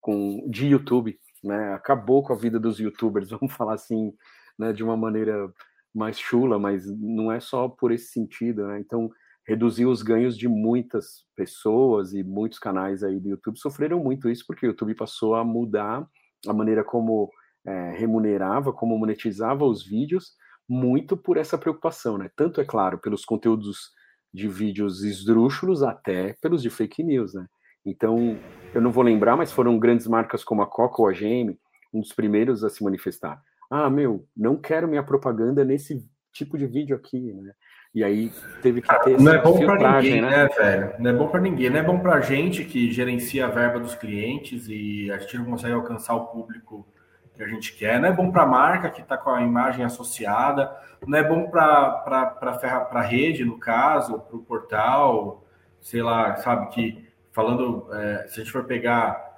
com 0.00 0.48
de 0.50 0.66
YouTube, 0.66 1.18
né? 1.42 1.74
Acabou 1.74 2.22
com 2.22 2.32
a 2.32 2.36
vida 2.36 2.58
dos 2.58 2.78
YouTubers, 2.78 3.30
vamos 3.40 3.54
falar 3.54 3.74
assim, 3.74 4.12
né? 4.58 4.72
De 4.72 4.82
uma 4.82 4.96
maneira 4.96 5.52
mais 5.94 6.18
chula, 6.18 6.58
mas 6.58 6.86
não 6.98 7.30
é 7.30 7.40
só 7.40 7.68
por 7.68 7.92
esse 7.92 8.06
sentido, 8.12 8.66
né? 8.66 8.80
Então 8.80 9.10
reduziu 9.46 9.90
os 9.90 10.02
ganhos 10.02 10.36
de 10.38 10.48
muitas 10.48 11.26
pessoas 11.34 12.12
e 12.12 12.22
muitos 12.22 12.58
canais 12.58 13.02
aí 13.02 13.18
do 13.18 13.28
YouTube 13.28 13.58
sofreram 13.58 13.98
muito 13.98 14.28
isso 14.30 14.44
porque 14.46 14.66
o 14.66 14.70
YouTube 14.70 14.94
passou 14.94 15.34
a 15.34 15.44
mudar 15.44 16.06
a 16.46 16.52
maneira 16.52 16.84
como 16.84 17.30
é, 17.66 17.90
remunerava, 17.92 18.72
como 18.72 18.98
monetizava 18.98 19.64
os 19.64 19.84
vídeos, 19.84 20.32
muito 20.72 21.18
por 21.18 21.36
essa 21.36 21.58
preocupação, 21.58 22.16
né? 22.16 22.30
Tanto 22.34 22.58
é 22.58 22.64
claro 22.64 22.96
pelos 22.96 23.26
conteúdos 23.26 23.90
de 24.32 24.48
vídeos 24.48 25.04
esdrúxulos 25.04 25.82
até 25.82 26.34
pelos 26.40 26.62
de 26.62 26.70
fake 26.70 27.02
news, 27.02 27.34
né? 27.34 27.46
Então, 27.84 28.38
eu 28.72 28.80
não 28.80 28.90
vou 28.90 29.04
lembrar, 29.04 29.36
mas 29.36 29.52
foram 29.52 29.78
grandes 29.78 30.06
marcas 30.06 30.42
como 30.42 30.62
a 30.62 30.66
Coca 30.66 31.02
ou 31.02 31.08
a 31.08 31.12
GM, 31.12 31.58
um 31.92 32.00
dos 32.00 32.14
primeiros 32.14 32.64
a 32.64 32.70
se 32.70 32.82
manifestar. 32.82 33.38
Ah, 33.70 33.90
meu, 33.90 34.26
não 34.34 34.56
quero 34.56 34.88
minha 34.88 35.02
propaganda 35.02 35.62
nesse 35.62 36.02
tipo 36.32 36.56
de 36.56 36.66
vídeo 36.66 36.96
aqui, 36.96 37.20
né? 37.34 37.52
E 37.94 38.02
aí 38.02 38.32
teve 38.62 38.80
que 38.80 39.00
ter 39.00 39.20
Não 39.20 39.34
é 39.34 39.42
bom 39.42 39.58
para 39.66 40.00
ninguém, 40.00 40.22
né? 40.22 40.30
né, 40.30 40.48
velho? 40.56 40.94
Não 40.98 41.10
é 41.10 41.12
bom 41.12 41.28
para 41.28 41.40
ninguém. 41.42 41.68
Não 41.68 41.78
é 41.78 41.82
bom 41.82 41.98
para 41.98 42.18
gente 42.22 42.64
que 42.64 42.90
gerencia 42.90 43.44
a 43.44 43.50
verba 43.50 43.78
dos 43.78 43.94
clientes 43.94 44.66
e 44.68 45.10
a 45.10 45.18
gente 45.18 45.36
não 45.36 45.44
consegue 45.44 45.74
alcançar 45.74 46.14
o 46.14 46.28
público 46.28 46.90
que 47.34 47.42
a 47.42 47.46
gente 47.46 47.74
quer. 47.74 48.00
Não 48.00 48.08
é 48.08 48.12
bom 48.12 48.30
para 48.30 48.42
a 48.42 48.46
marca 48.46 48.90
que 48.90 49.00
está 49.00 49.16
com 49.16 49.30
a 49.30 49.42
imagem 49.42 49.84
associada. 49.84 50.74
Não 51.06 51.18
é 51.18 51.22
bom 51.22 51.48
para 51.50 52.88
a 52.90 53.00
rede, 53.02 53.44
no 53.44 53.58
caso, 53.58 54.20
para 54.20 54.36
o 54.36 54.42
portal. 54.42 55.44
Sei 55.80 56.02
lá, 56.02 56.36
sabe 56.36 56.68
que 56.68 57.08
falando, 57.32 57.88
é, 57.92 58.28
se 58.28 58.40
a 58.40 58.44
gente 58.44 58.52
for 58.52 58.64
pegar 58.64 59.32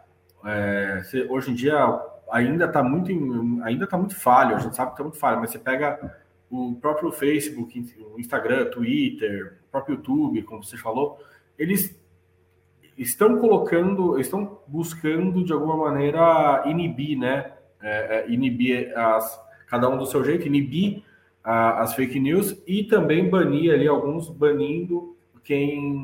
é, 0.45 1.03
se, 1.05 1.23
hoje 1.23 1.51
em 1.51 1.55
dia 1.55 1.75
ainda 2.31 2.67
está 2.67 2.83
muito 2.83 3.11
ainda 3.63 3.87
tá 3.87 3.97
muito 3.97 4.15
falho. 4.15 4.57
A 4.57 4.59
gente 4.59 4.77
sabe 4.77 4.91
que 4.91 4.95
está 4.95 5.05
muito 5.05 5.19
falho, 5.19 5.41
mas 5.41 5.51
você 5.51 5.59
pega 5.59 6.21
o 6.51 6.77
próprio 6.81 7.11
Facebook, 7.11 7.97
o 8.15 8.21
Instagram, 8.21 8.67
Twitter, 8.67 9.59
o 9.67 9.71
próprio 9.71 9.97
YouTube, 9.97 10.43
como 10.43 10.63
você 10.63 10.77
falou, 10.77 11.19
eles 11.59 11.99
estão 12.97 13.39
colocando, 13.39 14.19
estão 14.21 14.61
buscando 14.67 15.45
de 15.45 15.53
alguma 15.53 15.77
maneira 15.77 16.63
inibir, 16.67 17.19
né? 17.19 17.54
É, 17.87 18.17
é, 18.17 18.31
inibir 18.33 18.99
as, 18.99 19.39
cada 19.67 19.91
um 19.91 19.99
do 19.99 20.07
seu 20.07 20.25
jeito, 20.25 20.47
inibir 20.47 21.03
a, 21.45 21.83
as 21.83 21.95
fake 21.95 22.19
news 22.19 22.57
e 22.67 22.83
também 22.85 23.29
banir 23.29 23.75
ali 23.75 23.87
alguns, 23.87 24.31
banindo 24.31 25.15
quem, 25.43 26.03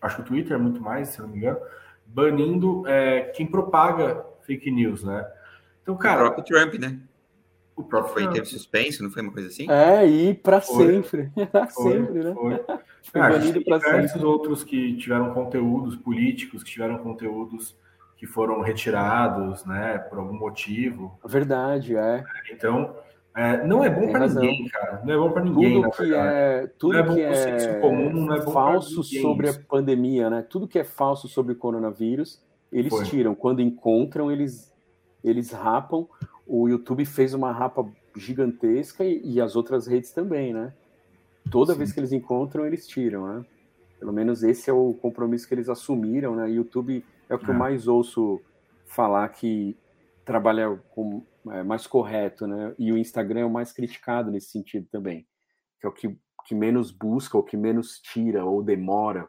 acho 0.00 0.16
que 0.16 0.22
o 0.22 0.24
Twitter 0.24 0.54
é 0.54 0.58
muito 0.58 0.80
mais, 0.80 1.10
se 1.10 1.20
não 1.20 1.28
me 1.28 1.36
engano, 1.36 1.58
banindo 2.06 2.82
é, 2.88 3.24
quem 3.36 3.46
propaga 3.46 4.24
fake 4.46 4.70
news, 4.70 5.04
né? 5.04 5.30
Então, 5.82 5.94
cara. 5.98 6.22
O 6.22 6.32
próprio 6.32 6.44
Trump, 6.44 6.80
né? 6.80 6.98
O 7.76 7.84
próprio 7.84 8.14
foi, 8.14 8.28
teve 8.32 8.46
suspense, 8.46 9.02
não 9.02 9.10
foi 9.10 9.22
uma 9.22 9.32
coisa 9.32 9.48
assim? 9.48 9.70
É, 9.70 10.06
e 10.06 10.34
para 10.34 10.62
sempre. 10.62 11.30
Para 11.52 11.68
sempre, 11.68 12.24
né? 12.24 12.34
Foi. 12.34 12.56
foi 13.04 13.20
ah, 13.20 13.28
banido 13.30 13.62
para 13.64 14.08
sempre. 14.08 14.26
outros 14.26 14.64
que 14.64 14.96
tiveram 14.96 15.32
conteúdos 15.32 15.94
políticos, 15.94 16.62
que 16.62 16.70
tiveram 16.70 16.98
conteúdos 16.98 17.76
que 18.18 18.26
foram 18.26 18.60
retirados, 18.60 19.64
né, 19.64 19.96
por 19.96 20.18
algum 20.18 20.36
motivo. 20.36 21.18
Verdade, 21.24 21.96
é. 21.96 22.22
Então, 22.52 22.94
é, 23.34 23.66
não 23.66 23.82
é 23.82 23.88
bom 23.88 24.12
para 24.12 24.26
ninguém, 24.26 24.68
cara. 24.68 25.00
Não 25.02 25.14
é 25.14 25.16
bom 25.16 25.30
para 25.30 25.44
ninguém. 25.44 25.80
Tudo 25.80 25.90
que 25.96 26.14
é, 26.14 26.70
tudo 26.78 26.98
é 26.98 27.02
que 27.14 27.20
é, 27.22 27.74
comum, 27.80 28.12
não 28.12 28.34
é 28.34 28.42
falso 28.42 29.02
sobre 29.02 29.48
a 29.48 29.54
pandemia, 29.54 30.28
né? 30.28 30.42
Tudo 30.42 30.68
que 30.68 30.78
é 30.78 30.84
falso 30.84 31.28
sobre 31.28 31.52
o 31.52 31.56
coronavírus, 31.56 32.42
eles 32.70 32.92
foi. 32.92 33.04
tiram. 33.04 33.34
Quando 33.34 33.62
encontram, 33.62 34.30
eles 34.30 34.76
eles 35.24 35.50
rapam 35.50 36.06
o 36.48 36.66
YouTube 36.66 37.04
fez 37.04 37.34
uma 37.34 37.52
rapa 37.52 37.86
gigantesca 38.16 39.04
e, 39.04 39.20
e 39.22 39.40
as 39.40 39.54
outras 39.54 39.86
redes 39.86 40.10
também, 40.10 40.54
né? 40.54 40.72
Toda 41.50 41.74
Sim. 41.74 41.78
vez 41.78 41.92
que 41.92 42.00
eles 42.00 42.12
encontram, 42.12 42.64
eles 42.64 42.86
tiram, 42.88 43.28
né? 43.28 43.44
Pelo 44.00 44.12
menos 44.12 44.42
esse 44.42 44.70
é 44.70 44.72
o 44.72 44.94
compromisso 44.94 45.46
que 45.46 45.54
eles 45.54 45.68
assumiram, 45.68 46.34
né? 46.34 46.50
YouTube 46.50 47.04
é 47.28 47.34
o 47.34 47.38
que 47.38 47.46
é. 47.46 47.50
eu 47.50 47.54
mais 47.54 47.86
ouço 47.86 48.40
falar 48.86 49.28
que 49.28 49.76
trabalha 50.24 50.76
com, 50.90 51.24
é, 51.50 51.62
mais 51.62 51.86
correto, 51.86 52.46
né? 52.46 52.74
E 52.78 52.92
o 52.92 52.98
Instagram 52.98 53.40
é 53.40 53.44
o 53.44 53.50
mais 53.50 53.72
criticado 53.72 54.30
nesse 54.30 54.50
sentido 54.50 54.86
também, 54.90 55.26
que 55.80 55.86
é 55.86 55.88
o 55.88 55.92
que, 55.92 56.16
que 56.46 56.54
menos 56.54 56.90
busca, 56.90 57.36
ou 57.36 57.42
que 57.42 57.56
menos 57.56 58.00
tira 58.00 58.44
ou 58.44 58.62
demora, 58.62 59.28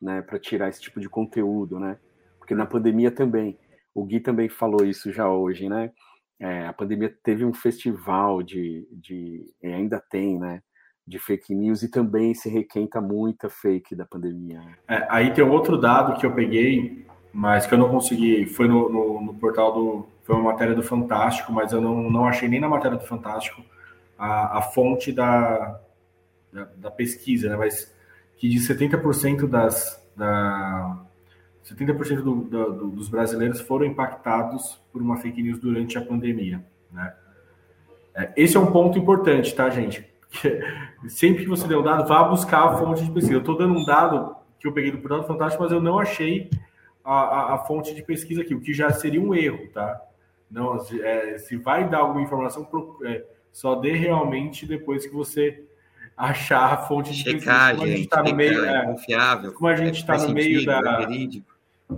né? 0.00 0.22
Para 0.22 0.38
tirar 0.38 0.68
esse 0.68 0.80
tipo 0.80 1.00
de 1.00 1.08
conteúdo, 1.08 1.78
né? 1.78 1.98
Porque 2.38 2.54
na 2.54 2.66
pandemia 2.66 3.10
também, 3.10 3.58
o 3.94 4.04
Gui 4.04 4.20
também 4.20 4.48
falou 4.48 4.84
isso 4.84 5.12
já 5.12 5.28
hoje, 5.28 5.68
né? 5.68 5.92
é, 6.40 6.66
a 6.66 6.72
pandemia 6.72 7.14
teve 7.22 7.44
um 7.44 7.52
festival 7.52 8.42
de, 8.42 8.88
de 8.90 9.44
ainda 9.62 10.02
tem, 10.10 10.38
né, 10.38 10.62
de 11.06 11.18
fake 11.18 11.54
news 11.54 11.82
e 11.82 11.90
também 11.90 12.34
se 12.34 12.48
requenta 12.48 13.00
muita 13.00 13.50
fake 13.50 13.94
da 13.94 14.06
pandemia. 14.06 14.60
Né? 14.60 14.74
É, 14.88 15.06
aí 15.10 15.34
tem 15.34 15.44
outro 15.44 15.78
dado 15.78 16.18
que 16.18 16.24
eu 16.24 16.34
peguei, 16.34 17.06
mas 17.32 17.66
que 17.66 17.74
eu 17.74 17.78
não 17.78 17.88
consegui, 17.88 18.46
foi 18.46 18.66
no, 18.66 18.88
no, 18.88 19.20
no, 19.20 19.34
portal 19.34 19.72
do, 19.72 20.06
foi 20.22 20.34
uma 20.34 20.52
matéria 20.52 20.74
do 20.74 20.82
Fantástico, 20.82 21.52
mas 21.52 21.72
eu 21.72 21.80
não, 21.80 22.10
não 22.10 22.24
achei 22.24 22.48
nem 22.48 22.60
na 22.60 22.68
matéria 22.68 22.96
do 22.96 23.06
Fantástico 23.06 23.62
a, 24.18 24.58
a 24.58 24.62
fonte 24.62 25.12
da, 25.12 25.80
da, 26.52 26.64
da 26.76 26.90
pesquisa, 26.90 27.48
né, 27.48 27.56
mas 27.56 27.94
que 28.36 28.48
de 28.48 28.58
70% 28.58 29.46
das, 29.46 30.02
da, 30.16 30.98
70% 31.64 32.22
do, 32.22 32.34
do, 32.42 32.88
dos 32.88 33.08
brasileiros 33.08 33.60
foram 33.60 33.86
impactados 33.86 34.80
por 34.92 35.00
uma 35.00 35.16
fake 35.18 35.42
news 35.42 35.58
durante 35.58 35.96
a 35.98 36.02
pandemia. 36.02 36.64
Né? 36.90 37.14
É, 38.14 38.32
esse 38.36 38.56
é 38.56 38.60
um 38.60 38.72
ponto 38.72 38.98
importante, 38.98 39.54
tá, 39.54 39.70
gente? 39.70 40.08
Sempre 41.08 41.44
que 41.44 41.48
você 41.48 41.66
der 41.66 41.76
um 41.76 41.82
dado, 41.82 42.08
vá 42.08 42.24
buscar 42.24 42.64
a 42.64 42.76
fonte 42.76 43.04
de 43.04 43.10
pesquisa. 43.10 43.34
Eu 43.34 43.40
estou 43.40 43.56
dando 43.56 43.78
um 43.78 43.84
dado 43.84 44.36
que 44.58 44.66
eu 44.66 44.72
peguei 44.72 44.90
do 44.90 44.98
Portal 44.98 45.26
Fantástico, 45.26 45.62
mas 45.62 45.72
eu 45.72 45.80
não 45.80 45.98
achei 45.98 46.50
a, 47.04 47.14
a, 47.14 47.54
a, 47.54 47.58
fonte 47.58 47.94
de 47.94 48.02
pesquisa 48.02 48.42
aqui, 48.42 48.54
o 48.54 48.60
que 48.60 48.72
já 48.72 48.90
seria 48.90 49.20
um 49.20 49.34
erro, 49.34 49.68
tá? 49.72 50.00
Não, 50.50 50.76
é, 51.02 51.38
se 51.38 51.56
vai 51.56 51.88
dar 51.88 51.98
alguma 51.98 52.22
informação, 52.22 52.68
é, 53.04 53.24
só 53.52 53.74
dê 53.74 53.92
realmente 53.92 54.66
depois 54.66 55.06
que 55.06 55.12
você 55.12 55.64
achar 56.16 56.72
a 56.72 56.76
fonte 56.76 57.12
de 57.12 57.22
Checar, 57.22 57.76
pesquisa. 57.76 57.76
Como 57.76 57.86
gente, 57.86 57.92
a 57.92 57.96
gente 57.96 58.04
está 58.04 58.22
no 58.22 58.34
meio, 58.34 58.64
é, 58.64 58.84
confiável. 58.84 59.52
Como 59.52 59.68
a 59.68 59.76
gente 59.76 60.00
está 60.00 60.18
no 60.18 60.28
meio 60.34 60.66
da, 60.66 61.06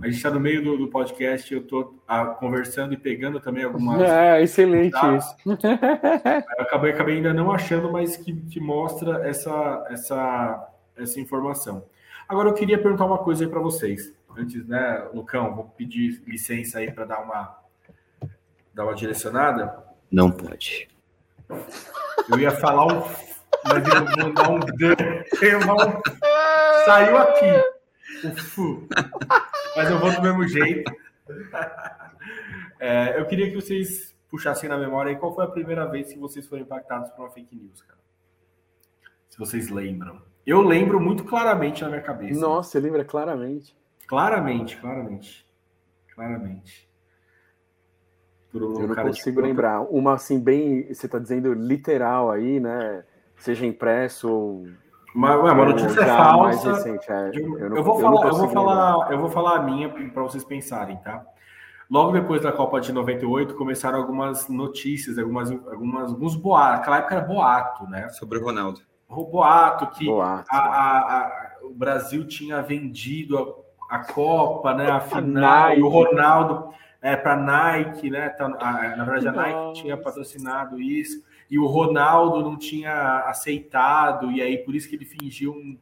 a 0.01 0.05
gente 0.07 0.15
está 0.15 0.31
no 0.31 0.39
meio 0.39 0.63
do, 0.63 0.77
do, 0.77 0.87
podcast, 0.87 1.53
eu 1.53 1.61
estou 1.61 1.99
ah, 2.07 2.25
conversando 2.25 2.93
e 2.93 2.97
pegando 2.97 3.39
também 3.39 3.63
algumas. 3.63 4.01
É, 4.01 4.41
excelente 4.41 4.97
isso. 5.17 5.35
Eu 6.57 6.63
acabei, 6.63 6.91
acabei 6.91 7.15
ainda 7.17 7.33
não 7.33 7.51
achando, 7.51 7.91
mas 7.91 8.17
que, 8.17 8.33
que 8.33 8.59
mostra 8.59 9.27
essa, 9.27 9.85
essa, 9.89 10.67
essa 10.97 11.19
informação. 11.19 11.85
Agora 12.27 12.49
eu 12.49 12.53
queria 12.53 12.77
perguntar 12.77 13.05
uma 13.05 13.17
coisa 13.17 13.43
aí 13.43 13.49
para 13.49 13.59
vocês. 13.59 14.13
Antes, 14.35 14.65
né, 14.67 15.07
Lucão, 15.13 15.55
vou 15.55 15.65
pedir 15.65 16.23
licença 16.25 16.79
aí 16.79 16.91
para 16.91 17.05
dar 17.05 17.19
uma, 17.21 17.59
dar 18.73 18.85
uma 18.85 18.95
direcionada. 18.95 19.77
Não 20.11 20.31
pode. 20.31 20.87
Eu 22.29 22.39
ia 22.39 22.51
falar 22.51 22.87
um. 22.87 23.01
Mas 23.65 23.87
eu 23.87 24.23
vou 24.23 24.33
dar 24.33 24.49
um. 24.49 24.59
Eu 25.41 25.59
vou, 25.61 26.01
saiu 26.85 27.17
aqui. 27.17 28.27
Ufu. 28.27 28.87
Mas 29.75 29.89
eu 29.89 29.99
vou 29.99 30.11
do 30.11 30.21
mesmo 30.21 30.47
jeito. 30.47 30.91
É, 32.79 33.19
eu 33.19 33.25
queria 33.25 33.49
que 33.49 33.55
vocês 33.55 34.13
puxassem 34.29 34.67
na 34.67 34.77
memória 34.77 35.11
aí 35.11 35.15
qual 35.15 35.33
foi 35.33 35.45
a 35.45 35.47
primeira 35.47 35.85
vez 35.85 36.11
que 36.11 36.19
vocês 36.19 36.47
foram 36.47 36.63
impactados 36.63 37.09
por 37.11 37.21
uma 37.21 37.31
fake 37.31 37.55
news, 37.55 37.81
cara. 37.81 37.99
Se 39.29 39.37
vocês 39.37 39.69
lembram. 39.69 40.21
Eu 40.45 40.61
lembro 40.61 40.99
muito 40.99 41.23
claramente 41.23 41.81
na 41.81 41.89
minha 41.89 42.01
cabeça. 42.01 42.39
Nossa, 42.39 42.71
você 42.71 42.79
lembra 42.79 43.05
claramente. 43.05 43.75
Claramente, 44.13 44.77
claramente. 44.77 45.45
Claramente. 46.13 46.87
eu 48.53 48.87
não 48.87 48.95
consigo 48.95 49.41
lembrar. 49.41 49.81
Uma 49.81 50.13
assim, 50.13 50.39
bem. 50.39 50.93
Você 50.93 51.07
está 51.07 51.17
dizendo 51.17 51.51
literal 51.51 52.29
aí, 52.29 52.59
né? 52.59 53.03
Seja 53.35 53.65
impresso 53.65 54.29
ou 54.29 54.67
uma, 55.15 55.35
uma 55.35 55.65
notícia 55.65 55.99
é 55.99 56.05
falsa. 56.05 56.73
Recente, 56.73 57.11
é. 57.11 57.31
eu, 57.33 57.69
não, 57.69 57.77
eu, 57.77 57.83
vou 57.83 57.99
falar, 57.99 58.27
eu 58.27 58.35
vou 58.35 58.49
falar, 58.49 59.11
eu 59.11 59.19
vou 59.19 59.29
falar 59.29 59.55
a 59.57 59.63
minha 59.63 59.89
para 59.89 60.21
vocês 60.21 60.43
pensarem, 60.43 60.97
tá? 60.97 61.25
Logo 61.89 62.11
depois 62.11 62.43
da 62.43 62.51
Copa 62.51 62.79
de 62.79 62.93
98 62.93 63.55
começaram 63.55 63.97
algumas 63.97 64.47
notícias, 64.47 65.17
algumas, 65.17 65.49
algumas 65.49 66.11
alguns 66.11 66.35
boatos. 66.35 66.77
Naquela 66.77 66.97
época 66.97 67.15
era 67.15 67.25
boato, 67.25 67.87
né? 67.87 68.09
Sobre 68.09 68.37
o 68.37 68.43
Ronaldo. 68.43 68.79
O 69.09 69.25
boato 69.25 69.87
que 69.87 70.05
boato. 70.05 70.45
A, 70.51 70.57
a, 70.57 70.99
a, 70.99 71.49
o 71.63 71.73
Brasil 71.73 72.27
tinha 72.27 72.61
vendido 72.61 73.62
a, 73.89 73.99
Copa, 73.99 74.73
né? 74.73 74.89
A 74.89 74.99
final, 74.99 75.77
o 75.79 75.87
Ronaldo 75.87 76.73
é, 77.01 77.15
para 77.15 77.35
Nike, 77.35 78.09
né? 78.09 78.29
Tá, 78.29 78.47
na 78.47 79.03
verdade, 79.03 79.27
a 79.27 79.31
Nike 79.31 79.81
tinha 79.81 79.97
patrocinado 79.97 80.81
isso 80.81 81.23
e 81.53 81.59
o 81.59 81.67
Ronaldo 81.67 82.41
não 82.41 82.57
tinha 82.57 83.25
aceitado, 83.27 84.31
e 84.31 84.41
aí 84.41 84.57
por 84.57 84.73
isso 84.73 84.89
que 84.89 84.95
ele 84.95 85.05
fingiu 85.05 85.51
um, 85.51 85.77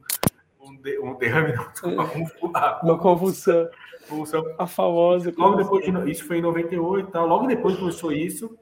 um, 0.60 0.76
de, 0.76 0.98
um 0.98 1.14
derrame, 1.14 1.54
uma, 1.84 2.04
uma 2.82 2.98
convulsão. 2.98 3.68
convulsão. 4.08 4.44
A 4.58 4.66
famosa. 4.66 5.32
Logo 5.34 5.56
depois, 5.56 5.84
de, 5.84 6.10
isso 6.10 6.26
foi 6.26 6.38
em 6.38 6.42
98 6.42 7.10
tal, 7.10 7.26
logo 7.26 7.46
depois 7.46 7.78
começou 7.78 8.12
isso, 8.12 8.54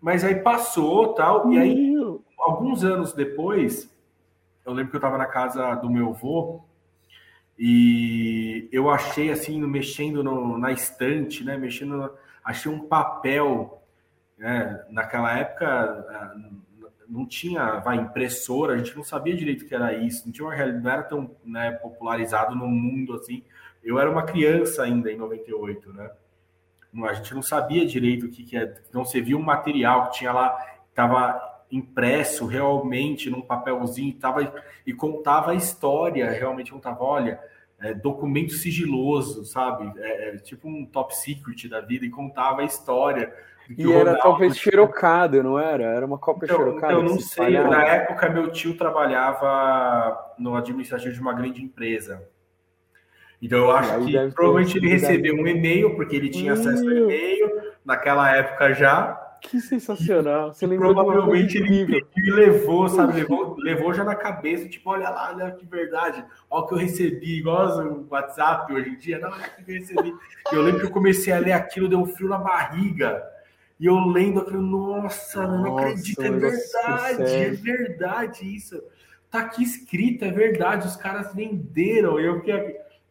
mas 0.00 0.24
aí 0.24 0.36
passou 0.36 1.14
tal, 1.14 1.52
e 1.52 1.58
aí 1.58 1.94
alguns 2.38 2.82
anos 2.82 3.12
depois, 3.12 3.88
eu 4.66 4.72
lembro 4.72 4.90
que 4.90 4.96
eu 4.96 4.98
estava 4.98 5.16
na 5.16 5.26
casa 5.26 5.74
do 5.76 5.88
meu 5.88 6.08
avô 6.08 6.64
e 7.58 8.68
eu 8.72 8.90
achei 8.90 9.30
assim, 9.30 9.60
mexendo 9.60 10.22
no, 10.22 10.58
na 10.58 10.72
estante, 10.72 11.44
né? 11.44 11.56
Mexendo, 11.56 12.10
achei 12.44 12.70
um 12.70 12.80
papel. 12.80 13.82
Né? 14.36 14.84
Naquela 14.90 15.38
época 15.38 15.66
ah, 15.66 16.34
não 17.08 17.26
tinha 17.26 17.78
vai, 17.80 17.96
impressora, 17.96 18.74
a 18.74 18.76
gente 18.76 18.96
não 18.96 19.04
sabia 19.04 19.36
direito 19.36 19.66
que 19.66 19.74
era 19.74 19.92
isso, 19.94 20.24
não 20.26 20.32
tinha 20.32 20.46
uma 20.46 20.54
realidade, 20.54 20.84
não 20.84 20.90
era 20.90 21.02
tão 21.02 21.36
né, 21.44 21.72
popularizado 21.72 22.56
no 22.56 22.66
mundo 22.66 23.14
assim. 23.14 23.44
Eu 23.82 23.98
era 23.98 24.10
uma 24.10 24.24
criança 24.24 24.82
ainda 24.82 25.12
em 25.12 25.16
98, 25.16 25.92
né? 25.92 26.10
A 27.06 27.12
gente 27.12 27.34
não 27.34 27.42
sabia 27.42 27.84
direito 27.84 28.26
o 28.26 28.30
que, 28.30 28.44
que 28.44 28.56
é. 28.56 28.72
Não 28.92 29.04
se 29.04 29.20
via 29.20 29.36
um 29.36 29.42
material 29.42 30.08
que 30.08 30.18
tinha 30.18 30.32
lá, 30.32 30.56
estava 30.88 31.43
impresso 31.76 32.46
realmente 32.46 33.28
num 33.28 33.42
papelzinho 33.42 34.14
tava, 34.14 34.54
e 34.86 34.92
contava 34.92 35.50
a 35.50 35.54
história, 35.54 36.30
realmente 36.30 36.70
contava, 36.70 37.02
olha, 37.02 37.40
é, 37.80 37.92
documento 37.92 38.52
sigiloso, 38.52 39.44
sabe? 39.44 39.92
É, 39.98 40.28
é, 40.28 40.36
tipo 40.36 40.68
um 40.68 40.86
top 40.86 41.14
secret 41.16 41.68
da 41.68 41.80
vida 41.80 42.06
e 42.06 42.10
contava 42.10 42.62
a 42.62 42.64
história. 42.64 43.32
E 43.76 43.90
era 43.92 44.16
talvez 44.18 44.56
xerocado, 44.56 45.42
não 45.42 45.58
era? 45.58 45.84
Era 45.84 46.06
uma 46.06 46.18
cópia 46.18 46.46
então, 46.46 46.58
xerocada. 46.58 46.92
Eu 46.92 47.02
não 47.02 47.18
sei. 47.18 47.46
Espalhava. 47.46 47.68
Na 47.70 47.84
época, 47.84 48.30
meu 48.30 48.50
tio 48.50 48.76
trabalhava 48.76 50.34
no 50.38 50.54
administrativo 50.54 51.12
de 51.12 51.20
uma 51.20 51.32
grande 51.32 51.62
empresa. 51.62 52.22
Então 53.40 53.58
eu 53.58 53.70
acho 53.72 54.04
que 54.04 54.30
provavelmente 54.34 54.78
ele 54.78 54.88
recebeu 54.88 55.34
um 55.34 55.46
e-mail, 55.46 55.94
porque 55.96 56.14
ele 56.16 56.30
tinha 56.30 56.52
acesso 56.52 56.82
ao 56.82 56.92
e-mail 56.92 57.50
naquela 57.84 58.34
época 58.34 58.72
já. 58.72 59.23
Que 59.50 59.60
sensacional. 59.60 60.54
Você 60.54 60.66
provavelmente 60.66 61.58
ele 61.58 61.84
me 61.84 62.30
levou, 62.30 62.88
sabe? 62.88 63.12
Levou, 63.12 63.56
levou 63.58 63.92
já 63.92 64.02
na 64.02 64.14
cabeça, 64.14 64.66
tipo, 64.68 64.88
olha 64.88 65.10
lá, 65.10 65.32
olha 65.34 65.50
que 65.52 65.66
verdade, 65.66 66.24
olha 66.50 66.64
o 66.64 66.66
que 66.66 66.74
eu 66.74 66.78
recebi, 66.78 67.38
igual 67.38 67.78
o 67.78 68.06
WhatsApp 68.10 68.72
hoje 68.72 68.90
em 68.90 68.96
dia, 68.96 69.18
não, 69.18 69.30
olha 69.30 69.42
o 69.42 69.64
que 69.64 69.70
eu 69.70 69.78
recebi. 69.78 70.14
Eu 70.50 70.62
lembro 70.62 70.80
que 70.80 70.86
eu 70.86 70.90
comecei 70.90 71.32
a 71.32 71.38
ler 71.38 71.52
aquilo, 71.52 71.88
deu 71.88 72.00
um 72.00 72.06
frio 72.06 72.28
na 72.28 72.38
barriga. 72.38 73.22
E 73.78 73.86
eu 73.86 73.98
lendo 73.98 74.40
aquilo, 74.40 74.62
nossa, 74.62 75.42
nossa 75.42 75.58
não 75.58 75.76
acredito, 75.76 76.22
é 76.22 76.30
verdade, 76.30 77.22
é 77.22 77.50
verdade 77.50 78.56
isso. 78.56 78.82
Tá 79.30 79.40
aqui 79.40 79.62
escrito, 79.62 80.24
é 80.24 80.30
verdade, 80.30 80.86
os 80.86 80.96
caras 80.96 81.34
venderam. 81.34 82.18
Eu 82.18 82.42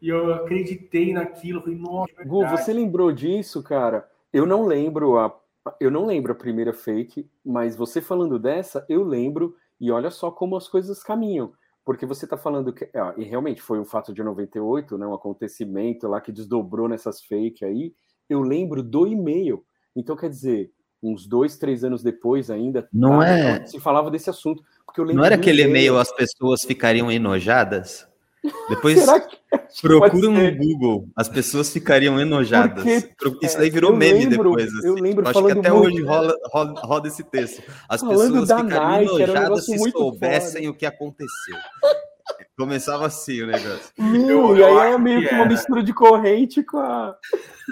e 0.01 0.09
eu 0.09 0.33
acreditei 0.33 1.13
naquilo. 1.13 1.61
Falei, 1.61 1.77
nossa, 1.77 2.11
é 2.17 2.25
Gu, 2.25 2.47
você 2.47 2.73
lembrou 2.73 3.11
disso, 3.11 3.61
cara? 3.61 4.09
Eu 4.31 4.45
não 4.47 4.65
lembro 4.65 5.19
a 5.19 5.29
eu 5.79 5.89
não 5.89 6.05
lembro 6.05 6.31
a 6.31 6.35
primeira 6.35 6.73
fake, 6.73 7.29
mas 7.43 7.75
você 7.75 8.01
falando 8.01 8.37
dessa, 8.37 8.85
eu 8.89 9.03
lembro 9.03 9.55
e 9.79 9.91
olha 9.91 10.09
só 10.09 10.31
como 10.31 10.55
as 10.55 10.67
coisas 10.67 11.03
caminham. 11.03 11.53
Porque 11.85 12.05
você 12.05 12.25
está 12.25 12.37
falando 12.37 12.71
que. 12.71 12.89
Ah, 12.95 13.13
e 13.17 13.23
realmente 13.23 13.61
foi 13.61 13.79
um 13.79 13.85
fato 13.85 14.13
de 14.13 14.23
98, 14.23 14.97
né, 14.97 15.05
um 15.05 15.13
acontecimento 15.13 16.07
lá 16.07 16.21
que 16.21 16.31
desdobrou 16.31 16.87
nessas 16.87 17.21
fake 17.21 17.65
aí. 17.65 17.93
Eu 18.29 18.41
lembro 18.41 18.81
do 18.81 19.05
e-mail. 19.05 19.65
Então, 19.95 20.15
quer 20.15 20.29
dizer, 20.29 20.71
uns 21.01 21.27
dois, 21.27 21.57
três 21.57 21.83
anos 21.83 22.01
depois 22.01 22.49
ainda. 22.49 22.87
Não 22.91 23.19
tá, 23.19 23.27
é. 23.27 23.65
Se 23.65 23.79
falava 23.79 24.09
desse 24.09 24.29
assunto. 24.29 24.63
Porque 24.85 25.01
eu 25.01 25.05
não 25.05 25.25
era 25.25 25.35
aquele 25.35 25.63
e-mail 25.63 25.97
as 25.97 26.11
pessoas 26.11 26.63
ficariam 26.63 27.11
enojadas? 27.11 28.07
Depois 28.69 29.05
procura 29.81 30.29
no 30.29 30.57
Google, 30.57 31.07
as 31.15 31.29
pessoas 31.29 31.69
ficariam 31.69 32.19
enojadas. 32.19 32.83
Porque, 33.17 33.45
Isso 33.45 33.57
aí 33.57 33.69
virou 33.69 33.95
meme 33.95 34.25
lembro, 34.25 34.51
depois. 34.51 34.73
Assim. 34.73 34.87
Eu 34.87 34.95
lembro 34.95 35.27
Acho 35.27 35.45
que 35.45 35.51
até 35.51 35.71
muito... 35.71 35.87
hoje 35.87 36.01
rola, 36.03 36.35
rola, 36.51 36.81
roda 36.81 37.07
esse 37.07 37.23
texto. 37.23 37.63
As 37.87 38.01
falando 38.01 38.41
pessoas 38.41 38.61
ficariam 38.61 38.89
Nike, 38.89 39.23
enojadas 39.23 39.69
um 39.69 39.77
se 39.77 39.91
soubessem 39.91 40.67
o 40.67 40.73
que 40.73 40.85
aconteceu. 40.85 41.55
Começava 42.57 43.07
assim 43.07 43.41
o 43.41 43.47
negócio. 43.47 43.91
Meu, 43.97 44.55
e 44.55 44.63
aí 44.63 44.93
é 44.93 44.97
meio 44.97 45.27
que 45.27 45.33
uma 45.33 45.45
mistura 45.45 45.83
de 45.83 45.93
corrente 45.93 46.63
com 46.63 46.77
a 46.77 47.15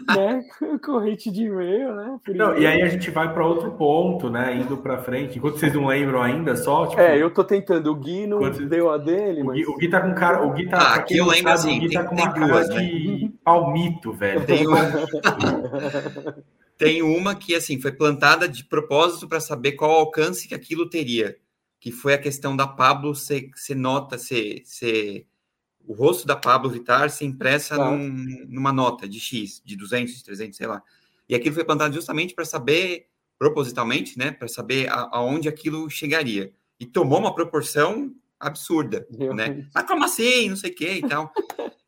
né? 0.08 0.44
corrente 0.84 1.32
de 1.32 1.44
e-mail, 1.44 1.96
né? 1.96 2.20
Não, 2.30 2.58
e 2.58 2.66
aí 2.66 2.82
a 2.82 2.88
gente 2.88 3.10
vai 3.12 3.32
para 3.34 3.46
outro 3.46 3.72
ponto, 3.72 4.30
né? 4.30 4.56
Indo 4.56 4.78
para 4.78 4.98
frente. 5.00 5.38
Enquanto 5.38 5.60
vocês 5.60 5.74
não 5.74 5.88
lembram 5.88 6.22
ainda, 6.22 6.56
só. 6.56 6.88
Tipo, 6.88 7.02
é, 7.02 7.22
eu 7.22 7.30
tô 7.32 7.44
tentando. 7.44 7.92
O 7.92 7.96
Gui 7.96 8.26
não 8.26 8.50
deu 8.50 8.90
a 8.90 8.98
dele. 8.98 9.44
Mas... 9.44 9.52
O, 9.52 9.54
Gui, 9.54 9.66
o 9.68 9.78
Gui 9.78 9.90
tá 9.90 10.02
com 10.02 10.14
cara. 10.14 10.46
O 10.46 10.52
Gui 10.54 10.68
tá. 10.68 10.78
Ah, 10.78 10.96
aqui 10.96 11.18
eu 11.18 11.26
lembro 11.26 11.56
sabe, 11.56 11.60
assim. 11.60 11.78
O 11.78 11.82
Gui 11.82 11.94
tá 11.94 12.04
com 12.04 12.16
uma 12.16 12.34
cara 12.34 12.48
duas, 12.48 12.70
de 12.70 13.24
né? 13.24 13.32
palmito, 13.44 14.14
velho. 14.14 14.46
Tem 14.46 14.68
uma... 14.68 14.80
tem 16.78 17.02
uma 17.04 17.36
que 17.36 17.54
assim 17.54 17.80
foi 17.80 17.92
plantada 17.92 18.48
de 18.48 18.64
propósito 18.64 19.28
para 19.28 19.40
saber 19.40 19.74
qual 19.74 19.92
alcance 19.92 20.48
que 20.48 20.56
aquilo 20.56 20.90
teria 20.90 21.36
que 21.82 21.92
foi 21.92 22.14
a 22.14 22.18
questão 22.18 22.56
da 22.56 22.68
Pablo 22.68 23.16
ser 23.16 23.50
nota, 23.76 24.16
ser 24.20 25.26
o 25.86 25.94
rosto 25.94 26.28
da 26.28 26.36
Pablo 26.36 26.70
Vittar 26.70 27.10
ser 27.10 27.26
impressa 27.26 27.76
claro. 27.76 27.98
num, 27.98 28.46
numa 28.48 28.72
nota 28.72 29.10
de 29.10 29.20
X, 29.20 29.64
de 29.66 29.76
200, 29.76 30.14
de 30.14 30.24
300, 30.24 30.56
sei 30.56 30.68
lá. 30.68 30.84
E 31.28 31.34
aquilo 31.34 31.56
foi 31.56 31.66
plantado 31.66 31.96
justamente 31.96 32.36
para 32.36 32.46
saber, 32.46 33.08
propositalmente, 33.38 34.16
né, 34.16 34.30
para 34.30 34.48
saber 34.48 34.90
a, 34.90 35.10
aonde 35.12 35.50
aquilo 35.50 35.90
chegaria. 35.90 36.54
E 36.80 36.86
tomou 36.86 37.18
uma 37.18 37.34
proporção 37.34 38.14
absurda, 38.40 39.08
Meu 39.10 39.34
né? 39.34 39.50
Deus. 39.50 39.68
Mas 39.74 39.88
como 39.88 40.06
assim? 40.06 40.50
Não 40.50 40.56
sei 40.56 40.70
o 40.70 40.76
que 40.76 40.88
e 40.88 41.02
tal. 41.02 41.34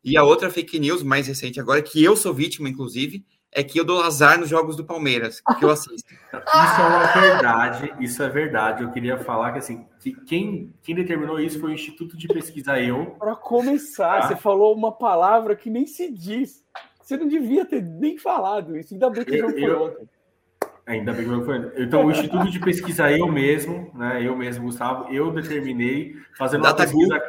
e 0.02 0.16
a 0.16 0.24
outra 0.24 0.50
fake 0.50 0.80
news 0.80 1.04
mais 1.04 1.28
recente 1.28 1.60
agora, 1.60 1.80
que 1.80 2.02
eu 2.02 2.16
sou 2.16 2.34
vítima, 2.34 2.68
inclusive, 2.68 3.24
é 3.54 3.62
que 3.62 3.78
eu 3.78 3.84
dou 3.84 4.02
azar 4.02 4.38
nos 4.38 4.48
jogos 4.48 4.76
do 4.76 4.84
Palmeiras, 4.84 5.40
que 5.58 5.64
eu 5.64 5.70
assisto. 5.70 6.12
Isso 6.34 6.80
é 6.80 6.86
uma 6.86 7.06
verdade, 7.06 7.94
isso 8.00 8.22
é 8.22 8.28
verdade. 8.28 8.82
Eu 8.82 8.90
queria 8.90 9.16
falar 9.16 9.52
que 9.52 9.58
assim, 9.58 9.86
que 10.00 10.12
quem, 10.12 10.74
quem 10.82 10.94
determinou 10.96 11.38
isso 11.38 11.60
foi 11.60 11.70
o 11.70 11.74
Instituto 11.74 12.16
de 12.16 12.26
Pesquisa 12.26 12.78
Eu. 12.80 13.14
Para 13.18 13.36
começar, 13.36 14.18
ah. 14.18 14.22
você 14.26 14.36
falou 14.36 14.74
uma 14.74 14.90
palavra 14.90 15.54
que 15.54 15.70
nem 15.70 15.86
se 15.86 16.10
diz. 16.10 16.64
Você 17.00 17.16
não 17.16 17.28
devia 17.28 17.64
ter 17.64 17.82
nem 17.82 18.18
falado 18.18 18.76
isso. 18.76 18.92
Ainda 18.92 19.08
bem 19.10 19.24
que 19.24 19.36
eu, 19.36 19.50
foi 19.50 19.74
ontem. 19.74 20.08
Ainda 20.86 21.12
bem 21.12 21.24
que 21.24 21.30
não 21.30 21.44
foi. 21.44 21.72
Então, 21.76 22.04
o 22.04 22.10
Instituto 22.10 22.50
de 22.50 22.58
Pesquisa 22.58 23.10
Eu 23.12 23.30
mesmo, 23.30 23.90
né? 23.94 24.26
Eu 24.26 24.36
mesmo, 24.36 24.64
Gustavo, 24.64 25.12
eu 25.12 25.30
determinei 25.30 26.16
fazendo 26.36 26.62
uma 26.62 26.72
Data 26.72 26.82
pesquisa. 26.82 27.22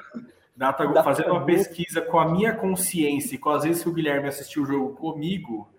Data, 0.58 0.88
Data 0.88 1.04
fazendo 1.04 1.32
uma 1.32 1.46
pesquisa 1.46 2.02
com 2.02 2.18
a 2.18 2.32
minha 2.32 2.54
consciência 2.54 3.36
e 3.36 3.38
com 3.38 3.50
as 3.50 3.64
vezes 3.64 3.84
que 3.84 3.90
o 3.90 3.94
Guilherme 3.94 4.28
assistiu 4.28 4.64
o 4.64 4.66
jogo 4.66 4.96
comigo, 4.96 5.70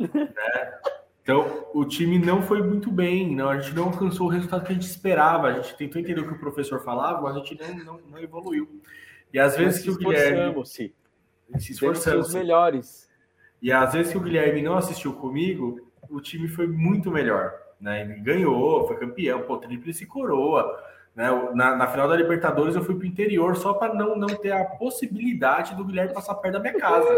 né? 0.00 0.80
Então, 1.22 1.66
o 1.74 1.84
time 1.84 2.18
não 2.18 2.42
foi 2.42 2.62
muito 2.62 2.90
bem, 2.90 3.36
não, 3.36 3.50
a 3.50 3.58
gente 3.58 3.74
não 3.76 3.84
alcançou 3.84 4.26
o 4.26 4.30
resultado 4.30 4.64
que 4.64 4.72
a 4.72 4.74
gente 4.74 4.86
esperava. 4.86 5.48
A 5.48 5.52
gente 5.52 5.76
tentou 5.76 6.00
entender 6.00 6.20
o 6.20 6.26
que 6.26 6.34
o 6.34 6.38
professor 6.38 6.82
falava, 6.82 7.20
mas 7.20 7.36
a 7.36 7.38
gente 7.38 7.56
não, 7.60 7.84
não, 7.84 8.00
não 8.10 8.18
evoluiu. 8.18 8.80
E 9.32 9.38
às 9.38 9.56
vezes 9.56 9.82
que 9.82 9.90
o 9.90 9.96
Guilherme. 9.96 10.66
Se, 10.66 10.92
se 11.58 11.72
esforçamos. 11.72 12.28
Os 12.28 12.34
melhores. 12.34 13.08
E 13.62 13.70
às 13.70 13.92
vezes 13.92 14.10
que 14.10 14.18
o 14.18 14.20
Guilherme 14.20 14.62
não 14.62 14.76
assistiu 14.76 15.12
comigo, 15.12 15.90
o 16.08 16.20
time 16.20 16.48
foi 16.48 16.66
muito 16.66 17.10
melhor. 17.10 17.52
Né? 17.80 18.02
Ele 18.02 18.14
ganhou, 18.14 18.86
foi 18.86 18.96
campeão, 18.96 19.42
pô, 19.42 19.58
tríplice 19.58 20.06
coroa. 20.06 20.82
Né? 21.14 21.28
Na, 21.54 21.76
na, 21.76 21.86
final 21.86 22.08
da 22.08 22.16
Libertadores 22.16 22.74
eu 22.74 22.82
fui 22.82 22.94
para 22.94 23.04
o 23.04 23.08
interior 23.08 23.56
só 23.56 23.74
para 23.74 23.94
não, 23.94 24.16
não 24.16 24.28
ter 24.28 24.52
a 24.52 24.64
possibilidade 24.64 25.74
do 25.74 25.84
Guilherme 25.84 26.14
passar 26.14 26.34
perto 26.36 26.54
da 26.54 26.60
minha 26.60 26.78
casa. 26.78 27.08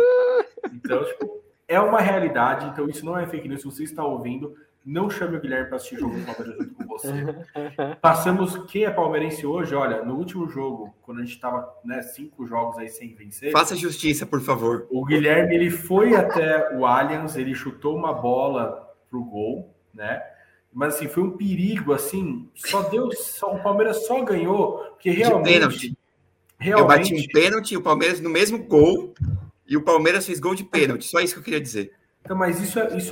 Então, 0.72 1.04
tipo, 1.04 1.41
é 1.72 1.80
uma 1.80 2.00
realidade, 2.00 2.66
então 2.66 2.88
isso 2.88 3.04
não 3.04 3.18
é 3.18 3.26
fake 3.26 3.48
news. 3.48 3.62
Se 3.62 3.66
você 3.66 3.84
está 3.84 4.04
ouvindo, 4.04 4.54
não 4.84 5.08
chame 5.08 5.36
o 5.36 5.40
Guilherme 5.40 5.68
para 5.68 5.76
assistir 5.76 5.98
jogo 5.98 6.18
do 6.18 6.26
Palmeiras 6.26 6.56
junto 6.58 6.74
com 6.74 6.86
você. 6.86 7.08
Passamos, 8.02 8.58
quem 8.70 8.84
é 8.84 8.90
palmeirense 8.90 9.46
hoje, 9.46 9.74
olha, 9.74 10.04
no 10.04 10.16
último 10.16 10.48
jogo, 10.48 10.94
quando 11.02 11.18
a 11.18 11.24
gente 11.24 11.34
estava 11.34 11.72
né, 11.84 12.02
cinco 12.02 12.46
jogos 12.46 12.78
aí 12.78 12.88
sem 12.88 13.14
vencer. 13.14 13.52
Faça 13.52 13.74
justiça, 13.74 14.26
por 14.26 14.40
favor. 14.40 14.86
O 14.90 15.04
Guilherme 15.04 15.54
ele 15.54 15.70
foi 15.70 16.14
até 16.14 16.76
o 16.76 16.84
Allianz, 16.84 17.36
ele 17.36 17.54
chutou 17.54 17.96
uma 17.96 18.12
bola 18.12 18.92
pro 19.08 19.24
gol, 19.24 19.74
né? 19.94 20.22
Mas 20.72 20.94
assim, 20.94 21.08
foi 21.08 21.22
um 21.22 21.36
perigo, 21.36 21.92
assim, 21.92 22.48
só 22.54 22.82
deu. 22.82 23.10
Só, 23.12 23.54
o 23.54 23.62
Palmeiras 23.62 24.06
só 24.06 24.22
ganhou, 24.24 24.78
porque 24.90 25.10
realmente. 25.10 25.46
De 25.46 25.52
pênalti. 25.52 25.98
Realmente, 26.58 26.80
Eu 26.80 26.86
bati 26.86 27.14
um 27.14 27.32
pênalti, 27.32 27.76
o 27.76 27.82
Palmeiras 27.82 28.20
no 28.20 28.30
mesmo 28.30 28.58
gol 28.64 29.12
e 29.72 29.76
o 29.76 29.82
Palmeiras 29.82 30.26
fez 30.26 30.38
gol 30.38 30.54
de 30.54 30.64
pênalti. 30.64 31.06
Só 31.06 31.18
isso 31.18 31.32
que 31.32 31.40
eu 31.40 31.44
queria 31.44 31.60
dizer. 31.60 31.94
Então, 32.22 32.36
mas 32.36 32.60
isso 32.60 32.78
é 32.78 32.94
isso 32.94 33.08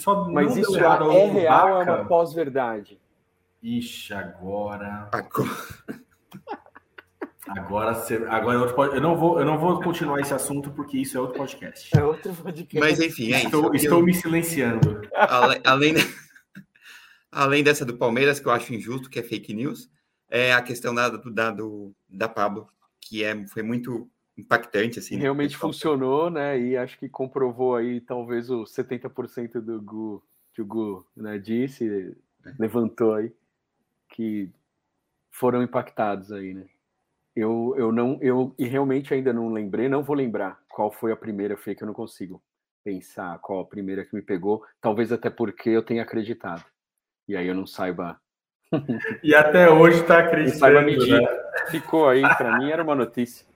só 0.00 0.24
Mas 0.30 0.56
isso 0.56 0.74
é, 0.74 0.80
é 0.80 1.26
real 1.26 1.74
ou 1.74 1.82
é 1.82 1.84
uma 1.84 2.04
pós-verdade? 2.06 2.98
Ixi, 3.62 4.14
agora. 4.14 5.10
Agora. 5.12 5.50
Agora, 7.46 7.90
agora 8.30 8.92
é 8.92 8.96
eu 8.96 9.00
não 9.02 9.16
vou 9.18 9.38
eu 9.38 9.44
não 9.44 9.58
vou 9.58 9.82
continuar 9.82 10.18
esse 10.20 10.32
assunto 10.32 10.70
porque 10.70 10.96
isso 10.96 11.18
é 11.18 11.20
outro 11.20 11.36
podcast. 11.36 11.90
É 11.94 12.02
outro 12.02 12.32
podcast. 12.34 12.78
Mas 12.78 12.98
enfim, 12.98 13.34
é 13.34 13.44
estou, 13.44 13.74
estou 13.74 13.98
eu... 13.98 14.04
me 14.06 14.14
silenciando. 14.14 15.02
Além, 15.14 15.60
além, 15.62 15.94
além 17.30 17.62
dessa 17.62 17.84
do 17.84 17.98
Palmeiras 17.98 18.40
que 18.40 18.46
eu 18.46 18.52
acho 18.52 18.72
injusto, 18.72 19.10
que 19.10 19.18
é 19.18 19.22
fake 19.22 19.52
news, 19.52 19.90
é 20.30 20.54
a 20.54 20.62
questão 20.62 20.94
da 20.94 21.10
da, 21.10 21.50
do, 21.50 21.94
da 22.08 22.30
Pablo, 22.30 22.66
que 22.98 23.22
é 23.22 23.46
foi 23.48 23.62
muito 23.62 24.08
impactante, 24.36 24.98
assim. 24.98 25.16
Né, 25.16 25.22
Realmente 25.22 25.56
funcionou, 25.56 26.30
né? 26.30 26.58
E 26.58 26.76
acho 26.76 26.98
que 26.98 27.08
comprovou 27.08 27.76
aí 27.76 28.00
talvez 28.00 28.50
o 28.50 28.64
70% 28.64 29.60
do 29.60 29.80
Gu, 29.80 30.22
que 30.54 30.62
o 30.62 30.66
Gu 30.66 31.06
né, 31.16 31.38
disse, 31.38 32.16
é. 32.44 32.54
levantou 32.58 33.14
aí, 33.14 33.32
que 34.08 34.50
foram 35.30 35.62
impactados 35.62 36.32
aí, 36.32 36.54
né? 36.54 36.66
Eu, 37.34 37.74
eu 37.78 37.90
não, 37.90 38.18
eu 38.20 38.54
e 38.58 38.66
realmente 38.66 39.14
ainda 39.14 39.32
não 39.32 39.50
lembrei, 39.50 39.88
não 39.88 40.02
vou 40.02 40.14
lembrar 40.14 40.60
qual 40.68 40.92
foi 40.92 41.12
a 41.12 41.16
primeira 41.16 41.56
fake, 41.56 41.80
eu 41.80 41.86
não 41.86 41.94
consigo 41.94 42.42
pensar 42.84 43.38
qual 43.38 43.60
a 43.60 43.64
primeira 43.64 44.04
que 44.04 44.14
me 44.14 44.20
pegou, 44.20 44.62
talvez 44.80 45.12
até 45.12 45.30
porque 45.30 45.70
eu 45.70 45.82
tenha 45.82 46.02
acreditado. 46.02 46.64
E 47.26 47.36
aí 47.36 47.46
eu 47.46 47.54
não 47.54 47.66
saiba. 47.66 48.20
E 49.22 49.34
até 49.34 49.70
hoje 49.70 50.00
está 50.00 50.18
acreditando. 50.18 51.06
Né? 51.06 51.20
Ficou 51.70 52.08
aí, 52.08 52.22
para 52.22 52.58
mim 52.58 52.70
era 52.70 52.82
uma 52.82 52.94
notícia. 52.94 53.46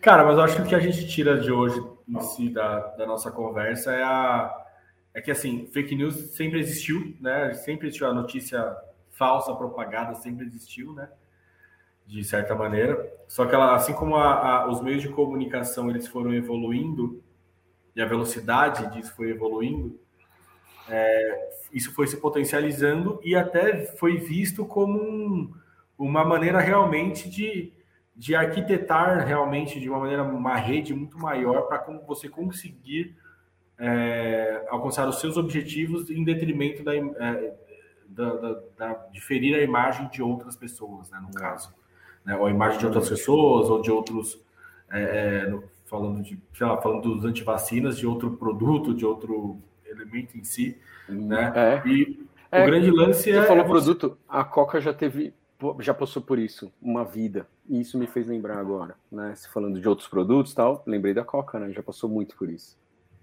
Cara, 0.00 0.24
mas 0.24 0.36
eu 0.36 0.44
acho 0.44 0.56
que 0.56 0.62
o 0.62 0.66
que 0.66 0.74
a 0.74 0.80
gente 0.80 1.06
tira 1.08 1.38
de 1.38 1.50
hoje 1.50 1.82
em 2.08 2.20
si 2.20 2.48
da, 2.48 2.80
da 2.96 3.06
nossa 3.06 3.30
conversa 3.30 3.92
é 3.92 4.02
a 4.02 4.62
é 5.16 5.20
que 5.22 5.30
assim, 5.30 5.66
fake 5.72 5.96
news 5.96 6.14
sempre 6.34 6.60
existiu, 6.60 7.16
né? 7.18 7.54
Sempre 7.54 7.86
existiu 7.86 8.06
a 8.06 8.12
notícia 8.12 8.76
falsa 9.12 9.54
propagada, 9.54 10.14
sempre 10.14 10.44
existiu, 10.44 10.92
né? 10.92 11.08
De 12.06 12.22
certa 12.22 12.54
maneira. 12.54 13.10
Só 13.26 13.46
que 13.46 13.54
ela, 13.54 13.74
assim 13.74 13.94
como 13.94 14.14
a, 14.14 14.34
a, 14.34 14.68
os 14.68 14.82
meios 14.82 15.00
de 15.00 15.08
comunicação 15.08 15.88
eles 15.88 16.06
foram 16.06 16.34
evoluindo 16.34 17.24
e 17.94 18.02
a 18.02 18.06
velocidade 18.06 18.92
disso 18.92 19.14
foi 19.16 19.30
evoluindo, 19.30 19.98
é, 20.86 21.48
isso 21.72 21.94
foi 21.94 22.06
se 22.06 22.18
potencializando 22.18 23.18
e 23.24 23.34
até 23.34 23.86
foi 23.96 24.18
visto 24.18 24.66
como 24.66 25.00
um, 25.00 25.54
uma 25.98 26.26
maneira 26.26 26.60
realmente 26.60 27.30
de, 27.30 27.72
de 28.16 28.34
arquitetar 28.34 29.26
realmente 29.26 29.78
de 29.78 29.88
uma 29.88 30.00
maneira 30.00 30.22
uma 30.22 30.56
rede 30.56 30.94
muito 30.94 31.18
maior 31.18 31.62
para 31.62 31.78
como 31.78 32.00
você 32.02 32.28
conseguir 32.28 33.14
é, 33.78 34.64
alcançar 34.68 35.06
os 35.08 35.20
seus 35.20 35.36
objetivos 35.36 36.10
em 36.10 36.24
detrimento 36.24 36.82
da, 36.82 36.96
é, 36.96 37.54
da, 38.08 38.34
da, 38.34 38.60
da, 38.78 38.92
de 39.12 39.20
ferir 39.20 39.54
a 39.54 39.62
imagem 39.62 40.08
de 40.08 40.22
outras 40.22 40.56
pessoas, 40.56 41.10
né, 41.10 41.18
no 41.20 41.32
caso. 41.32 41.74
Né, 42.24 42.34
ou 42.36 42.46
a 42.46 42.50
imagem 42.50 42.78
de 42.78 42.86
outras 42.86 43.08
pessoas, 43.08 43.68
ou 43.68 43.82
de 43.82 43.90
outros. 43.90 44.40
É, 44.90 45.02
é, 45.44 45.46
no, 45.48 45.64
falando 45.84 46.22
de, 46.22 46.38
sei 46.54 46.66
lá, 46.66 46.80
falando 46.80 47.02
dos 47.14 47.24
antivacinas, 47.24 47.98
de 47.98 48.06
outro 48.06 48.32
produto, 48.36 48.94
de 48.94 49.04
outro 49.04 49.58
elemento 49.84 50.36
em 50.36 50.44
si. 50.44 50.78
Né? 51.08 51.52
É. 51.54 51.88
E 51.88 52.26
o 52.52 52.56
é, 52.56 52.66
grande 52.66 52.90
lance 52.90 53.30
é. 53.30 53.40
Você 53.40 53.46
falou 53.46 53.64
produto, 53.64 54.18
a 54.28 54.44
Coca 54.44 54.80
já 54.80 54.92
teve. 54.92 55.34
Já 55.80 55.94
passou 55.94 56.22
por 56.22 56.38
isso, 56.38 56.72
uma 56.80 57.04
vida. 57.04 57.48
E 57.68 57.80
isso 57.80 57.98
me 57.98 58.06
fez 58.06 58.26
lembrar 58.26 58.58
agora, 58.58 58.96
né? 59.10 59.34
Se 59.34 59.48
falando 59.48 59.80
de 59.80 59.88
outros 59.88 60.08
produtos 60.08 60.52
tal, 60.54 60.82
lembrei 60.86 61.14
da 61.14 61.24
Coca, 61.24 61.58
né? 61.58 61.72
Já 61.72 61.82
passou 61.82 62.08
muito 62.08 62.36
por 62.36 62.48
isso 62.48 62.76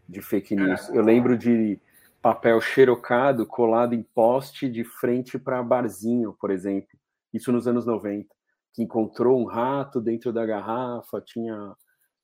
de 0.08 0.22
fake 0.22 0.56
news. 0.56 0.90
Eu 0.90 1.02
lembro 1.02 1.38
de 1.38 1.80
papel 2.22 2.60
xerocado 2.62 3.46
colado 3.46 3.94
em 3.94 4.04
poste 4.04 4.70
de 4.70 4.84
frente 4.84 5.38
para 5.38 5.62
barzinho, 5.64 6.36
por 6.40 6.52
exemplo. 6.52 6.98
Isso 7.34 7.52
nos 7.52 7.68
anos 7.68 7.86
90. 7.86 8.28
Que 8.74 8.84
encontrou 8.84 9.40
um 9.40 9.46
rato 9.46 10.02
dentro 10.02 10.32
da 10.32 10.46
garrafa, 10.46 11.22
tinha. 11.22 11.76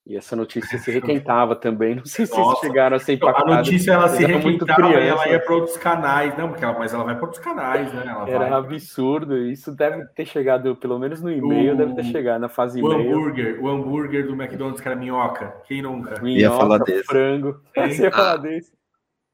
E 0.09 0.17
essa 0.17 0.35
notícia 0.35 0.79
se 0.79 0.89
requentava 0.89 1.55
também. 1.55 1.93
Não 1.93 2.05
sei 2.05 2.25
se 2.25 2.35
Nossa. 2.35 2.43
vocês 2.43 2.59
chegaram 2.61 2.97
a 2.97 2.99
ser 2.99 3.13
impactados. 3.13 3.53
A 3.53 3.57
notícia 3.57 3.91
ela 3.91 4.09
se 4.09 4.25
requentava 4.25 4.89
e 4.89 5.07
ela 5.07 5.29
ia 5.29 5.39
para 5.39 5.53
outros 5.53 5.77
canais. 5.77 6.35
Não, 6.35 6.49
porque 6.49 6.65
ela, 6.65 6.79
mas 6.79 6.91
ela 6.95 7.03
vai 7.03 7.13
para 7.13 7.25
outros 7.25 7.43
canais, 7.43 7.93
né? 7.93 8.03
Ela 8.07 8.27
Era 8.27 8.49
vai... 8.49 8.53
absurdo. 8.53 9.37
Isso 9.37 9.71
deve 9.71 10.03
ter 10.15 10.25
chegado, 10.25 10.75
pelo 10.75 10.97
menos 10.97 11.21
no 11.21 11.31
e-mail, 11.31 11.75
o... 11.75 11.77
deve 11.77 11.93
ter 11.93 12.05
chegado 12.05 12.41
na 12.41 12.49
fase 12.49 12.81
o 12.81 12.91
e-mail. 12.91 13.11
Hambúrguer, 13.11 13.63
o 13.63 13.69
hambúrguer 13.69 14.25
do 14.25 14.33
McDonald's, 14.33 14.81
que 14.81 14.87
era 14.87 14.97
minhoca. 14.97 15.53
Quem 15.67 15.83
nunca? 15.83 16.19
Minhoca, 16.19 16.41
ia 16.41 16.51
falar 16.51 16.79
desse. 16.79 17.03
frango. 17.03 17.61
Você 17.75 18.01
ia 18.01 18.11
falar 18.11 18.33
ah, 18.33 18.37
desse. 18.37 18.73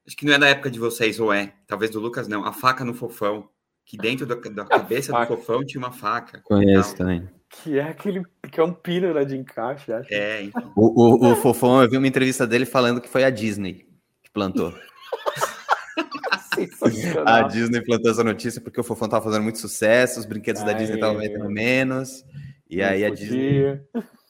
Acho 0.06 0.16
que 0.16 0.26
não 0.26 0.34
é 0.34 0.38
da 0.38 0.48
época 0.48 0.70
de 0.70 0.78
vocês, 0.78 1.18
ou 1.18 1.32
é? 1.32 1.54
Talvez 1.66 1.90
do 1.90 1.98
Lucas, 1.98 2.28
não. 2.28 2.44
A 2.44 2.52
faca 2.52 2.84
no 2.84 2.92
fofão. 2.92 3.48
Que 3.86 3.96
dentro 3.96 4.26
da, 4.26 4.34
da 4.34 4.64
cabeça 4.64 5.12
do 5.12 5.26
fofão 5.26 5.64
tinha 5.64 5.80
uma 5.80 5.92
faca. 5.92 6.42
Conheço 6.44 6.96
também. 6.96 7.26
Que 7.48 7.78
é 7.78 7.84
aquele 7.84 8.22
que 8.50 8.60
é 8.60 8.64
um 8.64 8.72
pino 8.72 9.14
né, 9.14 9.24
de 9.24 9.36
encaixe, 9.36 9.92
acho. 9.92 10.12
É, 10.12 10.42
então. 10.42 10.72
o, 10.76 11.26
o, 11.26 11.32
o 11.32 11.36
Fofão, 11.36 11.82
eu 11.82 11.88
vi 11.88 11.96
uma 11.96 12.08
entrevista 12.08 12.46
dele 12.46 12.66
falando 12.66 13.00
que 13.00 13.08
foi 13.08 13.24
a 13.24 13.30
Disney 13.30 13.86
que 14.22 14.30
plantou. 14.32 14.74
a 17.24 17.42
Disney 17.42 17.82
plantou 17.82 18.10
essa 18.10 18.24
notícia 18.24 18.60
porque 18.60 18.80
o 18.80 18.84
Fofão 18.84 19.08
tava 19.08 19.24
fazendo 19.24 19.44
muito 19.44 19.58
sucesso, 19.58 20.18
os 20.18 20.26
brinquedos 20.26 20.62
Ai, 20.62 20.68
da 20.68 20.72
Disney 20.74 20.96
estavam 20.96 21.18
vendendo 21.18 21.48
menos. 21.48 22.24
E 22.68 22.82
aí 22.82 23.04
a 23.04 23.10
Disney. 23.10 23.80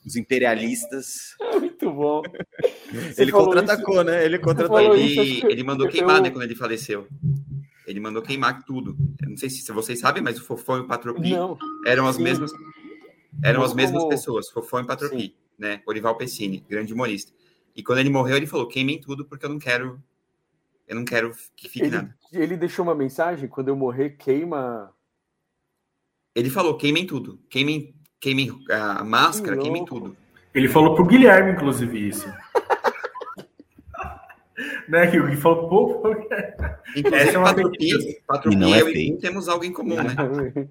Os 0.04 0.14
imperialistas. 0.14 1.34
Muito 1.58 1.90
bom. 1.90 2.22
ele 3.18 3.32
contra-atacou, 3.32 3.96
isso... 3.96 4.04
né? 4.04 4.24
Ele 4.24 4.38
contra-atacou. 4.38 4.94
Ele, 4.94 5.42
ele 5.46 5.62
mandou 5.64 5.88
queimar, 5.88 6.18
eu... 6.18 6.22
né, 6.22 6.30
quando 6.30 6.44
ele 6.44 6.54
faleceu. 6.54 7.08
Ele 7.86 7.98
mandou 7.98 8.22
queimar 8.22 8.62
tudo. 8.64 8.96
Eu 9.20 9.30
não 9.30 9.36
sei 9.36 9.50
se 9.50 9.72
vocês 9.72 9.98
sabem, 9.98 10.22
mas 10.22 10.38
o 10.38 10.44
Fofão 10.44 10.78
e 10.78 10.80
o 10.80 10.86
Patropi 10.86 11.32
eram 11.86 12.06
as 12.06 12.16
Sim. 12.16 12.22
mesmas 12.22 12.52
eram 13.42 13.62
as 13.62 13.74
mesmas 13.74 14.02
como... 14.02 14.10
pessoas, 14.10 14.48
Fofão 14.50 14.80
e 14.80 14.86
Patropi, 14.86 15.36
né? 15.58 15.82
Orival 15.86 16.16
Pessini, 16.16 16.64
grande 16.68 16.92
humorista. 16.92 17.32
E 17.74 17.82
quando 17.82 17.98
ele 17.98 18.10
morreu, 18.10 18.36
ele 18.36 18.46
falou: 18.46 18.68
queimem 18.68 19.00
tudo 19.00 19.24
porque 19.24 19.44
eu 19.44 19.50
não 19.50 19.58
quero. 19.58 20.02
Eu 20.86 20.96
não 20.96 21.04
quero 21.04 21.34
que 21.56 21.68
fique 21.68 21.86
ele, 21.86 21.96
nada. 21.96 22.16
Ele 22.32 22.56
deixou 22.56 22.84
uma 22.84 22.94
mensagem: 22.94 23.48
quando 23.48 23.68
eu 23.68 23.76
morrer, 23.76 24.10
queima. 24.10 24.92
Ele 26.34 26.50
falou: 26.50 26.76
queimem 26.76 27.06
tudo. 27.06 27.38
Queimem, 27.48 27.94
queimem 28.20 28.50
a 28.70 29.04
máscara, 29.04 29.56
que 29.56 29.62
queimem 29.62 29.84
tudo. 29.84 30.16
Ele 30.54 30.68
falou 30.68 30.94
pro 30.94 31.04
Guilherme, 31.04 31.52
inclusive, 31.52 32.08
isso. 32.08 32.26
né, 34.88 35.06
que 35.08 35.18
o 35.18 35.26
Gui 35.26 35.36
falou, 35.36 35.68
pô, 35.68 36.02
Essa 37.12 37.32
é 37.32 37.38
uma 37.38 37.54
Patropi, 37.54 38.22
Patropi 38.26 38.56
e 38.56 38.58
não 38.58 38.74
é 38.74 38.80
eu 38.80 38.88
e 38.88 39.16
temos 39.18 39.48
algo 39.48 39.64
em 39.64 39.72
comum, 39.72 39.96
né? 39.96 40.68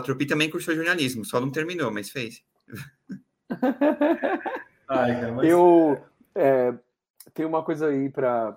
Patropi 0.00 0.26
também 0.26 0.48
cursou 0.48 0.74
jornalismo, 0.74 1.24
só 1.24 1.40
não 1.40 1.50
terminou, 1.50 1.92
mas 1.92 2.10
fez. 2.10 2.44
Ai, 4.88 5.30
mas... 5.32 5.48
Eu 5.48 6.00
é, 6.34 6.72
tenho 7.34 7.48
uma 7.48 7.62
coisa 7.64 7.88
aí 7.88 8.08
para 8.08 8.56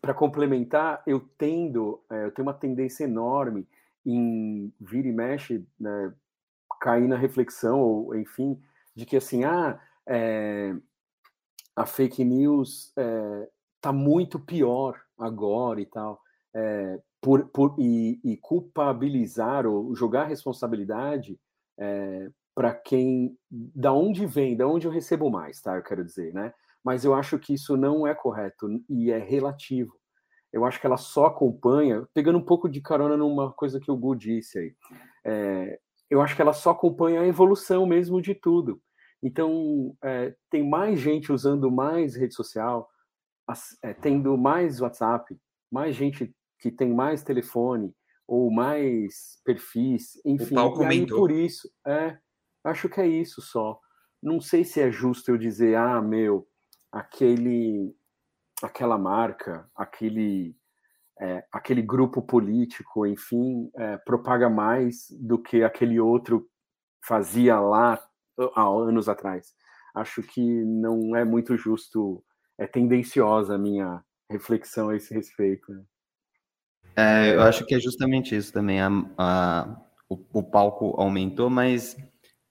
para 0.00 0.14
complementar. 0.14 1.02
Eu 1.04 1.20
tendo, 1.36 2.00
é, 2.10 2.26
eu 2.26 2.30
tenho 2.30 2.46
uma 2.46 2.54
tendência 2.54 3.04
enorme 3.04 3.66
em 4.06 4.72
vir 4.80 5.04
e 5.04 5.12
mexe, 5.12 5.66
né, 5.80 6.14
cair 6.80 7.08
na 7.08 7.16
reflexão 7.16 7.80
ou 7.80 8.14
enfim 8.14 8.60
de 8.98 9.06
que 9.06 9.16
assim, 9.16 9.44
ah, 9.44 9.80
é, 10.04 10.74
a 11.76 11.86
fake 11.86 12.24
news 12.24 12.88
está 12.88 13.90
é, 13.90 13.92
muito 13.92 14.40
pior 14.40 15.00
agora 15.16 15.80
e 15.80 15.86
tal. 15.86 16.20
É, 16.52 17.00
por, 17.20 17.48
por, 17.48 17.74
e, 17.78 18.20
e, 18.24 18.36
culpabilizar 18.36 19.66
ou 19.66 19.94
jogar 19.94 20.24
responsabilidade 20.24 21.38
é, 21.78 22.30
para 22.54 22.74
quem, 22.74 23.36
da 23.50 23.92
onde 23.92 24.26
vem, 24.26 24.56
da 24.56 24.66
onde 24.66 24.86
eu 24.86 24.90
recebo 24.90 25.30
mais, 25.30 25.60
tá? 25.60 25.76
Eu 25.76 25.82
quero 25.82 26.04
dizer, 26.04 26.32
né? 26.32 26.52
Mas 26.84 27.04
eu 27.04 27.14
acho 27.14 27.38
que 27.38 27.54
isso 27.54 27.76
não 27.76 28.06
é 28.06 28.14
correto 28.14 28.68
e 28.88 29.10
é 29.10 29.18
relativo. 29.18 29.92
Eu 30.52 30.64
acho 30.64 30.80
que 30.80 30.86
ela 30.86 30.96
só 30.96 31.26
acompanha, 31.26 32.06
pegando 32.14 32.38
um 32.38 32.44
pouco 32.44 32.68
de 32.68 32.80
carona 32.80 33.16
numa 33.16 33.52
coisa 33.52 33.78
que 33.78 33.90
o 33.90 33.96
Gu 33.96 34.16
disse 34.16 34.58
aí. 34.58 34.74
É, 35.24 35.78
eu 36.08 36.22
acho 36.22 36.34
que 36.34 36.42
ela 36.42 36.52
só 36.52 36.70
acompanha 36.70 37.20
a 37.20 37.26
evolução 37.26 37.84
mesmo 37.86 38.22
de 38.22 38.34
tudo. 38.34 38.80
Então, 39.22 39.94
é, 40.02 40.34
tem 40.48 40.66
mais 40.66 41.00
gente 41.00 41.32
usando 41.32 41.70
mais 41.70 42.14
rede 42.14 42.34
social, 42.34 42.88
é, 43.82 43.92
tendo 43.92 44.36
mais 44.38 44.80
WhatsApp, 44.80 45.36
mais 45.70 45.94
gente 45.94 46.34
que 46.58 46.70
tem 46.70 46.92
mais 46.92 47.22
telefone 47.22 47.94
ou 48.26 48.50
mais 48.50 49.40
perfis, 49.44 50.20
enfim, 50.24 50.54
e 50.54 50.84
aí 50.84 51.06
por 51.06 51.30
isso, 51.30 51.70
é, 51.86 52.18
acho 52.62 52.88
que 52.88 53.00
é 53.00 53.06
isso 53.06 53.40
só. 53.40 53.80
Não 54.22 54.40
sei 54.40 54.64
se 54.64 54.80
é 54.80 54.90
justo 54.90 55.30
eu 55.30 55.38
dizer, 55.38 55.76
ah, 55.76 56.02
meu, 56.02 56.46
aquele, 56.92 57.94
aquela 58.62 58.98
marca, 58.98 59.70
aquele, 59.74 60.54
é, 61.20 61.44
aquele 61.50 61.80
grupo 61.80 62.20
político, 62.20 63.06
enfim, 63.06 63.70
é, 63.76 63.96
propaga 63.98 64.50
mais 64.50 65.06
do 65.10 65.38
que 65.40 65.62
aquele 65.62 65.98
outro 65.98 66.48
fazia 67.02 67.58
lá 67.58 67.98
há 68.54 68.62
anos 68.66 69.08
atrás. 69.08 69.54
Acho 69.94 70.22
que 70.22 70.64
não 70.64 71.16
é 71.16 71.24
muito 71.24 71.56
justo, 71.56 72.22
é 72.58 72.66
tendenciosa 72.66 73.54
a 73.54 73.58
minha 73.58 74.04
reflexão 74.30 74.90
a 74.90 74.96
esse 74.96 75.14
respeito. 75.14 75.72
Né? 75.72 75.82
É, 76.98 77.34
eu 77.36 77.42
acho 77.42 77.64
que 77.64 77.76
é 77.76 77.78
justamente 77.78 78.34
isso 78.34 78.52
também. 78.52 78.80
A, 78.80 78.90
a 79.16 79.76
o, 80.08 80.18
o, 80.32 80.42
palco 80.42 81.00
aumentou, 81.00 81.48
mas 81.48 81.96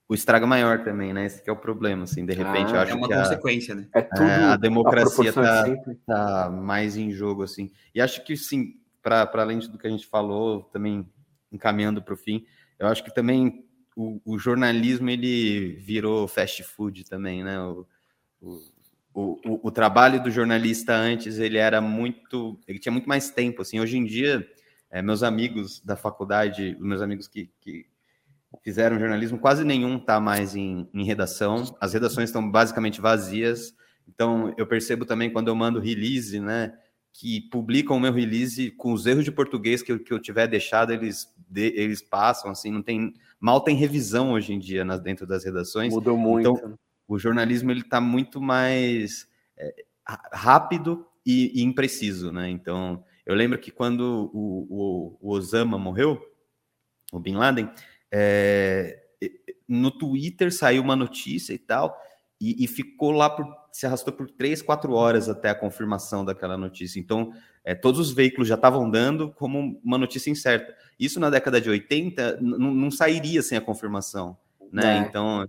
o 0.08 0.14
estrago 0.14 0.46
é 0.46 0.48
maior 0.48 0.86
também, 0.86 1.14
né? 1.14 1.26
Esse 1.26 1.44
é 1.46 1.52
o 1.52 1.58
problema, 1.58 2.04
assim. 2.04 2.26
De 2.26 2.34
repente, 2.34 2.72
ah, 2.72 2.76
eu 2.76 2.80
acho 2.80 2.92
é 2.94 2.96
uma 2.96 3.08
que 3.10 3.14
consequência, 3.14 3.74
a, 3.74 3.78
né? 3.78 3.88
É 3.94 4.02
tudo, 4.02 4.30
a 4.30 4.56
democracia 4.56 5.30
está 5.30 5.66
tá 6.06 6.50
mais 6.50 6.96
em 6.96 7.12
jogo, 7.12 7.44
assim. 7.44 7.70
E 7.94 8.00
acho 8.00 8.24
que, 8.24 8.38
sim, 8.38 8.76
para 9.02 9.30
além 9.34 9.60
do 9.60 9.78
que 9.78 9.86
a 9.86 9.90
gente 9.90 10.08
falou, 10.08 10.64
também 10.72 11.06
encaminhando 11.52 12.02
para 12.02 12.14
o 12.14 12.18
fim, 12.18 12.46
eu 12.80 12.88
acho 12.88 13.04
que 13.04 13.14
também 13.14 13.66
o, 13.98 14.22
o, 14.24 14.40
jornalismo, 14.40 15.10
ele 15.10 15.74
virou 15.74 16.26
fast 16.26 16.64
food 16.64 17.04
também, 17.04 17.44
né? 17.44 17.60
O, 17.60 17.86
o 18.42 18.62
o, 19.20 19.40
o, 19.46 19.68
o, 19.68 19.72
trabalho 19.72 20.22
do 20.22 20.30
jornalista 20.30 20.94
antes 20.94 21.40
ele 21.40 21.58
era 21.58 21.82
muito 21.82 22.60
ele 22.68 22.78
tinha 22.78 22.92
muito 22.92 23.10
mais 23.10 23.30
tempo 23.30 23.62
assim 23.62 23.80
hoje 23.80 23.98
em 23.98 24.06
dia 24.06 24.48
é, 24.92 25.02
meus 25.02 25.24
amigos 25.24 25.80
da 25.80 25.96
faculdade 25.96 26.78
meus 26.80 27.02
amigos 27.02 27.28
que, 27.28 27.50
que, 27.60 27.88
fizeram 28.64 29.00
jornalismo, 29.00 29.38
quase 29.38 29.64
nenhum 29.64 29.98
está 29.98 30.20
mais 30.20 30.56
em, 30.56 30.88
em, 30.94 31.04
redação. 31.04 31.76
As 31.80 31.94
redações 31.94 32.30
estão 32.30 32.50
basicamente 32.50 33.02
vazias. 33.02 33.74
Então, 34.08 34.54
eu 34.58 34.66
percebo 34.66 35.06
também 35.06 35.32
quando 35.32 35.50
eu 35.50 35.56
mando 35.56 35.80
release, 35.80 36.40
né? 36.40 36.74
Que 37.14 37.42
publicam 37.50 37.98
o 37.98 38.00
meu 38.00 38.14
release 38.14 38.72
com 38.72 38.94
os 38.94 39.06
erros 39.06 39.26
de 39.26 39.32
português 39.32 39.82
que 39.82 39.92
eu, 39.92 40.00
que 40.00 40.14
eu 40.14 40.20
tiver 40.20 40.48
deixado, 40.48 40.94
eles, 40.94 41.28
de, 41.50 41.74
eles 41.76 42.02
passam, 42.02 42.52
assim, 42.52 42.72
não 42.72 42.82
tem. 42.82 43.14
Mal 43.40 43.62
tem 43.62 43.76
revisão 43.76 44.32
hoje 44.32 44.54
em 44.54 44.60
dia 44.60 44.86
nas, 44.86 45.00
dentro 45.00 45.26
das 45.26 45.44
redações. 45.44 45.94
Mudou 45.94 46.18
muito. 46.18 46.50
Então, 46.50 46.80
o 47.08 47.18
jornalismo 47.18 47.72
ele 47.72 47.82
está 47.82 48.02
muito 48.02 48.42
mais 48.42 49.28
é, 49.58 49.86
rápido 50.32 51.06
e, 51.26 51.62
e, 51.62 51.64
impreciso, 51.64 52.32
né? 52.32 52.50
Então, 52.50 53.04
eu 53.26 53.36
lembro 53.36 53.58
que 53.58 53.72
quando 53.72 54.32
o, 54.34 54.68
o, 54.70 55.18
o 55.22 55.32
Osama 55.34 55.78
morreu, 55.78 56.22
o 57.12 57.20
Bin 57.20 57.36
Laden, 57.36 57.70
é, 58.12 59.04
no 59.68 59.92
Twitter 59.92 60.54
saiu 60.54 60.82
uma 60.82 60.96
notícia 60.96 61.54
e 61.54 61.58
tal, 61.58 61.98
e, 62.40 62.64
e, 62.64 62.68
ficou 62.68 63.12
lá 63.12 63.30
por. 63.30 63.48
se 63.72 63.86
arrastou 63.86 64.14
por 64.14 64.30
três, 64.30 64.62
quatro 64.62 64.94
horas 64.94 65.28
até 65.28 65.50
a 65.50 65.56
confirmação 65.56 66.24
daquela 66.24 66.56
notícia. 66.56 67.00
Então, 67.00 67.34
é, 67.64 67.74
todos 67.74 68.00
os 68.00 68.14
veículos 68.14 68.48
já 68.48 68.56
estavam 68.56 68.90
dando 68.90 69.32
como 69.32 69.82
uma 69.84 69.98
notícia 69.98 70.30
incerta. 70.30 70.76
Isso 71.00 71.20
na 71.20 71.30
década 71.30 71.60
de 71.60 71.70
80 71.70 72.40
não 72.42 72.92
sairia 72.92 73.42
sem 73.42 73.58
a 73.58 73.62
confirmação. 73.62 74.38
Né? 74.72 74.98
É, 74.98 75.00
então, 75.00 75.48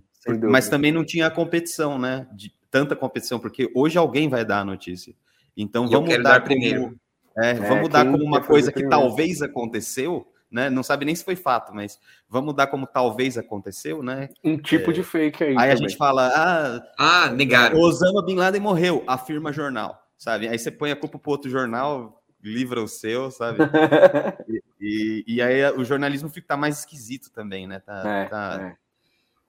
mas 0.49 0.69
também 0.69 0.91
não 0.91 1.03
tinha 1.03 1.29
competição, 1.29 1.97
né? 1.97 2.27
De 2.33 2.53
tanta 2.69 2.95
competição, 2.95 3.39
porque 3.39 3.71
hoje 3.75 3.97
alguém 3.97 4.29
vai 4.29 4.45
dar 4.45 4.59
a 4.59 4.65
notícia. 4.65 5.13
Então 5.55 5.87
vamos 5.87 6.09
dar, 6.09 6.23
dar, 6.23 6.43
primeiro. 6.43 6.97
É, 7.37 7.51
é, 7.51 7.53
vamos 7.53 7.89
dar 7.89 8.05
como 8.05 8.23
uma 8.23 8.41
coisa 8.41 8.71
que 8.71 8.87
talvez 8.87 9.41
aconteceu, 9.41 10.27
né? 10.51 10.69
Não 10.69 10.83
sabe 10.83 11.05
nem 11.05 11.15
se 11.15 11.23
foi 11.23 11.35
fato, 11.35 11.73
mas 11.73 11.99
vamos 12.27 12.53
dar 12.55 12.67
como 12.67 12.87
talvez 12.87 13.37
aconteceu, 13.37 14.01
né? 14.03 14.29
Um 14.43 14.57
tipo 14.57 14.91
é, 14.91 14.93
de 14.93 15.03
fake 15.03 15.43
aí. 15.43 15.49
Aí 15.49 15.55
também. 15.55 15.71
a 15.71 15.75
gente 15.75 15.97
fala, 15.97 16.27
ah, 16.27 16.81
ah, 16.97 17.29
negaram. 17.31 17.79
Osama 17.79 18.23
Bin 18.25 18.35
Laden 18.35 18.61
morreu, 18.61 19.03
afirma 19.07 19.53
jornal, 19.53 20.01
sabe? 20.17 20.47
Aí 20.47 20.57
você 20.57 20.71
põe 20.71 20.91
a 20.91 20.95
culpa 20.95 21.19
pro 21.19 21.31
outro 21.31 21.49
jornal, 21.49 22.21
livra 22.43 22.81
o 22.81 22.87
seu, 22.87 23.31
sabe? 23.31 23.59
e, 24.49 24.63
e, 24.81 25.35
e, 25.35 25.41
aí 25.41 25.71
o 25.73 25.83
jornalismo 25.83 26.29
fica 26.29 26.47
tá 26.47 26.57
mais 26.57 26.79
esquisito 26.79 27.31
também, 27.31 27.67
né? 27.67 27.79
Tá, 27.79 28.03
é, 28.05 28.25
tá... 28.25 28.77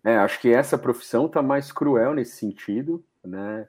É. 0.05 0.13
é, 0.13 0.17
acho 0.19 0.41
que 0.41 0.53
essa 0.53 0.79
profissão 0.79 1.29
tá 1.29 1.43
mais 1.43 1.73
cruel 1.73 2.15
nesse 2.15 2.37
sentido, 2.37 3.05
né? 3.25 3.69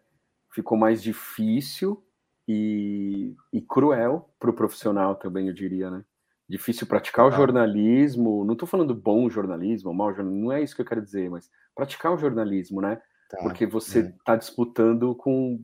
Ficou 0.49 0.77
mais 0.77 1.01
difícil 1.01 2.03
e, 2.47 3.35
e 3.53 3.61
cruel 3.61 4.29
para 4.39 4.49
o 4.49 4.53
profissional 4.53 5.15
também, 5.15 5.47
eu 5.47 5.53
diria, 5.53 5.89
né? 5.89 6.03
difícil 6.51 6.85
praticar 6.85 7.25
o 7.25 7.31
jornalismo. 7.31 8.43
Não 8.43 8.53
estou 8.53 8.67
falando 8.67 8.93
bom 8.93 9.29
jornalismo, 9.29 9.93
mau 9.93 10.13
jornalismo, 10.13 10.45
não 10.45 10.51
é 10.51 10.61
isso 10.61 10.75
que 10.75 10.81
eu 10.81 10.85
quero 10.85 11.01
dizer, 11.01 11.29
mas 11.29 11.49
praticar 11.73 12.13
o 12.13 12.17
jornalismo, 12.17 12.81
né? 12.81 13.01
Tá, 13.29 13.37
Porque 13.37 13.65
você 13.65 13.99
está 13.99 14.09
é. 14.09 14.15
Tá 14.25 14.35
disputando 14.35 15.15
com 15.15 15.61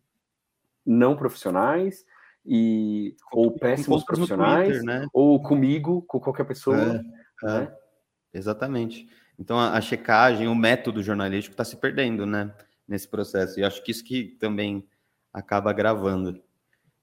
não 0.85 1.17
profissionais 1.17 2.05
e 2.45 3.17
com, 3.29 3.41
ou 3.41 3.51
péssimos 3.51 4.05
profissionais, 4.05 4.69
Twitter, 4.69 4.85
né? 4.85 5.05
ou 5.11 5.41
comigo, 5.43 6.01
com 6.03 6.19
qualquer 6.21 6.45
pessoa. 6.45 6.77
É, 6.77 6.93
né? 6.93 7.03
é. 7.43 8.37
Exatamente. 8.37 9.09
Então 9.39 9.59
a, 9.59 9.73
a, 9.77 9.81
checagem, 9.81 10.47
o 10.47 10.55
método 10.55 11.03
jornalístico 11.03 11.53
está 11.53 11.63
se 11.63 11.75
perdendo, 11.77 12.25
né? 12.25 12.51
Nesse 12.87 13.07
processo. 13.07 13.59
E 13.59 13.63
acho 13.63 13.83
que 13.83 13.91
isso 13.91 14.03
que 14.03 14.35
também 14.39 14.87
acaba 15.33 15.73
gravando. 15.73 16.41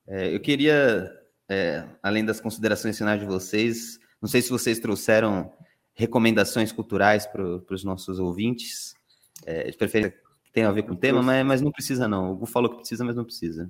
É, 0.07 0.35
eu 0.35 0.41
queria 0.41 1.11
é, 1.49 1.85
além 2.03 2.25
das 2.25 2.41
considerações 2.41 2.97
finais 2.97 3.21
de 3.21 3.27
vocês, 3.27 3.99
não 4.21 4.29
sei 4.29 4.41
se 4.43 4.51
vocês 4.51 4.79
trouxeram 4.79 5.53
recomendações 5.93 6.73
culturais 6.73 7.27
para 7.27 7.43
os 7.43 7.85
nossos 7.85 8.19
ouvintes, 8.19 8.95
é, 9.47 9.71
de 9.71 9.77
preferência 9.77 10.19
tenham 10.53 10.71
a 10.71 10.73
ver 10.73 10.85
com 10.85 10.93
o 10.93 10.97
tema, 10.97 11.21
mas, 11.21 11.45
mas 11.45 11.61
não 11.61 11.73
precisa 11.73 12.07
não. 12.07 12.31
O 12.31 12.37
Gu 12.37 12.47
falou 12.47 12.71
que 12.71 12.77
precisa, 12.77 13.05
mas 13.05 13.17
não 13.17 13.25
precisa. 13.25 13.69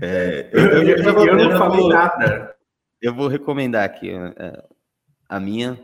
é, 0.00 0.48
eu, 0.52 0.60
eu, 0.60 0.98
eu, 0.98 1.26
eu, 1.26 1.50
não 1.50 1.58
falei 1.58 1.86
nada. 1.88 2.56
Eu 3.00 3.14
vou 3.14 3.28
recomendar 3.28 3.84
aqui 3.84 4.10
é, 4.10 4.64
a 5.30 5.38
minha. 5.38 5.80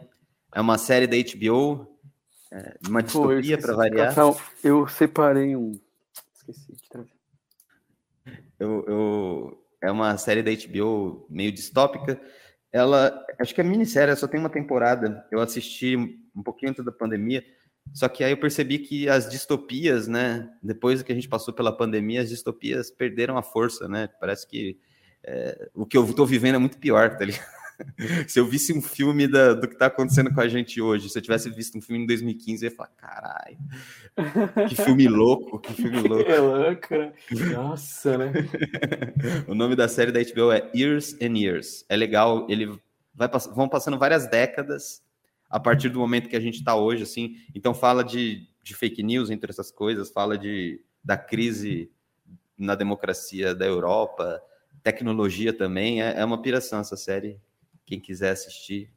É 0.52 0.60
uma 0.60 0.76
série 0.76 1.06
da 1.06 1.16
HBO, 1.16 1.86
é, 2.50 2.76
uma 2.88 3.02
distopia 3.02 3.56
para 3.56 3.76
variar. 3.76 4.14
Eu 4.62 4.88
separei 4.88 5.54
um. 5.54 5.78
Esqueci 6.34 6.72
de 6.72 6.88
trazer. 6.88 7.10
Eu, 8.58 8.84
eu, 8.88 9.64
é 9.80 9.90
uma 9.90 10.16
série 10.16 10.42
da 10.42 10.50
HBO 10.50 11.26
meio 11.30 11.52
distópica. 11.52 12.20
Ela, 12.72 13.24
acho 13.38 13.54
que 13.54 13.60
é 13.60 13.64
minissérie, 13.64 14.16
só 14.16 14.26
tem 14.26 14.40
uma 14.40 14.50
temporada. 14.50 15.24
Eu 15.30 15.40
assisti 15.40 15.96
um 16.34 16.42
pouquinho 16.42 16.70
antes 16.70 16.84
da 16.84 16.92
pandemia. 16.92 17.44
Só 17.94 18.08
que 18.08 18.24
aí 18.24 18.32
eu 18.32 18.36
percebi 18.36 18.80
que 18.80 19.08
as 19.08 19.28
distopias, 19.30 20.08
né? 20.08 20.50
Depois 20.60 21.02
que 21.02 21.12
a 21.12 21.14
gente 21.14 21.28
passou 21.28 21.54
pela 21.54 21.76
pandemia, 21.76 22.20
as 22.20 22.30
distopias 22.30 22.90
perderam 22.90 23.38
a 23.38 23.42
força, 23.42 23.86
né? 23.86 24.08
Parece 24.18 24.46
que 24.48 24.78
é, 25.22 25.70
o 25.72 25.86
que 25.86 25.96
eu 25.96 26.04
estou 26.04 26.26
vivendo 26.26 26.56
é 26.56 26.58
muito 26.58 26.78
pior, 26.78 27.16
tá 27.16 27.24
ligado? 27.24 27.46
se 28.26 28.38
eu 28.38 28.46
visse 28.46 28.72
um 28.72 28.82
filme 28.82 29.26
da, 29.26 29.54
do 29.54 29.66
que 29.66 29.74
está 29.74 29.86
acontecendo 29.86 30.32
com 30.32 30.40
a 30.40 30.48
gente 30.48 30.80
hoje, 30.80 31.08
se 31.08 31.18
eu 31.18 31.22
tivesse 31.22 31.50
visto 31.50 31.76
um 31.78 31.80
filme 31.80 32.02
em 32.02 32.06
2015, 32.06 32.64
eu 32.64 32.70
ia 32.70 32.76
falar, 32.76 32.90
caralho, 32.90 33.58
que 34.68 34.74
filme 34.74 35.06
louco, 35.08 35.58
que 35.58 35.72
filme 35.72 36.00
louco. 36.00 36.30
É 36.30 36.38
louco, 36.38 36.94
né? 36.96 37.12
Nossa, 37.52 38.18
né? 38.18 38.32
o 39.46 39.54
nome 39.54 39.76
da 39.76 39.88
série 39.88 40.12
da 40.12 40.20
HBO 40.20 40.52
é 40.52 40.70
Years 40.74 41.14
and 41.20 41.36
Years. 41.36 41.84
É 41.88 41.96
legal, 41.96 42.46
ele 42.48 42.78
vai 43.14 43.28
vão 43.54 43.68
passando 43.68 43.98
várias 43.98 44.28
décadas 44.28 45.02
a 45.48 45.60
partir 45.60 45.88
do 45.88 45.98
momento 45.98 46.28
que 46.28 46.36
a 46.36 46.40
gente 46.40 46.58
está 46.58 46.74
hoje, 46.74 47.02
assim. 47.02 47.36
Então 47.54 47.72
fala 47.72 48.02
de, 48.02 48.48
de 48.62 48.74
fake 48.74 49.02
news 49.02 49.30
entre 49.30 49.50
essas 49.50 49.70
coisas, 49.70 50.10
fala 50.10 50.36
de 50.36 50.80
da 51.02 51.16
crise 51.16 51.90
na 52.58 52.74
democracia 52.74 53.54
da 53.54 53.64
Europa, 53.64 54.42
tecnologia 54.82 55.52
também. 55.52 56.02
É, 56.02 56.20
é 56.20 56.24
uma 56.24 56.40
piração 56.40 56.80
essa 56.80 56.96
série. 56.96 57.40
Quem 57.86 58.00
quiser 58.00 58.30
assistir, 58.30 58.90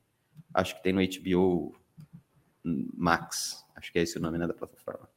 acho 0.53 0.75
que 0.75 0.83
tem 0.83 0.91
no 0.91 1.01
HBO 1.01 1.75
Max. 2.63 3.63
Acho 3.75 3.91
que 3.91 3.99
é 3.99 4.01
esse 4.01 4.17
o 4.17 4.21
nome 4.21 4.37
né, 4.37 4.47
da 4.47 4.53
plataforma. 4.53 5.07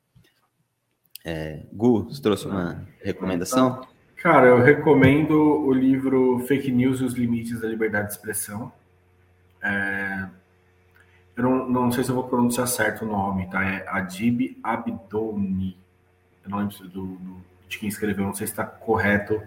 É, 1.24 1.62
Gu, 1.72 2.04
você 2.04 2.20
trouxe 2.20 2.46
uma 2.46 2.86
recomendação? 3.02 3.86
Cara, 4.16 4.48
eu 4.48 4.60
recomendo 4.60 5.34
o 5.34 5.72
livro 5.72 6.40
Fake 6.46 6.70
News 6.70 7.00
e 7.00 7.04
os 7.04 7.14
Limites 7.14 7.60
da 7.60 7.68
Liberdade 7.68 8.08
de 8.08 8.12
Expressão. 8.12 8.72
É, 9.62 10.28
eu 11.36 11.42
não, 11.42 11.68
não 11.68 11.92
sei 11.92 12.04
se 12.04 12.10
eu 12.10 12.14
vou 12.14 12.28
pronunciar 12.28 12.66
certo 12.66 13.04
o 13.04 13.08
nome, 13.08 13.48
tá? 13.48 13.64
É 13.64 13.84
Adib 13.88 14.58
Abdoni. 14.62 15.76
Eu 16.44 16.50
não 16.50 16.58
lembro 16.58 16.76
do, 16.88 16.88
do, 16.88 17.36
de 17.68 17.78
quem 17.78 17.88
escreveu, 17.88 18.26
não 18.26 18.34
sei 18.34 18.46
se 18.46 18.52
está 18.52 18.64
correto 18.64 19.40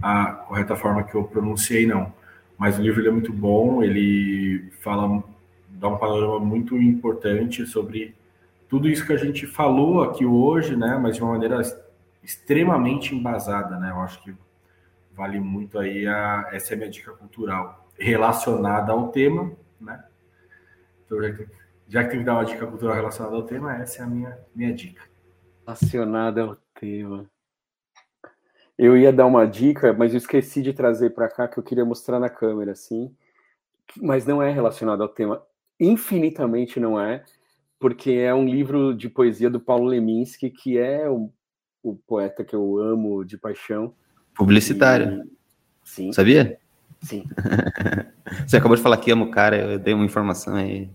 a 0.00 0.32
correta 0.32 0.76
forma 0.76 1.04
que 1.04 1.14
eu 1.14 1.24
pronunciei, 1.24 1.86
não 1.86 2.12
mas 2.60 2.78
o 2.78 2.82
livro 2.82 3.08
é 3.08 3.10
muito 3.10 3.32
bom, 3.32 3.82
ele 3.82 4.70
fala, 4.80 5.24
dá 5.70 5.88
um 5.88 5.96
panorama 5.96 6.38
muito 6.40 6.76
importante 6.76 7.64
sobre 7.64 8.14
tudo 8.68 8.86
isso 8.86 9.06
que 9.06 9.14
a 9.14 9.16
gente 9.16 9.46
falou 9.46 10.02
aqui 10.02 10.26
hoje, 10.26 10.76
né, 10.76 10.98
mas 11.00 11.16
de 11.16 11.22
uma 11.22 11.32
maneira 11.32 11.58
extremamente 12.22 13.14
embasada, 13.14 13.78
né, 13.78 13.90
eu 13.90 14.00
acho 14.00 14.22
que 14.22 14.34
vale 15.14 15.40
muito 15.40 15.78
aí, 15.78 16.06
a, 16.06 16.50
essa 16.52 16.74
é 16.74 16.74
a 16.74 16.76
minha 16.76 16.90
dica 16.90 17.12
cultural, 17.12 17.88
relacionada 17.98 18.92
ao 18.92 19.08
tema, 19.08 19.52
né, 19.80 20.04
então 21.06 21.18
já 21.18 21.32
que, 21.32 21.48
já 21.88 22.04
que 22.04 22.10
tem 22.10 22.18
que 22.18 22.26
dar 22.26 22.34
uma 22.34 22.44
dica 22.44 22.66
cultural 22.66 22.94
relacionada 22.94 23.36
ao 23.36 23.42
tema, 23.44 23.74
essa 23.76 24.02
é 24.02 24.04
a 24.04 24.06
minha, 24.06 24.38
minha 24.54 24.74
dica. 24.74 25.02
Relacionada 25.64 26.42
ao 26.42 26.58
tema. 26.78 27.24
Eu 28.82 28.96
ia 28.96 29.12
dar 29.12 29.26
uma 29.26 29.44
dica, 29.44 29.92
mas 29.92 30.14
eu 30.14 30.16
esqueci 30.16 30.62
de 30.62 30.72
trazer 30.72 31.10
para 31.10 31.28
cá 31.28 31.46
que 31.46 31.58
eu 31.58 31.62
queria 31.62 31.84
mostrar 31.84 32.18
na 32.18 32.30
câmera, 32.30 32.72
assim. 32.72 33.14
Mas 34.00 34.24
não 34.24 34.42
é 34.42 34.50
relacionado 34.50 35.02
ao 35.02 35.08
tema. 35.10 35.42
Infinitamente 35.78 36.80
não 36.80 36.98
é, 36.98 37.22
porque 37.78 38.12
é 38.12 38.32
um 38.32 38.46
livro 38.46 38.94
de 38.94 39.10
poesia 39.10 39.50
do 39.50 39.60
Paulo 39.60 39.84
Leminski, 39.84 40.48
que 40.48 40.78
é 40.78 41.06
o, 41.10 41.30
o 41.82 41.94
poeta 41.94 42.42
que 42.42 42.56
eu 42.56 42.78
amo 42.78 43.22
de 43.22 43.36
paixão. 43.36 43.92
Publicitário. 44.34 45.24
E... 45.24 45.30
Sim. 45.84 46.12
Sabia? 46.14 46.58
Sim. 47.02 47.24
Você 48.48 48.56
acabou 48.56 48.78
de 48.78 48.82
falar 48.82 48.96
que 48.96 49.10
amo 49.10 49.26
o 49.26 49.30
cara, 49.30 49.72
eu 49.72 49.78
dei 49.78 49.92
uma 49.92 50.06
informação 50.06 50.54
aí. 50.54 50.88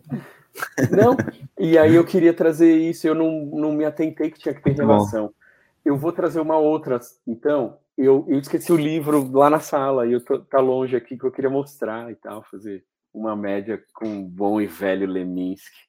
Não, 0.90 1.16
e 1.60 1.78
aí 1.78 1.94
eu 1.94 2.04
queria 2.04 2.34
trazer 2.34 2.76
isso, 2.76 3.06
eu 3.06 3.14
não, 3.14 3.46
não 3.46 3.74
me 3.74 3.86
atentei 3.86 4.32
que 4.32 4.40
tinha 4.40 4.56
que 4.56 4.64
ter 4.64 4.74
relação. 4.74 5.28
Bom 5.28 5.45
eu 5.86 5.96
vou 5.96 6.12
trazer 6.12 6.40
uma 6.40 6.58
outra. 6.58 7.00
Então, 7.28 7.78
eu, 7.96 8.26
eu 8.28 8.40
esqueci 8.40 8.74
o 8.74 8.78
livro 8.78 9.32
lá 9.32 9.50
na 9.50 9.60
sala 9.60 10.08
e 10.08 10.14
eu 10.14 10.24
tô, 10.24 10.40
tá 10.40 10.60
longe 10.60 10.96
aqui 10.96 11.18
que 11.18 11.24
eu 11.24 11.32
queria 11.32 11.50
mostrar 11.50 12.12
e 12.12 12.16
tal, 12.16 12.44
fazer 12.44 12.84
uma 13.14 13.36
média 13.36 13.82
com 13.94 14.22
o 14.22 14.28
bom 14.28 14.60
e 14.60 14.66
velho 14.66 15.08
Leminski. 15.08 15.86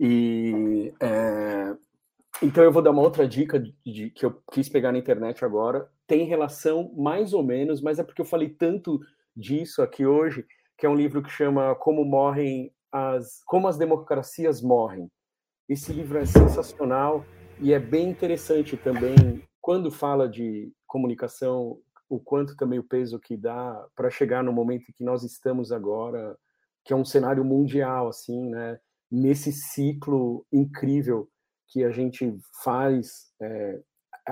E 0.00 0.94
é, 0.98 1.76
então 2.42 2.64
eu 2.64 2.72
vou 2.72 2.82
dar 2.82 2.90
uma 2.90 3.02
outra 3.02 3.28
dica 3.28 3.60
de, 3.60 3.74
de, 3.84 4.10
que 4.10 4.24
eu 4.24 4.42
quis 4.50 4.68
pegar 4.68 4.92
na 4.92 4.98
internet 4.98 5.44
agora. 5.44 5.88
Tem 6.06 6.24
relação 6.24 6.92
mais 6.96 7.34
ou 7.34 7.42
menos, 7.42 7.80
mas 7.80 7.98
é 7.98 8.04
porque 8.04 8.20
eu 8.20 8.26
falei 8.26 8.48
tanto 8.48 9.00
disso 9.36 9.82
aqui 9.82 10.06
hoje 10.06 10.46
que 10.76 10.86
é 10.86 10.88
um 10.88 10.94
livro 10.94 11.22
que 11.22 11.30
chama 11.30 11.74
Como 11.76 12.04
Morrem 12.04 12.72
as 12.90 13.42
Como 13.44 13.68
as 13.68 13.76
Democracias 13.76 14.60
Morrem. 14.60 15.10
Esse 15.68 15.92
livro 15.92 16.18
é 16.18 16.26
sensacional 16.26 17.24
e 17.60 17.72
é 17.72 17.78
bem 17.78 18.10
interessante 18.10 18.76
também 18.76 19.42
quando 19.60 19.90
fala 19.90 20.28
de 20.28 20.72
comunicação, 20.86 21.78
o 22.08 22.18
quanto 22.18 22.56
também 22.56 22.78
o 22.78 22.84
peso 22.84 23.18
que 23.18 23.36
dá 23.36 23.86
para 23.94 24.10
chegar 24.10 24.42
no 24.42 24.52
momento 24.52 24.92
que 24.92 25.04
nós 25.04 25.22
estamos 25.22 25.70
agora, 25.70 26.36
que 26.84 26.92
é 26.92 26.96
um 26.96 27.04
cenário 27.04 27.44
mundial 27.44 28.08
assim, 28.08 28.50
né? 28.50 28.78
Nesse 29.10 29.52
ciclo 29.52 30.44
incrível 30.52 31.28
que 31.68 31.84
a 31.84 31.90
gente 31.90 32.36
faz, 32.62 33.32
é, 33.40 33.80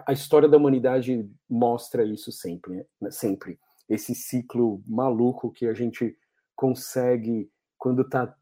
a 0.07 0.13
história 0.13 0.49
da 0.49 0.57
humanidade 0.57 1.31
mostra 1.49 2.05
isso 2.05 2.33
sempre, 2.33 2.85
né? 3.01 3.11
sempre 3.11 3.59
esse 3.89 4.15
ciclo 4.15 4.83
maluco 4.87 5.51
que 5.51 5.67
a 5.67 5.75
gente 5.75 6.17
consegue 6.55 7.51
quando 7.77 8.09
tá 8.09 8.33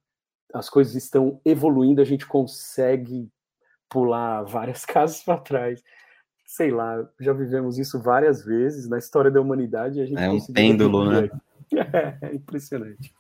as 0.53 0.69
coisas 0.71 0.95
estão 0.95 1.41
evoluindo, 1.45 2.01
a 2.01 2.05
gente 2.05 2.27
consegue 2.27 3.31
pular 3.89 4.43
várias 4.43 4.85
casas 4.87 5.23
para 5.23 5.39
trás. 5.39 5.83
Sei 6.47 6.71
lá, 6.71 7.07
já 7.21 7.33
vivemos 7.33 7.79
isso 7.79 8.01
várias 8.01 8.45
vezes 8.45 8.89
na 8.89 8.99
história 8.99 9.31
da 9.31 9.41
humanidade. 9.41 10.01
A 10.01 10.07
gente 10.07 10.21
é 10.21 10.31
um 10.31 10.47
pêndulo, 10.53 11.11
né? 11.11 11.31
É, 11.71 12.35
impressionante. 12.35 13.13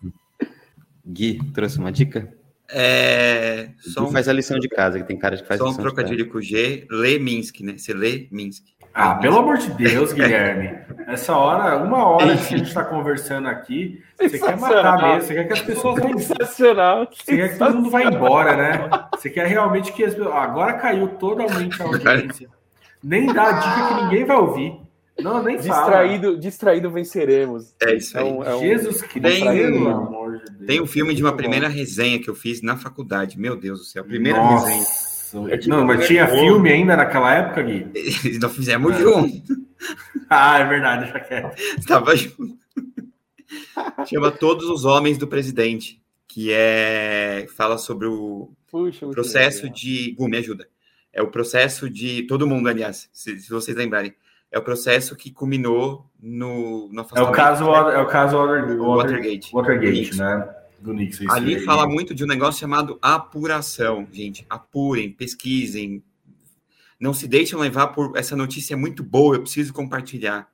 Gui, 1.04 1.38
trouxe 1.52 1.78
uma 1.78 1.92
dica? 1.92 2.32
É, 2.70 3.72
só 3.78 4.04
um, 4.04 4.10
faz 4.10 4.26
a 4.26 4.32
lição 4.32 4.58
de 4.58 4.70
casa, 4.70 4.98
que 4.98 5.06
tem 5.06 5.18
cara 5.18 5.36
de 5.36 5.42
que 5.42 5.48
faz 5.48 5.60
Só 5.60 5.68
um 5.68 5.74
trocadilho 5.74 6.30
com 6.30 6.38
o 6.38 6.42
G, 6.42 6.86
lê 6.90 7.18
Minsk, 7.18 7.60
né? 7.60 7.76
Você 7.76 7.92
lê 7.92 8.26
Minsk. 8.30 8.64
Ah, 9.00 9.14
pelo 9.14 9.38
amor 9.38 9.58
de 9.58 9.70
Deus, 9.70 10.12
Guilherme. 10.12 10.76
Essa 11.06 11.32
hora, 11.36 11.76
uma 11.76 12.04
hora 12.04 12.36
que 12.36 12.54
a 12.54 12.58
gente 12.58 12.66
está 12.66 12.84
conversando 12.84 13.46
aqui, 13.46 14.02
você 14.20 14.40
quer 14.40 14.56
matar 14.58 15.00
mesmo, 15.00 15.22
você 15.22 15.34
quer 15.34 15.44
que 15.44 15.52
as 15.52 15.62
pessoas 15.62 16.00
vão. 16.00 16.18
Sensacional. 16.18 17.08
Você 17.12 17.36
quer 17.36 17.52
que 17.52 17.58
todo 17.58 17.76
mundo 17.76 17.90
vá 17.90 18.02
embora, 18.02 18.56
né? 18.56 18.90
Você 19.14 19.30
quer 19.30 19.46
realmente 19.46 19.92
que 19.92 20.02
as 20.02 20.14
pessoas. 20.14 20.34
Agora 20.34 20.72
caiu 20.74 21.06
totalmente 21.10 21.80
a 21.80 21.84
audiência. 21.84 22.48
Nem 23.00 23.32
dá 23.32 23.44
a 23.44 23.52
dica 23.52 23.88
que 23.88 24.02
ninguém 24.02 24.24
vai 24.24 24.36
ouvir. 24.36 24.80
Não, 25.20 25.44
nem 25.44 25.56
distraído, 25.56 26.26
fala. 26.26 26.38
Distraído 26.38 26.90
venceremos. 26.90 27.74
É 27.80 27.94
isso 27.94 28.18
aí. 28.18 28.28
É 28.28 28.32
um, 28.32 28.42
é 28.42 28.56
um... 28.56 28.58
Jesus 28.58 29.02
Cristo, 29.02 29.22
tem, 29.22 29.44
pelo 29.44 29.88
amor 29.90 30.38
de 30.38 30.44
Deus. 30.44 30.66
Tem 30.66 30.80
um 30.80 30.86
filme 30.86 31.14
de 31.14 31.22
uma 31.22 31.36
primeira 31.36 31.68
resenha 31.68 32.20
que 32.20 32.28
eu 32.28 32.34
fiz 32.34 32.62
na 32.62 32.76
faculdade. 32.76 33.38
Meu 33.38 33.56
Deus 33.56 33.78
do 33.78 33.84
céu, 33.84 34.04
primeira 34.04 34.38
Nossa. 34.38 34.66
resenha. 34.66 35.07
Não, 35.66 35.84
mas 35.84 36.06
tinha 36.06 36.26
filme 36.26 36.70
ainda 36.70 36.96
naquela 36.96 37.34
época, 37.34 37.62
Gui? 37.62 37.86
Nós 38.40 38.54
fizemos 38.54 38.94
é. 38.94 39.00
junto. 39.00 39.68
Ah, 40.30 40.58
é 40.58 40.64
verdade, 40.66 41.10
já 41.10 41.20
quero. 41.20 41.52
Estava 41.78 42.12
junto. 42.16 42.58
Chama 44.06 44.30
Todos 44.30 44.68
os 44.68 44.84
Homens 44.84 45.16
do 45.16 45.26
Presidente, 45.26 46.02
que 46.26 46.52
é 46.52 47.46
fala 47.56 47.78
sobre 47.78 48.08
o 48.08 48.50
Puxa, 48.70 49.06
processo 49.06 49.70
de. 49.70 50.14
Gu, 50.18 50.28
me 50.28 50.36
ajuda. 50.36 50.68
É 51.12 51.22
o 51.22 51.28
processo 51.30 51.88
de. 51.88 52.24
Todo 52.24 52.46
mundo, 52.46 52.68
aliás, 52.68 53.08
se, 53.10 53.38
se 53.38 53.48
vocês 53.48 53.74
lembrarem 53.74 54.14
é 54.50 54.58
o 54.58 54.62
processo 54.62 55.14
que 55.14 55.30
culminou 55.30 56.06
no, 56.20 56.88
no 56.90 57.06
é 57.14 57.22
o 57.22 57.30
caso 57.30 57.64
é 57.64 57.98
o 57.98 58.06
caso 58.06 58.36
Water, 58.38 58.78
Watergate, 58.80 59.52
Watergate, 59.52 60.16
né? 60.16 60.48
Do 60.80 60.92
Nixon. 60.92 61.30
Ali 61.30 61.60
fala 61.60 61.86
muito 61.86 62.14
de 62.14 62.24
um 62.24 62.26
negócio 62.26 62.60
chamado 62.60 62.98
apuração, 63.02 64.06
gente. 64.12 64.46
Apurem, 64.48 65.10
pesquisem, 65.10 66.02
não 67.00 67.14
se 67.14 67.26
deixem 67.28 67.58
levar 67.58 67.88
por 67.88 68.16
essa 68.16 68.36
notícia 68.36 68.74
é 68.74 68.76
muito 68.76 69.02
boa, 69.02 69.36
eu 69.36 69.42
preciso 69.42 69.72
compartilhar, 69.72 70.50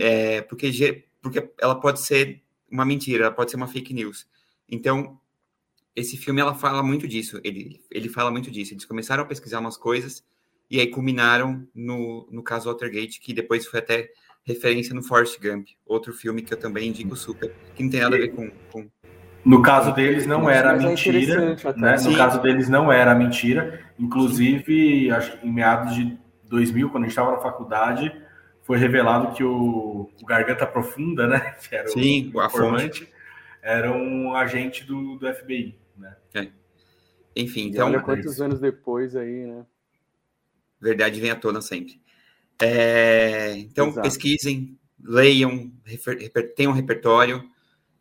é, 0.00 0.42
porque 0.42 1.04
porque 1.20 1.50
ela 1.60 1.74
pode 1.74 2.00
ser 2.00 2.42
uma 2.70 2.84
mentira, 2.84 3.24
ela 3.24 3.34
pode 3.34 3.50
ser 3.50 3.56
uma 3.56 3.68
fake 3.68 3.94
news. 3.94 4.26
Então 4.68 5.18
esse 5.94 6.16
filme 6.16 6.40
ela 6.40 6.54
fala 6.54 6.82
muito 6.82 7.06
disso. 7.06 7.40
Ele 7.44 7.80
ele 7.90 8.08
fala 8.08 8.30
muito 8.30 8.50
disso. 8.50 8.74
Eles 8.74 8.84
começaram 8.84 9.22
a 9.22 9.26
pesquisar 9.26 9.60
umas 9.60 9.76
coisas 9.76 10.24
e 10.70 10.80
aí 10.80 10.86
culminaram 10.88 11.66
no, 11.74 12.26
no 12.30 12.42
caso 12.42 12.70
Watergate, 12.70 13.20
que 13.20 13.32
depois 13.32 13.66
foi 13.66 13.80
até 13.80 14.10
referência 14.44 14.94
no 14.94 15.02
Forrest 15.02 15.38
Gump, 15.40 15.68
outro 15.86 16.12
filme 16.12 16.42
que 16.42 16.52
eu 16.52 16.58
também 16.58 16.88
indico 16.88 17.14
super, 17.14 17.54
que 17.74 17.82
não 17.82 17.90
tem 17.90 18.00
nada 18.00 18.16
a 18.16 18.18
ver 18.18 18.28
com... 18.28 18.50
com... 18.70 18.90
No 19.44 19.60
caso 19.62 19.92
deles 19.92 20.26
não 20.26 20.48
era 20.48 20.74
é 20.74 20.78
mentira, 20.78 21.56
né? 21.76 21.96
No 22.04 22.16
caso 22.16 22.40
deles 22.40 22.68
não 22.68 22.92
era 22.92 23.14
mentira. 23.14 23.80
Inclusive, 23.98 25.10
acho 25.10 25.38
que 25.38 25.46
em 25.46 25.52
meados 25.52 25.94
de 25.94 26.16
2000, 26.44 26.90
quando 26.90 27.04
a 27.04 27.06
gente 27.06 27.12
estava 27.12 27.32
na 27.32 27.38
faculdade, 27.38 28.14
foi 28.62 28.78
revelado 28.78 29.34
que 29.34 29.42
o, 29.42 30.08
o 30.20 30.26
Garganta 30.26 30.66
Profunda, 30.66 31.26
né? 31.26 31.56
Que 31.68 31.74
era 31.74 31.88
Sim, 31.88 32.30
o, 32.32 32.38
o 32.38 32.44
informante, 32.44 33.08
era 33.60 33.90
um 33.90 34.34
agente 34.34 34.84
do, 34.84 35.16
do 35.16 35.34
FBI, 35.34 35.76
né? 35.96 36.16
É. 36.34 36.48
Enfim, 37.34 37.68
então... 37.68 37.86
olha 37.86 38.00
quantos 38.00 38.40
anos 38.40 38.60
depois 38.60 39.16
aí, 39.16 39.46
né? 39.46 39.64
verdade 40.82 41.20
vem 41.20 41.30
à 41.30 41.36
tona 41.36 41.62
sempre. 41.62 42.00
É, 42.60 43.52
então, 43.56 43.88
Exato. 43.88 44.02
pesquisem, 44.02 44.76
leiam, 45.02 45.72
reper, 45.84 46.54
tenham 46.54 46.72
repertório 46.72 47.48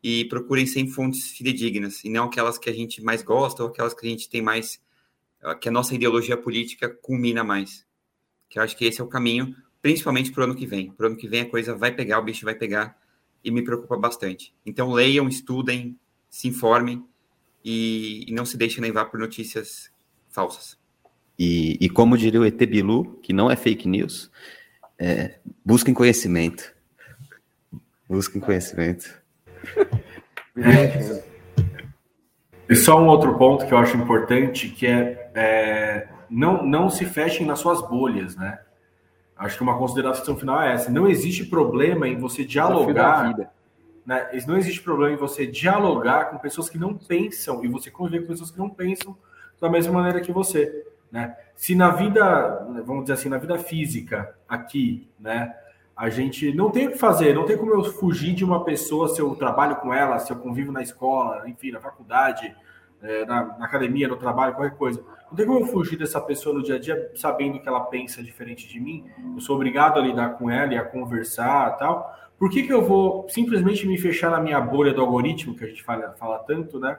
e 0.03 0.25
procurem 0.25 0.65
sempre 0.65 0.93
fontes 0.93 1.31
fidedignas, 1.31 2.03
e 2.03 2.09
não 2.09 2.25
aquelas 2.25 2.57
que 2.57 2.69
a 2.69 2.73
gente 2.73 3.01
mais 3.01 3.21
gosta 3.21 3.63
ou 3.63 3.69
aquelas 3.69 3.93
que 3.93 4.05
a 4.05 4.09
gente 4.09 4.29
tem 4.29 4.41
mais, 4.41 4.81
que 5.59 5.69
a 5.69 5.71
nossa 5.71 5.93
ideologia 5.93 6.35
política 6.35 6.89
culmina 6.89 7.43
mais. 7.43 7.85
Que 8.49 8.59
eu 8.59 8.63
acho 8.63 8.75
que 8.75 8.85
esse 8.85 8.99
é 8.99 9.03
o 9.03 9.07
caminho, 9.07 9.55
principalmente 9.81 10.31
para 10.31 10.41
o 10.41 10.43
ano 10.45 10.55
que 10.55 10.65
vem. 10.65 10.91
Para 10.91 11.05
o 11.05 11.07
ano 11.07 11.17
que 11.17 11.27
vem 11.27 11.41
a 11.41 11.49
coisa 11.49 11.75
vai 11.75 11.93
pegar, 11.93 12.19
o 12.19 12.23
bicho 12.23 12.45
vai 12.45 12.55
pegar, 12.55 12.99
e 13.43 13.51
me 13.51 13.63
preocupa 13.63 13.97
bastante. 13.97 14.53
Então, 14.65 14.91
leiam, 14.91 15.27
estudem, 15.27 15.97
se 16.29 16.47
informem 16.47 17.03
e, 17.63 18.25
e 18.27 18.33
não 18.33 18.45
se 18.45 18.57
deixem 18.57 18.81
levar 18.81 19.05
por 19.05 19.19
notícias 19.19 19.91
falsas. 20.29 20.77
E, 21.37 21.77
e 21.79 21.89
como 21.89 22.17
diria 22.17 22.39
o 22.39 22.45
ET 22.45 22.57
Bilu, 22.57 23.19
que 23.21 23.33
não 23.33 23.49
é 23.49 23.55
fake 23.55 23.87
news, 23.87 24.31
é, 24.97 25.39
busquem 25.65 25.93
conhecimento. 25.93 26.73
Busquem 28.07 28.41
conhecimento. 28.41 29.20
E 32.69 32.75
só 32.75 33.01
um 33.01 33.07
outro 33.07 33.37
ponto 33.37 33.65
que 33.65 33.73
eu 33.73 33.77
acho 33.77 33.97
importante, 33.97 34.69
que 34.69 34.87
é, 34.87 35.31
é, 35.35 36.07
não, 36.29 36.65
não 36.65 36.89
se 36.89 37.05
fechem 37.05 37.45
nas 37.45 37.59
suas 37.59 37.81
bolhas, 37.81 38.37
né? 38.37 38.59
Acho 39.35 39.57
que 39.57 39.63
uma 39.63 39.77
consideração 39.77 40.37
final 40.37 40.61
é 40.61 40.73
essa. 40.73 40.89
Não 40.89 41.09
existe 41.09 41.45
problema 41.45 42.07
em 42.07 42.17
você 42.17 42.45
dialogar. 42.45 43.35
Né? 44.05 44.29
Não 44.47 44.55
existe 44.55 44.81
problema 44.81 45.15
em 45.15 45.17
você 45.17 45.45
dialogar 45.47 46.25
com 46.29 46.37
pessoas 46.37 46.69
que 46.69 46.77
não 46.77 46.95
pensam 46.95 47.65
e 47.65 47.67
você 47.67 47.91
conviver 47.91 48.21
com 48.21 48.27
pessoas 48.27 48.51
que 48.51 48.59
não 48.59 48.69
pensam 48.69 49.17
da 49.59 49.69
mesma 49.69 49.91
maneira 49.91 50.21
que 50.21 50.31
você. 50.31 50.85
Né? 51.11 51.35
Se 51.55 51.75
na 51.75 51.89
vida, 51.89 52.67
vamos 52.85 53.03
dizer 53.03 53.13
assim, 53.13 53.29
na 53.29 53.37
vida 53.37 53.57
física 53.57 54.33
aqui, 54.47 55.09
né, 55.19 55.53
a 56.01 56.09
gente 56.09 56.51
não 56.51 56.71
tem 56.71 56.87
o 56.87 56.91
que 56.93 56.97
fazer, 56.97 57.35
não 57.35 57.45
tem 57.45 57.55
como 57.55 57.75
eu 57.75 57.83
fugir 57.83 58.33
de 58.33 58.43
uma 58.43 58.63
pessoa 58.63 59.07
se 59.07 59.21
eu 59.21 59.35
trabalho 59.35 59.75
com 59.75 59.93
ela, 59.93 60.17
se 60.17 60.31
eu 60.33 60.35
convivo 60.35 60.71
na 60.71 60.81
escola, 60.81 61.47
enfim, 61.47 61.69
na 61.69 61.79
faculdade, 61.79 62.55
é, 63.03 63.23
na, 63.23 63.55
na, 63.59 63.65
academia, 63.65 64.07
no 64.07 64.17
trabalho, 64.17 64.55
qualquer 64.55 64.75
coisa. 64.75 64.99
Não 65.29 65.37
tem 65.37 65.45
como 65.45 65.59
eu 65.59 65.67
fugir 65.67 65.99
dessa 65.99 66.19
pessoa 66.19 66.55
no 66.55 66.63
dia 66.63 66.77
a 66.77 66.79
dia 66.79 67.11
sabendo 67.13 67.59
que 67.59 67.69
ela 67.69 67.81
pensa 67.81 68.23
diferente 68.23 68.67
de 68.67 68.79
mim. 68.79 69.05
Eu 69.35 69.41
sou 69.41 69.55
obrigado 69.55 69.99
a 69.99 70.01
lidar 70.01 70.39
com 70.39 70.49
ela 70.49 70.73
e 70.73 70.75
a 70.75 70.83
conversar 70.83 71.77
tal. 71.77 72.11
Por 72.35 72.49
que, 72.49 72.63
que 72.63 72.73
eu 72.73 72.81
vou 72.81 73.29
simplesmente 73.29 73.87
me 73.87 73.95
fechar 73.95 74.31
na 74.31 74.41
minha 74.41 74.59
bolha 74.59 74.95
do 74.95 75.01
algoritmo, 75.01 75.53
que 75.53 75.65
a 75.65 75.67
gente 75.67 75.83
fala, 75.83 76.15
fala 76.17 76.39
tanto, 76.39 76.79
né? 76.79 76.97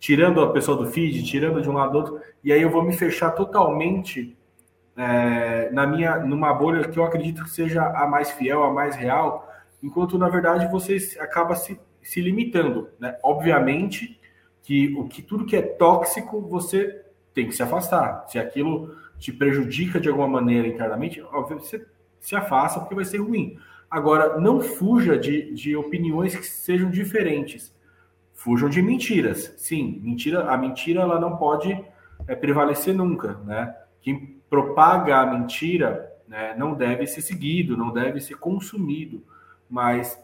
tirando 0.00 0.40
a 0.40 0.50
pessoa 0.54 0.74
do 0.74 0.86
feed, 0.90 1.22
tirando 1.22 1.60
de 1.60 1.68
um 1.68 1.74
lado 1.74 1.92
do 1.92 1.98
outro, 1.98 2.20
e 2.42 2.50
aí 2.50 2.62
eu 2.62 2.70
vou 2.70 2.82
me 2.82 2.94
fechar 2.94 3.32
totalmente 3.32 4.37
é, 4.98 5.70
na 5.70 5.86
minha, 5.86 6.18
numa 6.18 6.52
bolha 6.52 6.88
que 6.88 6.98
eu 6.98 7.04
acredito 7.04 7.44
que 7.44 7.50
seja 7.50 7.82
a 7.86 8.06
mais 8.06 8.30
fiel, 8.32 8.64
a 8.64 8.72
mais 8.72 8.96
real, 8.96 9.48
enquanto 9.82 10.18
na 10.18 10.28
verdade 10.28 10.70
você 10.70 10.98
acaba 11.20 11.54
se, 11.54 11.80
se 12.02 12.20
limitando, 12.20 12.88
né? 12.98 13.16
Obviamente 13.22 14.20
que 14.62 14.94
o 14.98 15.06
que 15.06 15.22
tudo 15.22 15.46
que 15.46 15.56
é 15.56 15.62
tóxico 15.62 16.40
você 16.40 17.04
tem 17.32 17.46
que 17.46 17.54
se 17.54 17.62
afastar. 17.62 18.26
Se 18.28 18.38
aquilo 18.38 18.96
te 19.18 19.32
prejudica 19.32 20.00
de 20.00 20.08
alguma 20.08 20.28
maneira 20.28 20.66
internamente, 20.66 21.22
óbvio, 21.22 21.60
você 21.60 21.86
se 22.20 22.34
afasta 22.34 22.80
porque 22.80 22.94
vai 22.94 23.04
ser 23.04 23.18
ruim. 23.18 23.56
Agora, 23.90 24.38
não 24.38 24.60
fuja 24.60 25.16
de, 25.16 25.54
de 25.54 25.74
opiniões 25.74 26.34
que 26.34 26.44
sejam 26.44 26.90
diferentes 26.90 27.72
fujam 28.38 28.68
de 28.68 28.80
mentiras. 28.80 29.52
Sim, 29.56 30.00
mentira, 30.02 30.48
a 30.48 30.56
mentira 30.56 31.00
ela 31.02 31.18
não 31.18 31.36
pode 31.36 31.72
é, 32.26 32.36
prevalecer 32.36 32.94
nunca, 32.94 33.34
né? 33.44 33.74
Quem 34.00 34.37
propaga 34.48 35.18
a 35.18 35.26
mentira 35.26 36.12
né, 36.26 36.54
não 36.56 36.74
deve 36.74 37.06
ser 37.06 37.22
seguido, 37.22 37.76
não 37.76 37.92
deve 37.92 38.20
ser 38.20 38.36
consumido, 38.36 39.24
mas 39.68 40.18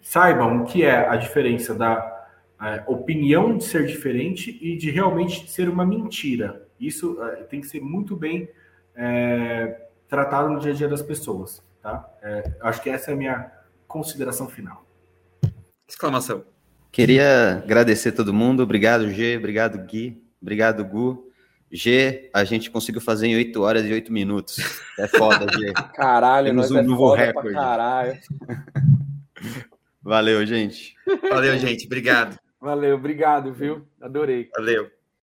saibam 0.00 0.62
o 0.62 0.64
que 0.64 0.84
é 0.84 1.08
a 1.08 1.16
diferença 1.16 1.74
da 1.74 2.26
é, 2.60 2.82
opinião 2.86 3.56
de 3.56 3.64
ser 3.64 3.86
diferente 3.86 4.58
e 4.60 4.76
de 4.76 4.90
realmente 4.90 5.48
ser 5.48 5.68
uma 5.68 5.86
mentira. 5.86 6.66
Isso 6.78 7.22
é, 7.22 7.36
tem 7.44 7.60
que 7.60 7.66
ser 7.68 7.80
muito 7.80 8.16
bem 8.16 8.48
é, 8.96 9.86
tratado 10.08 10.50
no 10.50 10.58
dia 10.58 10.72
a 10.72 10.74
dia 10.74 10.88
das 10.88 11.02
pessoas, 11.02 11.62
tá? 11.80 12.08
É, 12.22 12.52
acho 12.62 12.82
que 12.82 12.90
essa 12.90 13.10
é 13.10 13.14
a 13.14 13.16
minha 13.16 13.52
consideração 13.86 14.48
final. 14.48 14.84
Exclamação. 15.88 16.44
Queria 16.90 17.58
agradecer 17.58 18.12
todo 18.12 18.34
mundo. 18.34 18.62
Obrigado, 18.62 19.10
G. 19.10 19.36
Obrigado, 19.36 19.78
Gui. 19.86 20.22
Obrigado, 20.40 20.84
Gu. 20.84 21.27
G, 21.70 22.30
a 22.32 22.44
gente 22.44 22.70
conseguiu 22.70 23.00
fazer 23.00 23.26
em 23.26 23.36
8 23.36 23.60
horas 23.62 23.84
e 23.84 23.92
8 23.92 24.12
minutos. 24.12 24.58
É 24.98 25.06
foda, 25.06 25.46
G. 25.52 25.72
Caralho, 25.94 26.46
Temos 26.46 26.70
nós 26.70 26.72
um 26.72 26.78
é 26.78 26.82
novo 26.82 27.14
recorde. 27.14 27.54
caralho. 27.54 28.18
Valeu, 30.02 30.44
gente. 30.46 30.94
Valeu, 31.30 31.58
gente. 31.58 31.86
Obrigado. 31.86 32.38
Valeu, 32.60 32.96
obrigado, 32.96 33.52
viu? 33.52 33.86
Adorei. 34.00 34.48
Valeu. 34.56 34.90